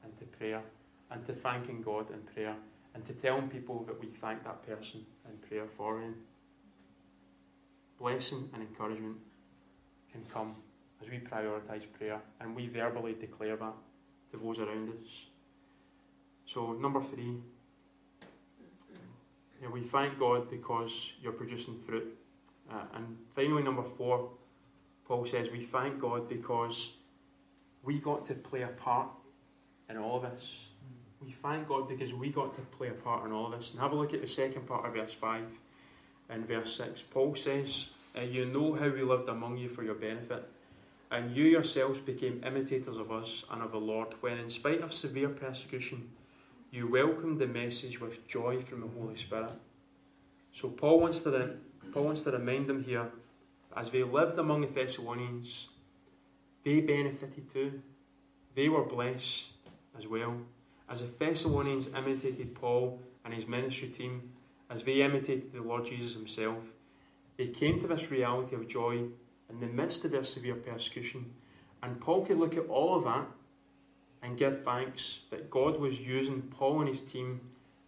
and 0.03 0.15
to 0.19 0.25
prayer 0.25 0.61
and 1.09 1.25
to 1.25 1.33
thanking 1.33 1.81
God 1.81 2.11
in 2.11 2.19
prayer 2.33 2.55
and 2.93 3.05
to 3.07 3.13
telling 3.13 3.47
people 3.47 3.83
that 3.85 3.99
we 3.99 4.07
thank 4.07 4.43
that 4.43 4.67
person 4.67 5.05
in 5.27 5.47
prayer 5.47 5.65
for 5.65 5.99
them. 5.99 6.15
Blessing 8.03 8.49
and 8.53 8.61
encouragement 8.61 9.15
can 10.11 10.25
come 10.25 10.55
as 11.01 11.09
we 11.09 11.19
prioritise 11.19 11.83
prayer 11.97 12.19
and 12.41 12.53
we 12.53 12.67
verbally 12.67 13.15
declare 13.17 13.55
that 13.55 13.73
to 14.29 14.37
those 14.37 14.59
around 14.59 14.89
us. 14.89 15.27
So, 16.45 16.73
number 16.73 17.01
three, 17.01 17.37
yeah, 19.61 19.69
we 19.71 19.83
thank 19.83 20.19
God 20.19 20.49
because 20.49 21.13
you're 21.21 21.31
producing 21.31 21.75
fruit. 21.75 22.13
Uh, 22.69 22.81
and 22.93 23.15
finally, 23.33 23.63
number 23.63 23.83
four, 23.83 24.31
Paul 25.07 25.25
says 25.25 25.49
we 25.49 25.61
thank 25.61 26.01
God 26.01 26.27
because 26.27 26.97
we 27.83 27.99
got 27.99 28.25
to 28.25 28.33
play 28.33 28.63
a 28.63 28.67
part 28.67 29.07
in 29.89 29.95
all 29.95 30.17
of 30.17 30.23
this. 30.23 30.67
We 31.21 31.31
thank 31.31 31.69
God 31.69 31.87
because 31.87 32.13
we 32.13 32.31
got 32.31 32.53
to 32.55 32.61
play 32.63 32.89
a 32.89 32.99
part 33.05 33.25
in 33.25 33.31
all 33.31 33.45
of 33.45 33.53
this. 33.53 33.71
And 33.71 33.79
have 33.79 33.93
a 33.93 33.95
look 33.95 34.13
at 34.13 34.19
the 34.19 34.27
second 34.27 34.67
part 34.67 34.85
of 34.85 34.93
verse 34.93 35.13
5 35.13 35.45
and 36.29 36.47
verse 36.47 36.75
6. 36.75 37.01
Paul 37.03 37.35
says, 37.35 37.93
You 38.15 38.45
know 38.45 38.73
how 38.73 38.89
we 38.89 39.01
lived 39.01 39.29
among 39.29 39.57
you 39.57 39.69
for 39.69 39.83
your 39.83 39.95
benefit, 39.95 40.47
and 41.11 41.35
you 41.35 41.45
yourselves 41.45 41.99
became 41.99 42.43
imitators 42.45 42.97
of 42.97 43.11
us 43.11 43.45
and 43.51 43.61
of 43.61 43.71
the 43.71 43.77
Lord, 43.77 44.09
when 44.21 44.37
in 44.37 44.49
spite 44.49 44.81
of 44.81 44.93
severe 44.93 45.29
persecution, 45.29 46.09
you 46.71 46.87
welcomed 46.87 47.39
the 47.39 47.47
message 47.47 48.01
with 48.01 48.27
joy 48.27 48.59
from 48.59 48.81
the 48.81 48.87
Holy 48.87 49.15
Spirit. 49.15 49.51
So 50.51 50.69
Paul 50.69 51.01
wants 51.01 51.21
to, 51.21 51.57
Paul 51.91 52.05
wants 52.05 52.21
to 52.21 52.31
remind 52.31 52.67
them 52.67 52.83
here, 52.83 53.11
as 53.75 53.91
they 53.91 54.03
lived 54.03 54.37
among 54.39 54.61
the 54.61 54.67
Thessalonians, 54.67 55.69
they 56.63 56.81
benefited 56.81 57.51
too. 57.51 57.81
They 58.55 58.69
were 58.69 58.85
blessed 58.85 59.53
as 59.97 60.07
well. 60.07 60.37
As 60.89 61.01
the 61.01 61.07
Thessalonians 61.07 61.93
imitated 61.93 62.55
Paul 62.55 63.01
and 63.25 63.33
his 63.33 63.47
ministry 63.47 63.89
team, 63.89 64.32
as 64.73 64.83
they 64.83 65.03
imitated 65.03 65.53
the 65.53 65.61
Lord 65.61 65.85
Jesus 65.85 66.15
himself, 66.15 66.73
they 67.37 67.47
came 67.47 67.79
to 67.79 67.87
this 67.87 68.09
reality 68.09 68.55
of 68.55 68.67
joy 68.67 69.03
in 69.49 69.59
the 69.59 69.67
midst 69.67 70.03
of 70.03 70.11
their 70.11 70.23
severe 70.23 70.55
persecution. 70.55 71.31
And 71.83 72.01
Paul 72.01 72.25
could 72.25 72.39
look 72.39 72.57
at 72.57 72.67
all 72.69 72.95
of 72.95 73.03
that 73.03 73.27
and 74.23 74.35
give 74.35 74.63
thanks 74.63 75.25
that 75.29 75.51
God 75.51 75.79
was 75.79 76.01
using 76.01 76.41
Paul 76.41 76.79
and 76.79 76.89
his 76.89 77.03
team 77.03 77.41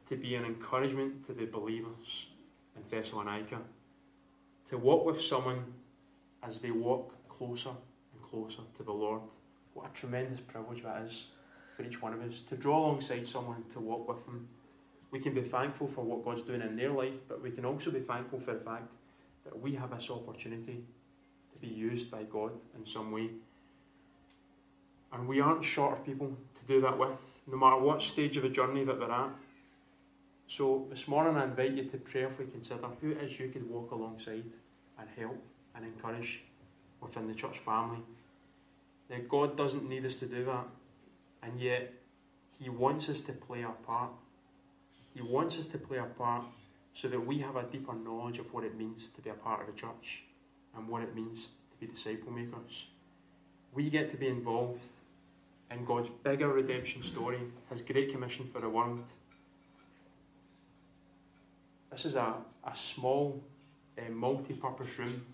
to 0.09 0.15
be 0.15 0.35
an 0.35 0.45
encouragement 0.45 1.25
to 1.25 1.33
the 1.33 1.45
believers 1.45 2.27
in 2.75 2.83
Thessalonica, 2.91 3.61
to 4.69 4.77
walk 4.77 5.05
with 5.05 5.19
someone 5.19 5.63
as 6.43 6.59
they 6.59 6.69
walk 6.69 7.15
closer 7.27 7.69
and 7.69 8.21
closer 8.21 8.61
to 8.77 8.83
the 8.83 8.91
Lord. 8.91 9.21
What 9.73 9.87
a 9.87 9.97
tremendous 9.97 10.39
privilege 10.41 10.83
that 10.83 11.01
is 11.01 11.29
for 11.75 11.83
each 11.83 11.99
one 11.99 12.13
of 12.13 12.21
us 12.21 12.41
to 12.41 12.55
draw 12.55 12.77
alongside 12.77 13.27
someone 13.27 13.63
to 13.73 13.79
walk 13.79 14.07
with 14.07 14.23
them. 14.25 14.49
We 15.15 15.21
can 15.21 15.33
be 15.33 15.41
thankful 15.41 15.87
for 15.87 16.03
what 16.03 16.25
God's 16.25 16.41
doing 16.49 16.61
in 16.61 16.75
their 16.75 16.91
life, 16.91 17.19
but 17.29 17.41
we 17.41 17.51
can 17.51 17.63
also 17.63 17.89
be 17.91 18.01
thankful 18.01 18.39
for 18.39 18.53
the 18.53 18.59
fact 18.59 18.87
that 19.45 19.57
we 19.57 19.75
have 19.75 19.91
this 19.91 20.09
opportunity 20.11 20.83
to 21.53 21.59
be 21.65 21.67
used 21.67 22.11
by 22.11 22.23
God 22.23 22.51
in 22.77 22.85
some 22.85 23.11
way 23.13 23.29
and 25.15 25.27
we 25.27 25.39
aren't 25.39 25.63
short 25.63 25.93
of 25.93 26.05
people 26.05 26.27
to 26.27 26.73
do 26.73 26.81
that 26.81 26.97
with, 26.97 27.17
no 27.47 27.57
matter 27.57 27.77
what 27.77 28.01
stage 28.01 28.35
of 28.37 28.43
the 28.43 28.49
journey 28.49 28.83
that 28.83 28.99
they're 28.99 29.11
at. 29.11 29.29
So 30.47 30.87
this 30.89 31.07
morning 31.07 31.37
I 31.37 31.45
invite 31.45 31.71
you 31.71 31.85
to 31.85 31.97
prayerfully 31.97 32.47
consider 32.51 32.87
who 33.01 33.11
it 33.11 33.17
is 33.23 33.39
you 33.39 33.49
could 33.49 33.69
walk 33.69 33.91
alongside 33.91 34.43
and 34.99 35.09
help 35.17 35.41
and 35.73 35.85
encourage 35.85 36.43
within 37.01 37.27
the 37.27 37.33
church 37.33 37.59
family. 37.59 37.99
Now 39.09 39.17
God 39.29 39.55
doesn't 39.55 39.87
need 39.87 40.05
us 40.05 40.15
to 40.15 40.25
do 40.25 40.43
that, 40.45 40.65
and 41.43 41.59
yet 41.59 41.93
He 42.59 42.69
wants 42.69 43.07
us 43.09 43.21
to 43.21 43.33
play 43.33 43.63
our 43.63 43.73
part. 43.87 44.11
He 45.15 45.21
wants 45.21 45.57
us 45.57 45.65
to 45.67 45.77
play 45.77 45.97
a 45.97 46.03
part 46.03 46.43
so 46.93 47.07
that 47.07 47.25
we 47.25 47.39
have 47.39 47.55
a 47.55 47.63
deeper 47.63 47.95
knowledge 47.95 48.37
of 48.37 48.53
what 48.53 48.65
it 48.65 48.77
means 48.77 49.09
to 49.09 49.21
be 49.21 49.29
a 49.29 49.33
part 49.33 49.61
of 49.61 49.67
the 49.67 49.79
church 49.79 50.25
and 50.75 50.87
what 50.89 51.01
it 51.01 51.15
means 51.15 51.47
to 51.71 51.77
be 51.79 51.87
disciple 51.87 52.31
makers. 52.31 52.89
We 53.73 53.89
get 53.89 54.11
to 54.11 54.17
be 54.17 54.27
involved 54.27 54.83
in 55.71 55.85
God's 55.85 56.09
bigger 56.09 56.49
redemption 56.49 57.01
story, 57.01 57.39
His 57.69 57.81
great 57.81 58.11
commission 58.11 58.45
for 58.51 58.59
the 58.59 58.69
world. 58.69 59.05
This 61.91 62.05
is 62.05 62.15
a, 62.17 62.35
a 62.65 62.75
small, 62.75 63.41
uh, 63.97 64.11
multi 64.11 64.53
purpose 64.53 64.99
room 64.99 65.25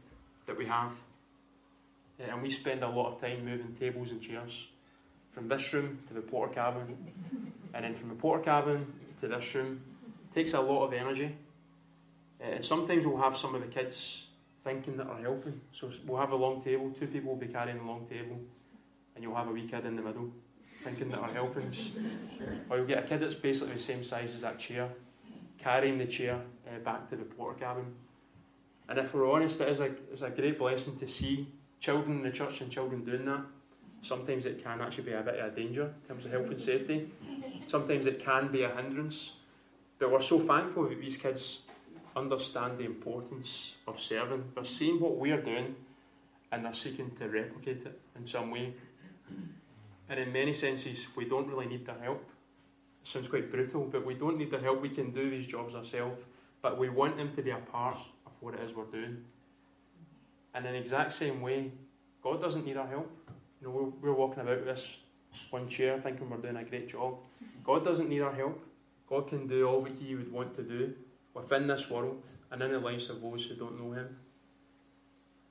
that 0.45 0.57
we 0.57 0.67
have, 0.67 0.91
uh, 2.19 2.31
and 2.31 2.41
we 2.43 2.51
spend 2.51 2.83
a 2.83 2.89
lot 2.89 3.07
of 3.07 3.21
time 3.21 3.45
moving 3.45 3.75
tables 3.79 4.11
and 4.11 4.21
chairs 4.21 4.69
from 5.31 5.47
this 5.47 5.73
room 5.73 5.99
to 6.07 6.13
the 6.13 6.21
Portakabin, 6.21 6.95
and 7.73 7.85
then 7.85 7.93
from 7.95 8.09
the 8.09 8.15
Portakabin 8.15 8.85
to 9.21 9.27
this 9.27 9.55
room. 9.55 9.81
It 10.31 10.35
takes 10.35 10.53
a 10.53 10.61
lot 10.61 10.85
of 10.85 10.93
energy, 10.93 11.35
uh, 12.41 12.55
and 12.55 12.65
sometimes 12.65 13.05
we'll 13.05 13.21
have 13.21 13.37
some 13.37 13.55
of 13.55 13.61
the 13.61 13.67
kids 13.67 14.27
thinking 14.63 14.97
that 14.97 15.07
are 15.07 15.19
helping. 15.19 15.61
So 15.71 15.89
we'll 16.05 16.19
have 16.19 16.31
a 16.31 16.35
long 16.35 16.61
table, 16.61 16.91
two 16.91 17.07
people 17.07 17.31
will 17.31 17.39
be 17.39 17.47
carrying 17.47 17.79
a 17.79 17.87
long 17.87 18.05
table 18.05 18.39
and 19.15 19.23
you'll 19.23 19.35
have 19.35 19.47
a 19.47 19.51
wee 19.51 19.67
kid 19.67 19.85
in 19.85 19.95
the 19.95 20.01
middle 20.01 20.31
thinking 20.83 21.09
that 21.09 21.19
are 21.19 21.33
helping. 21.33 21.71
Or 22.69 22.77
you'll 22.77 22.87
get 22.87 23.03
a 23.03 23.07
kid 23.07 23.19
that's 23.19 23.35
basically 23.35 23.75
the 23.75 23.79
same 23.79 24.03
size 24.03 24.33
as 24.35 24.41
that 24.41 24.57
chair, 24.57 24.89
carrying 25.59 25.97
the 25.97 26.05
chair 26.05 26.39
uh, 26.67 26.79
back 26.79 27.09
to 27.09 27.15
the 27.15 27.23
Portakabin. 27.23 27.85
And 28.89 28.97
if 28.97 29.13
we're 29.13 29.31
honest, 29.31 29.61
it 29.61 29.69
is 29.69 29.79
a, 29.79 29.91
it's 30.11 30.21
a 30.21 30.29
great 30.29 30.57
blessing 30.57 30.97
to 30.97 31.07
see 31.07 31.47
children 31.79 32.17
in 32.17 32.23
the 32.23 32.31
church 32.31 32.61
and 32.61 32.71
children 32.71 33.03
doing 33.03 33.25
that. 33.25 33.41
Sometimes 34.01 34.45
it 34.45 34.63
can 34.63 34.81
actually 34.81 35.03
be 35.03 35.13
a 35.13 35.21
bit 35.21 35.39
of 35.39 35.53
a 35.53 35.55
danger 35.55 35.93
in 36.01 36.07
terms 36.07 36.25
of 36.25 36.31
health 36.31 36.49
and 36.49 36.59
safety. 36.59 37.11
Sometimes 37.71 38.05
it 38.05 38.19
can 38.19 38.49
be 38.49 38.63
a 38.63 38.69
hindrance. 38.69 39.37
But 39.97 40.11
we're 40.11 40.19
so 40.19 40.39
thankful 40.39 40.89
that 40.89 40.99
these 40.99 41.15
kids 41.15 41.63
understand 42.17 42.77
the 42.77 42.83
importance 42.83 43.77
of 43.87 43.97
serving. 43.97 44.43
They're 44.53 44.65
seeing 44.65 44.99
what 44.99 45.15
we're 45.15 45.41
doing 45.41 45.77
and 46.51 46.65
they're 46.65 46.73
seeking 46.73 47.11
to 47.11 47.29
replicate 47.29 47.85
it 47.85 47.97
in 48.17 48.27
some 48.27 48.51
way. 48.51 48.73
And 50.09 50.19
in 50.19 50.33
many 50.33 50.53
senses, 50.53 51.07
we 51.15 51.23
don't 51.23 51.47
really 51.47 51.67
need 51.67 51.85
their 51.85 51.97
help. 52.03 52.21
It 53.03 53.07
sounds 53.07 53.29
quite 53.29 53.49
brutal, 53.49 53.85
but 53.85 54.05
we 54.05 54.15
don't 54.15 54.37
need 54.37 54.51
their 54.51 54.59
help. 54.59 54.81
We 54.81 54.89
can 54.89 55.11
do 55.11 55.29
these 55.29 55.47
jobs 55.47 55.73
ourselves, 55.73 56.21
but 56.61 56.77
we 56.77 56.89
want 56.89 57.15
them 57.15 57.33
to 57.37 57.41
be 57.41 57.51
a 57.51 57.63
part 57.71 57.95
of 58.25 58.33
what 58.41 58.53
it 58.53 58.59
is 58.59 58.75
we're 58.75 58.83
doing. 58.83 59.23
And 60.53 60.65
in 60.65 60.73
the 60.73 60.77
exact 60.77 61.13
same 61.13 61.39
way, 61.39 61.71
God 62.21 62.41
doesn't 62.41 62.65
need 62.65 62.75
our 62.75 62.87
help. 62.87 63.09
You 63.61 63.67
know, 63.67 63.73
we're, 63.73 64.11
we're 64.11 64.17
walking 64.17 64.41
about 64.41 64.65
this 64.65 65.03
one 65.49 65.69
chair 65.69 65.97
thinking 65.97 66.29
we're 66.29 66.35
doing 66.35 66.57
a 66.57 66.65
great 66.65 66.89
job. 66.89 67.15
God 67.63 67.83
doesn't 67.83 68.09
need 68.09 68.21
our 68.21 68.33
help. 68.33 68.63
God 69.07 69.27
can 69.27 69.47
do 69.47 69.67
all 69.67 69.81
that 69.81 69.93
He 69.93 70.15
would 70.15 70.31
want 70.31 70.53
to 70.55 70.63
do 70.63 70.93
within 71.33 71.67
this 71.67 71.89
world 71.89 72.27
and 72.49 72.61
in 72.61 72.71
the 72.71 72.79
lives 72.79 73.09
of 73.09 73.21
those 73.21 73.45
who 73.45 73.55
don't 73.55 73.79
know 73.79 73.93
Him. 73.93 74.17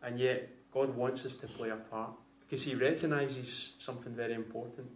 And 0.02 0.18
yet, 0.18 0.48
God 0.72 0.96
wants 0.96 1.26
us 1.26 1.36
to 1.36 1.46
play 1.46 1.70
a 1.70 1.76
part 1.76 2.12
because 2.40 2.64
he 2.64 2.74
recognises 2.74 3.74
something 3.78 4.14
very 4.14 4.34
important. 4.34 4.88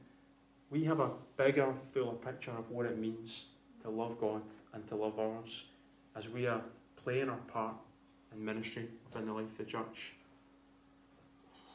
We 0.71 0.85
have 0.85 1.01
a 1.01 1.11
bigger, 1.37 1.73
fuller 1.93 2.15
picture 2.15 2.53
of 2.53 2.71
what 2.71 2.87
it 2.87 2.99
means 2.99 3.47
to 3.83 3.91
love 3.91 4.21
God 4.21 4.43
and 4.73 4.87
to 4.89 4.97
love 4.97 5.19
others 5.19 5.67
as 6.17 6.29
we 6.29 6.47
are 6.47 6.63
playing 6.97 7.29
our 7.29 7.37
part 7.37 7.77
in 8.33 8.45
ministry 8.45 8.89
within 9.05 9.27
the 9.27 9.33
life 9.33 9.51
of 9.51 9.59
the 9.59 9.65
church. 9.65 10.15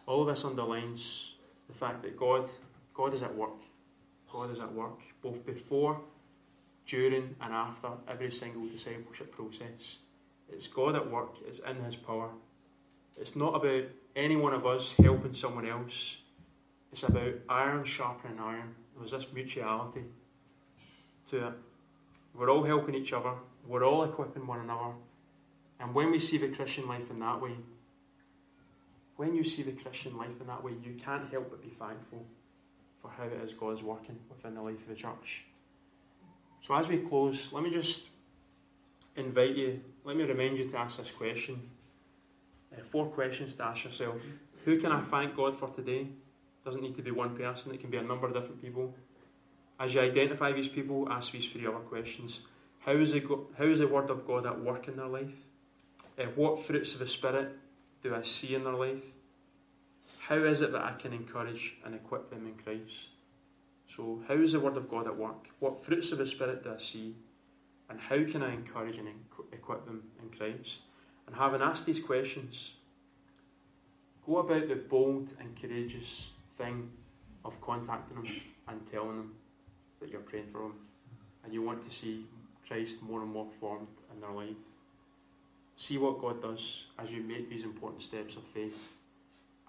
All 0.05 0.21
of 0.21 0.27
this 0.27 0.43
underlines 0.43 1.35
the 1.67 1.73
fact 1.73 2.01
that 2.03 2.17
God, 2.17 2.49
God 2.93 3.13
is 3.13 3.21
at 3.21 3.35
work. 3.35 3.61
God 4.31 4.51
is 4.51 4.59
at 4.59 4.73
work 4.73 4.99
both 5.21 5.45
before, 5.45 6.01
during, 6.85 7.35
and 7.41 7.53
after 7.53 7.89
every 8.07 8.31
single 8.31 8.67
discipleship 8.67 9.31
process. 9.31 9.97
It's 10.51 10.67
God 10.67 10.95
at 10.95 11.09
work, 11.09 11.35
it's 11.45 11.59
in 11.59 11.83
His 11.83 11.95
power. 11.95 12.29
It's 13.19 13.35
not 13.35 13.55
about 13.55 13.83
any 14.15 14.35
one 14.35 14.53
of 14.53 14.65
us 14.65 14.95
helping 14.97 15.33
someone 15.33 15.67
else. 15.67 16.21
It's 16.91 17.03
about 17.03 17.33
iron 17.47 17.83
sharpening 17.83 18.39
iron. 18.39 18.75
There's 18.97 19.11
this 19.11 19.31
mutuality 19.33 20.03
to 21.29 21.47
it. 21.47 21.53
We're 22.33 22.49
all 22.49 22.63
helping 22.63 22.95
each 22.95 23.13
other. 23.13 23.33
We're 23.67 23.85
all 23.85 24.03
equipping 24.03 24.47
one 24.47 24.61
another. 24.61 24.93
And 25.79 25.93
when 25.93 26.11
we 26.11 26.19
see 26.19 26.37
the 26.37 26.49
Christian 26.49 26.87
life 26.87 27.09
in 27.09 27.19
that 27.19 27.41
way, 27.41 27.55
when 29.15 29.35
you 29.35 29.43
see 29.43 29.63
the 29.63 29.73
Christian 29.73 30.17
life 30.17 30.39
in 30.39 30.47
that 30.47 30.63
way, 30.63 30.73
you 30.83 30.93
can't 30.93 31.29
help 31.29 31.49
but 31.49 31.61
be 31.61 31.69
thankful 31.69 32.25
for 33.01 33.11
how 33.17 33.23
it 33.25 33.41
is 33.43 33.53
God's 33.53 33.83
working 33.83 34.19
within 34.29 34.55
the 34.55 34.61
life 34.61 34.81
of 34.81 34.87
the 34.87 34.95
church. 34.95 35.45
So 36.61 36.75
as 36.75 36.87
we 36.87 36.97
close, 36.97 37.51
let 37.53 37.63
me 37.63 37.71
just 37.71 38.09
invite 39.15 39.55
you, 39.55 39.81
let 40.03 40.15
me 40.17 40.23
remind 40.23 40.57
you 40.57 40.65
to 40.65 40.77
ask 40.77 40.97
this 40.97 41.11
question. 41.11 41.69
Uh, 42.71 42.81
four 42.83 43.07
questions 43.07 43.55
to 43.55 43.63
ask 43.65 43.85
yourself. 43.85 44.39
Who 44.65 44.79
can 44.79 44.91
I 44.91 45.01
thank 45.01 45.35
God 45.35 45.55
for 45.55 45.69
today? 45.69 46.07
Doesn't 46.65 46.81
need 46.81 46.95
to 46.97 47.01
be 47.01 47.11
one 47.11 47.35
person, 47.35 47.73
it 47.73 47.79
can 47.79 47.89
be 47.89 47.97
a 47.97 48.03
number 48.03 48.27
of 48.27 48.33
different 48.33 48.61
people. 48.61 48.93
As 49.79 49.93
you 49.93 50.01
identify 50.01 50.51
these 50.51 50.67
people, 50.67 51.07
ask 51.09 51.31
these 51.31 51.49
three 51.49 51.65
other 51.65 51.77
questions. 51.77 52.45
How 52.79 52.91
is, 52.91 53.13
the, 53.13 53.45
how 53.57 53.63
is 53.63 53.79
the 53.79 53.87
Word 53.87 54.09
of 54.09 54.27
God 54.27 54.45
at 54.45 54.59
work 54.59 54.87
in 54.87 54.97
their 54.97 55.07
life? 55.07 55.33
Uh, 56.17 56.23
what 56.35 56.59
fruits 56.59 56.93
of 56.93 56.99
the 56.99 57.07
Spirit 57.07 57.57
do 58.03 58.13
I 58.13 58.23
see 58.23 58.55
in 58.55 58.65
their 58.65 58.73
life? 58.73 59.03
How 60.29 60.35
is 60.35 60.61
it 60.61 60.71
that 60.73 60.85
I 60.85 60.91
can 60.91 61.11
encourage 61.11 61.77
and 61.83 61.95
equip 61.95 62.29
them 62.29 62.45
in 62.45 62.53
Christ? 62.63 63.13
So, 63.87 64.21
how 64.27 64.35
is 64.35 64.51
the 64.51 64.59
Word 64.59 64.77
of 64.77 64.87
God 64.87 65.07
at 65.07 65.17
work? 65.17 65.47
What 65.57 65.83
fruits 65.83 66.11
of 66.11 66.19
the 66.19 66.27
Spirit 66.27 66.63
do 66.63 66.71
I 66.71 66.77
see? 66.77 67.15
And 67.89 67.99
how 67.99 68.23
can 68.25 68.43
I 68.43 68.53
encourage 68.53 68.97
and 68.99 69.07
equip 69.51 69.85
them 69.85 70.03
in 70.21 70.29
Christ? 70.29 70.83
And 71.25 71.35
having 71.35 71.63
asked 71.63 71.87
these 71.87 72.03
questions, 72.03 72.77
go 74.23 74.37
about 74.37 74.67
the 74.67 74.75
bold 74.75 75.33
and 75.39 75.59
courageous 75.59 76.33
thing 76.59 76.91
of 77.43 77.59
contacting 77.59 78.21
them 78.21 78.31
and 78.67 78.91
telling 78.91 79.17
them 79.17 79.33
that 79.99 80.11
you're 80.11 80.21
praying 80.21 80.51
for 80.51 80.59
them 80.59 80.75
and 81.43 81.51
you 81.51 81.63
want 81.63 81.83
to 81.85 81.89
see 81.89 82.27
Christ 82.67 83.01
more 83.01 83.23
and 83.23 83.31
more 83.31 83.47
formed 83.59 83.87
in 84.13 84.21
their 84.21 84.29
life. 84.29 84.61
See 85.75 85.97
what 85.97 86.21
God 86.21 86.39
does 86.39 86.85
as 86.99 87.11
you 87.11 87.23
make 87.23 87.49
these 87.49 87.63
important 87.63 88.03
steps 88.03 88.35
of 88.35 88.43
faith 88.43 88.98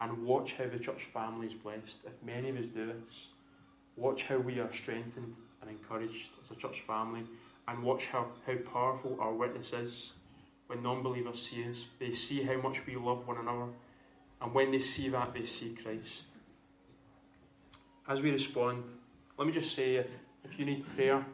and 0.00 0.24
watch 0.24 0.56
how 0.56 0.66
the 0.66 0.78
church 0.78 1.04
family 1.04 1.46
is 1.46 1.54
blessed. 1.54 1.98
If 2.06 2.22
many 2.24 2.48
of 2.50 2.56
us 2.56 2.66
do 2.66 2.86
this, 2.86 3.28
watch 3.96 4.24
how 4.24 4.38
we 4.38 4.58
are 4.58 4.72
strengthened 4.72 5.34
and 5.60 5.70
encouraged 5.70 6.30
as 6.42 6.50
a 6.50 6.54
church 6.54 6.80
family 6.80 7.24
and 7.68 7.82
watch 7.82 8.06
how, 8.06 8.26
how 8.46 8.54
powerful 8.72 9.18
our 9.20 9.32
witness 9.32 9.72
is 9.72 10.12
when 10.66 10.82
non 10.82 11.02
believers 11.02 11.42
see 11.42 11.68
us. 11.68 11.86
They 11.98 12.12
see 12.12 12.42
how 12.42 12.56
much 12.60 12.86
we 12.86 12.96
love 12.96 13.26
one 13.26 13.38
another, 13.38 13.72
and 14.40 14.54
when 14.54 14.70
they 14.70 14.80
see 14.80 15.08
that, 15.10 15.34
they 15.34 15.44
see 15.44 15.74
Christ. 15.74 16.26
As 18.08 18.20
we 18.20 18.30
respond, 18.30 18.84
let 19.36 19.46
me 19.46 19.52
just 19.52 19.74
say 19.74 19.96
if, 19.96 20.08
if 20.44 20.58
you 20.58 20.64
need 20.64 20.84
prayer 20.96 21.24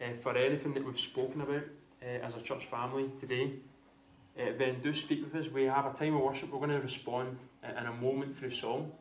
uh, 0.00 0.12
for 0.20 0.36
anything 0.36 0.72
that 0.74 0.84
we've 0.84 0.98
spoken 0.98 1.40
about 1.40 1.64
uh, 2.02 2.06
as 2.06 2.36
a 2.36 2.40
church 2.40 2.66
family 2.66 3.10
today, 3.18 3.52
uh, 4.38 4.52
then 4.58 4.80
do 4.82 4.92
speak 4.92 5.22
with 5.24 5.34
us. 5.34 5.52
We 5.52 5.64
have 5.64 5.86
a 5.86 5.92
time 5.92 6.14
of 6.16 6.22
worship. 6.22 6.52
We're 6.52 6.58
going 6.58 6.70
to 6.70 6.80
respond 6.80 7.38
in 7.62 7.86
a 7.86 7.92
moment 7.92 8.36
through 8.36 8.50
song. 8.50 8.92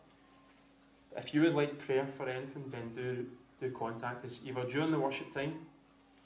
If 1.15 1.33
you 1.33 1.41
would 1.41 1.53
like 1.53 1.77
prayer 1.79 2.05
for 2.05 2.27
anything, 2.29 2.65
then 2.69 2.91
do 2.95 3.25
do 3.59 3.71
contact 3.71 4.25
us 4.25 4.41
either 4.45 4.65
during 4.65 4.91
the 4.91 4.99
worship 4.99 5.31
time 5.31 5.53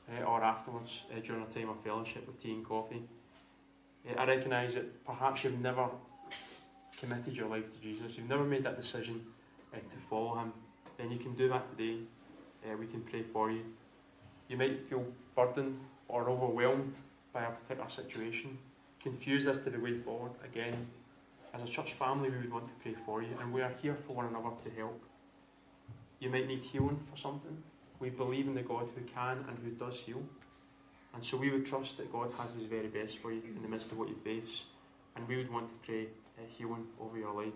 uh, 0.09 0.23
or 0.23 0.43
afterwards 0.43 1.05
uh, 1.11 1.19
during 1.19 1.43
a 1.43 1.45
time 1.45 1.69
of 1.69 1.79
fellowship 1.81 2.25
with 2.25 2.41
tea 2.41 2.53
and 2.53 2.65
coffee. 2.65 3.03
I 4.17 4.25
recognise 4.25 4.73
that 4.75 5.05
perhaps 5.05 5.43
you've 5.43 5.59
never 5.59 5.89
committed 6.99 7.35
your 7.35 7.49
life 7.49 7.65
to 7.65 7.81
Jesus, 7.81 8.17
you've 8.17 8.29
never 8.29 8.45
made 8.45 8.63
that 8.63 8.77
decision 8.77 9.21
to 9.73 9.97
follow 9.97 10.39
Him, 10.39 10.53
then 10.97 11.11
you 11.11 11.17
can 11.17 11.33
do 11.33 11.49
that 11.49 11.69
today. 11.69 11.99
We 12.79 12.87
can 12.87 13.01
pray 13.01 13.21
for 13.21 13.51
you. 13.51 13.63
You 14.47 14.57
might 14.57 14.81
feel 14.87 15.05
burdened 15.35 15.79
or 16.07 16.29
overwhelmed 16.29 16.95
by 17.33 17.43
a 17.43 17.51
particular 17.51 17.89
situation, 17.89 18.57
confused 18.99 19.47
as 19.47 19.63
to 19.63 19.69
the 19.69 19.79
way 19.79 19.97
forward. 19.97 20.31
Again, 20.43 20.75
as 21.53 21.63
a 21.63 21.67
church 21.67 21.93
family, 21.93 22.29
we 22.29 22.37
would 22.37 22.51
want 22.51 22.67
to 22.67 22.73
pray 22.75 22.95
for 23.05 23.21
you, 23.21 23.29
and 23.41 23.53
we 23.53 23.61
are 23.61 23.71
here 23.81 23.95
for 24.05 24.13
one 24.13 24.25
another 24.27 24.49
to 24.63 24.69
help. 24.77 25.01
You 26.19 26.29
might 26.29 26.47
need 26.47 26.63
healing 26.63 26.99
for 27.09 27.17
something. 27.17 27.63
We 27.99 28.09
believe 28.09 28.47
in 28.47 28.55
the 28.55 28.61
God 28.61 28.89
who 28.95 29.01
can 29.03 29.45
and 29.47 29.57
who 29.63 29.71
does 29.71 30.01
heal. 30.01 30.23
And 31.13 31.23
so 31.23 31.37
we 31.37 31.49
would 31.49 31.65
trust 31.65 31.97
that 31.97 32.11
God 32.11 32.31
has 32.37 32.53
His 32.53 32.63
very 32.63 32.87
best 32.87 33.17
for 33.17 33.31
you 33.31 33.41
in 33.55 33.61
the 33.61 33.67
midst 33.67 33.91
of 33.91 33.97
what 33.97 34.09
you 34.09 34.15
face. 34.15 34.65
And 35.15 35.27
we 35.27 35.37
would 35.37 35.51
want 35.51 35.69
to 35.69 35.75
pray 35.85 36.03
uh, 36.37 36.41
healing 36.57 36.85
over 37.01 37.17
your 37.17 37.33
life. 37.33 37.53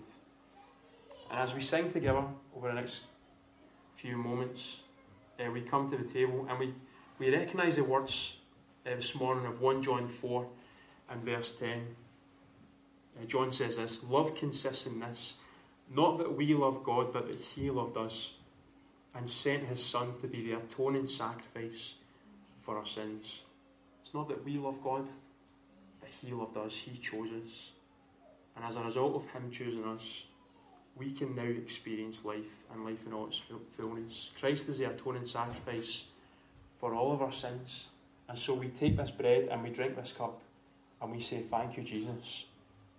And 1.30 1.40
as 1.40 1.54
we 1.54 1.62
sing 1.62 1.92
together 1.92 2.24
over 2.56 2.70
the 2.70 2.74
next 2.74 3.06
few 3.96 4.18
moments, 4.18 4.82
uh, 5.40 5.52
we 5.52 5.62
come 5.62 5.90
to 5.90 5.98
the 5.98 6.04
table 6.04 6.46
and 6.50 6.60
we, 6.60 6.74
we 7.20 7.36
recognise 7.36 7.76
the 7.76 7.84
words 7.84 8.40
uh, 8.86 8.96
this 8.96 9.20
morning 9.20 9.46
of 9.46 9.62
1 9.62 9.84
John 9.84 10.08
4 10.08 10.48
and 11.12 11.24
verse 11.24 11.56
10. 11.60 11.70
Uh, 13.20 13.26
John 13.26 13.52
says 13.52 13.78
this 13.78 14.10
Love 14.10 14.36
consists 14.36 14.88
in 14.88 15.00
this, 15.00 15.38
not 15.94 16.18
that 16.18 16.36
we 16.36 16.54
love 16.54 16.84
God, 16.84 17.14
but 17.14 17.28
that 17.28 17.40
He 17.40 17.70
loved 17.70 17.98
us 17.98 18.40
and 19.14 19.30
sent 19.30 19.66
His 19.66 19.84
Son 19.84 20.08
to 20.22 20.28
be 20.28 20.46
the 20.46 20.58
atoning 20.58 21.08
sacrifice 21.08 21.98
for 22.62 22.78
our 22.78 22.86
sins. 22.86 23.44
It's 24.04 24.14
not 24.14 24.30
that 24.30 24.46
we 24.46 24.58
love 24.58 24.82
God, 24.84 25.06
but 26.00 26.10
He 26.22 26.32
loved 26.32 26.58
us, 26.58 26.76
He 26.76 26.98
chose 26.98 27.30
us. 27.30 27.72
And 28.56 28.66
as 28.66 28.76
a 28.76 28.84
result 28.84 29.16
of 29.16 29.30
Him 29.32 29.52
choosing 29.52 29.86
us, 29.86 30.26
we 30.96 31.12
can 31.12 31.36
now 31.36 31.44
experience 31.44 32.26
life 32.26 32.64
and 32.74 32.86
life 32.86 33.06
in 33.08 33.14
all 33.14 33.28
its 33.28 33.42
fullness. 33.78 34.32
Christ 34.40 34.70
is 34.70 34.80
the 34.80 34.90
atoning 34.90 35.26
sacrifice 35.26 36.08
for 36.80 36.94
all 36.94 37.14
of 37.14 37.22
our 37.22 37.32
sins. 37.32 37.88
And 38.28 38.38
so 38.38 38.54
we 38.56 38.68
take 38.68 38.98
this 38.98 39.12
bread 39.12 39.48
and 39.50 39.64
we 39.64 39.70
drink 39.70 39.96
this 39.96 40.14
cup 40.14 40.42
and 41.02 41.12
we 41.12 41.20
say, 41.20 41.38
Thank 41.38 41.78
you, 41.78 41.84
Jesus. 41.84 42.46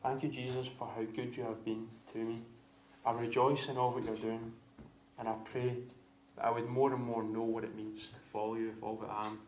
Thank 0.02 0.22
you, 0.24 0.28
Jesus, 0.28 0.66
for 0.66 0.88
how 0.88 1.02
good 1.14 1.36
you 1.36 1.44
have 1.44 1.64
been 1.64 1.86
to 2.12 2.18
me. 2.18 2.40
I 3.06 3.12
rejoice 3.12 3.68
in 3.68 3.76
all 3.76 3.92
that 3.92 4.04
you're 4.04 4.16
doing, 4.16 4.52
and 5.18 5.28
I 5.28 5.34
pray 5.44 5.76
that 6.36 6.44
I 6.44 6.50
would 6.50 6.68
more 6.68 6.92
and 6.92 7.04
more 7.04 7.22
know 7.22 7.42
what 7.42 7.64
it 7.64 7.76
means 7.76 8.08
to 8.08 8.16
follow 8.32 8.54
you 8.54 8.68
with 8.68 8.82
all 8.82 8.96
that 8.96 9.10
I 9.10 9.26
am. 9.26 9.38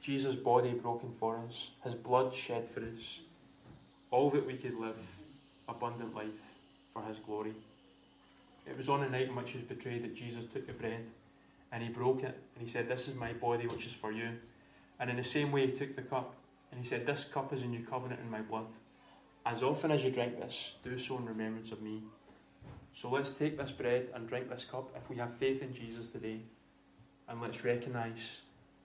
Jesus' 0.00 0.36
body 0.36 0.72
broken 0.72 1.12
for 1.18 1.38
us, 1.46 1.72
his 1.82 1.94
blood 1.94 2.34
shed 2.34 2.66
for 2.68 2.80
us, 2.80 3.20
all 4.10 4.30
that 4.30 4.46
we 4.46 4.54
could 4.54 4.78
live 4.78 5.02
abundant 5.68 6.14
life 6.14 6.28
for 6.92 7.02
his 7.02 7.18
glory. 7.18 7.54
It 8.66 8.76
was 8.76 8.88
on 8.88 9.00
the 9.00 9.08
night 9.08 9.28
in 9.28 9.36
which 9.36 9.52
he 9.52 9.58
was 9.58 9.66
betrayed 9.66 10.04
that 10.04 10.14
Jesus 10.14 10.44
took 10.46 10.66
the 10.66 10.72
bread 10.72 11.04
and 11.72 11.82
he 11.82 11.88
broke 11.88 12.22
it 12.22 12.38
and 12.54 12.62
he 12.62 12.68
said, 12.68 12.88
This 12.88 13.08
is 13.08 13.14
my 13.14 13.32
body 13.32 13.66
which 13.66 13.86
is 13.86 13.92
for 13.92 14.12
you. 14.12 14.28
And 15.00 15.10
in 15.10 15.16
the 15.16 15.24
same 15.24 15.52
way, 15.52 15.66
he 15.66 15.72
took 15.72 15.96
the 15.96 16.02
cup 16.02 16.34
and 16.74 16.82
he 16.82 16.88
said, 16.88 17.06
This 17.06 17.24
cup 17.24 17.52
is 17.52 17.62
a 17.62 17.66
new 17.66 17.84
covenant 17.84 18.20
in 18.20 18.30
my 18.30 18.40
blood. 18.40 18.66
As 19.46 19.62
often 19.62 19.92
as 19.92 20.02
you 20.02 20.10
drink 20.10 20.40
this, 20.40 20.78
do 20.82 20.98
so 20.98 21.18
in 21.18 21.26
remembrance 21.26 21.70
of 21.70 21.80
me. 21.80 22.02
So 22.92 23.10
let's 23.10 23.30
take 23.30 23.56
this 23.56 23.70
bread 23.70 24.08
and 24.14 24.28
drink 24.28 24.50
this 24.50 24.64
cup 24.64 24.90
if 24.96 25.08
we 25.08 25.16
have 25.16 25.34
faith 25.36 25.62
in 25.62 25.72
Jesus 25.72 26.08
today. 26.08 26.40
And 27.28 27.40
let's 27.40 27.64
recognise 27.64 28.42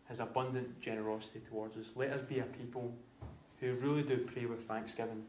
his 0.07 0.19
abundant 0.19 0.79
generosity 0.79 1.41
towards 1.49 1.77
us. 1.77 1.91
Let 1.95 2.11
us 2.11 2.21
be 2.21 2.39
a 2.39 2.43
people 2.43 2.93
who 3.59 3.73
really 3.73 4.03
do 4.03 4.17
pray 4.17 4.45
with 4.45 4.67
thanksgiving 4.67 5.23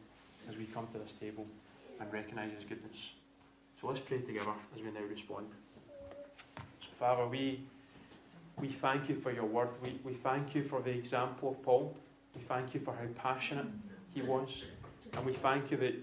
as 0.49 0.57
we 0.57 0.65
come 0.65 0.87
to 0.93 0.99
this 0.99 1.15
table 1.15 1.47
and 2.01 2.13
recognise 2.13 2.53
His 2.53 2.65
goodness. 2.65 3.13
So 3.81 3.89
let's 3.89 4.01
pray 4.01 4.19
together 4.19 4.53
as 4.75 4.83
we 4.83 4.91
now 4.91 5.07
respond. 5.09 5.47
So, 6.81 6.89
Father, 6.99 7.27
we, 7.27 7.61
we 8.59 8.69
thank 8.69 9.09
you 9.09 9.15
for 9.15 9.33
your 9.33 9.45
word. 9.45 9.69
We, 9.85 9.99
we 10.05 10.15
thank 10.15 10.55
you 10.55 10.65
for 10.65 10.81
the 10.81 10.91
example 10.91 11.51
of 11.51 11.63
Paul. 11.63 11.95
We 12.35 12.43
thank 12.43 12.75
you 12.75 12.81
for 12.81 12.95
how 12.95 13.07
passionate 13.17 13.67
he 14.15 14.23
was. 14.23 14.65
And 15.17 15.27
we 15.27 15.33
thank 15.33 15.71
you 15.71 15.77
that, 15.79 15.95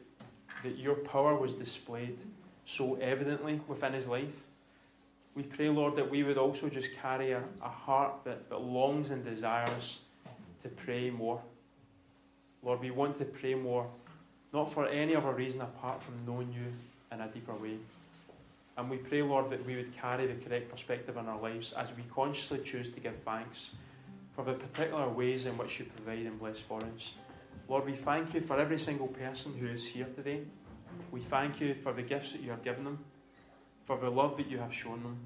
that 0.64 0.78
your 0.78 0.96
power 0.96 1.36
was 1.36 1.54
displayed 1.54 2.18
so 2.66 2.96
evidently 2.96 3.62
within 3.68 3.94
his 3.94 4.08
life. 4.08 4.34
We 5.36 5.44
pray, 5.44 5.70
Lord, 5.70 5.96
that 5.98 6.10
we 6.10 6.24
would 6.24 6.38
also 6.38 6.70
just 6.70 6.96
carry 6.96 7.32
a, 7.32 7.44
a 7.62 7.70
heart 7.70 8.24
that, 8.26 8.50
that 8.50 8.62
longs 8.62 9.12
and 9.12 9.24
desires 9.24 10.02
to 10.64 10.70
pray 10.70 11.10
more. 11.10 11.42
Lord, 12.64 12.82
we 12.82 12.92
want 12.92 13.18
to 13.20 13.26
pray 13.26 13.54
more 13.54 13.88
not 14.54 14.72
for 14.72 14.88
any 14.88 15.16
other 15.16 15.32
reason 15.32 15.62
apart 15.62 16.02
from 16.02 16.16
knowing 16.26 16.52
you 16.52 16.66
in 17.12 17.22
a 17.22 17.28
deeper 17.28 17.54
way. 17.54 17.78
And 18.78 18.90
we 18.90 18.98
pray, 18.98 19.22
Lord, 19.22 19.50
that 19.50 19.66
we 19.66 19.76
would 19.76 19.96
carry 19.96 20.28
the 20.28 20.36
correct 20.44 20.72
perspective 20.72 21.18
in 21.18 21.28
our 21.28 21.40
lives 21.40 21.74
as 21.74 21.90
we 21.96 22.04
consciously 22.14 22.60
choose 22.64 22.92
to 22.92 23.00
give 23.00 23.16
thanks 23.26 23.76
for 24.38 24.44
the 24.44 24.54
particular 24.54 25.10
ways 25.10 25.48
in 25.48 25.58
which 25.58 25.80
you 25.80 25.86
provide 25.86 26.28
and 26.28 26.40
bless 26.40 26.60
for 26.60 26.80
us. 26.96 27.16
Lord, 27.68 27.88
we 27.88 27.96
thank 27.96 28.36
you 28.36 28.42
for 28.42 28.60
every 28.60 28.78
single 28.78 29.08
person 29.08 29.52
who 29.60 29.66
is 29.66 29.88
here 29.88 30.06
today. 30.16 30.42
We 31.10 31.22
thank 31.22 31.60
you 31.60 31.74
for 31.74 31.92
the 31.92 32.04
gifts 32.04 32.34
that 32.34 32.44
you 32.44 32.52
have 32.52 32.64
given 32.64 32.84
them, 32.84 33.00
for 33.86 33.98
the 33.98 34.12
love 34.12 34.38
that 34.38 34.46
you 34.46 34.60
have 34.60 34.72
shown 34.72 35.02
them, 35.02 35.18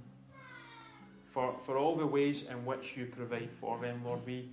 for, 1.30 1.60
for 1.66 1.78
all 1.78 1.98
the 1.98 2.08
ways 2.08 2.48
in 2.48 2.66
which 2.66 2.96
you 2.96 3.06
provide 3.08 3.50
for 3.60 3.78
them, 3.80 4.02
Lord. 4.06 4.26
We, 4.26 4.50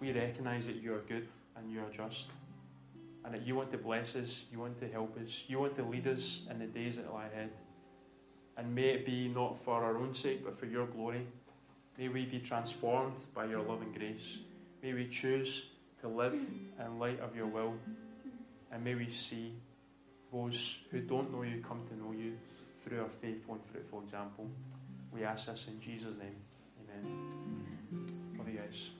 we 0.00 0.10
recognise 0.10 0.66
that 0.66 0.82
you 0.82 0.92
are 0.94 1.04
good 1.08 1.28
and 1.56 1.70
you 1.70 1.78
are 1.78 1.90
just 1.96 2.30
and 3.24 3.32
that 3.32 3.46
you 3.46 3.54
want 3.54 3.70
to 3.70 3.78
bless 3.78 4.16
us, 4.16 4.46
you 4.50 4.58
want 4.58 4.80
to 4.80 4.88
help 4.88 5.16
us, 5.24 5.44
you 5.46 5.60
want 5.60 5.76
to 5.76 5.84
lead 5.84 6.08
us 6.08 6.46
in 6.50 6.58
the 6.58 6.66
days 6.66 6.96
that 6.96 7.14
lie 7.14 7.26
ahead. 7.26 7.50
And 8.56 8.74
may 8.74 8.88
it 8.88 9.06
be 9.06 9.28
not 9.28 9.64
for 9.64 9.84
our 9.84 9.96
own 9.96 10.14
sake, 10.14 10.44
but 10.44 10.58
for 10.58 10.66
your 10.66 10.86
glory. 10.86 11.26
May 11.98 12.08
we 12.08 12.24
be 12.24 12.40
transformed 12.40 13.16
by 13.34 13.44
your 13.44 13.62
love 13.62 13.82
and 13.82 13.94
grace. 13.94 14.38
May 14.82 14.92
we 14.92 15.08
choose 15.08 15.70
to 16.00 16.08
live 16.08 16.34
in 16.34 16.98
light 16.98 17.20
of 17.20 17.36
your 17.36 17.46
will. 17.46 17.74
And 18.72 18.82
may 18.82 18.94
we 18.94 19.10
see 19.10 19.52
those 20.32 20.82
who 20.90 21.00
don't 21.00 21.32
know 21.32 21.42
you 21.42 21.62
come 21.66 21.82
to 21.88 21.96
know 21.96 22.12
you 22.12 22.36
through 22.84 23.02
our 23.02 23.08
faithful 23.08 23.54
and 23.54 23.64
fruitful 23.64 24.02
example. 24.02 24.50
We 25.12 25.24
ask 25.24 25.46
this 25.46 25.68
in 25.68 25.80
Jesus' 25.80 26.14
name. 26.18 26.34
Amen. 26.82 28.36
Love 28.36 28.48
you 28.48 28.58
guys. 28.58 28.90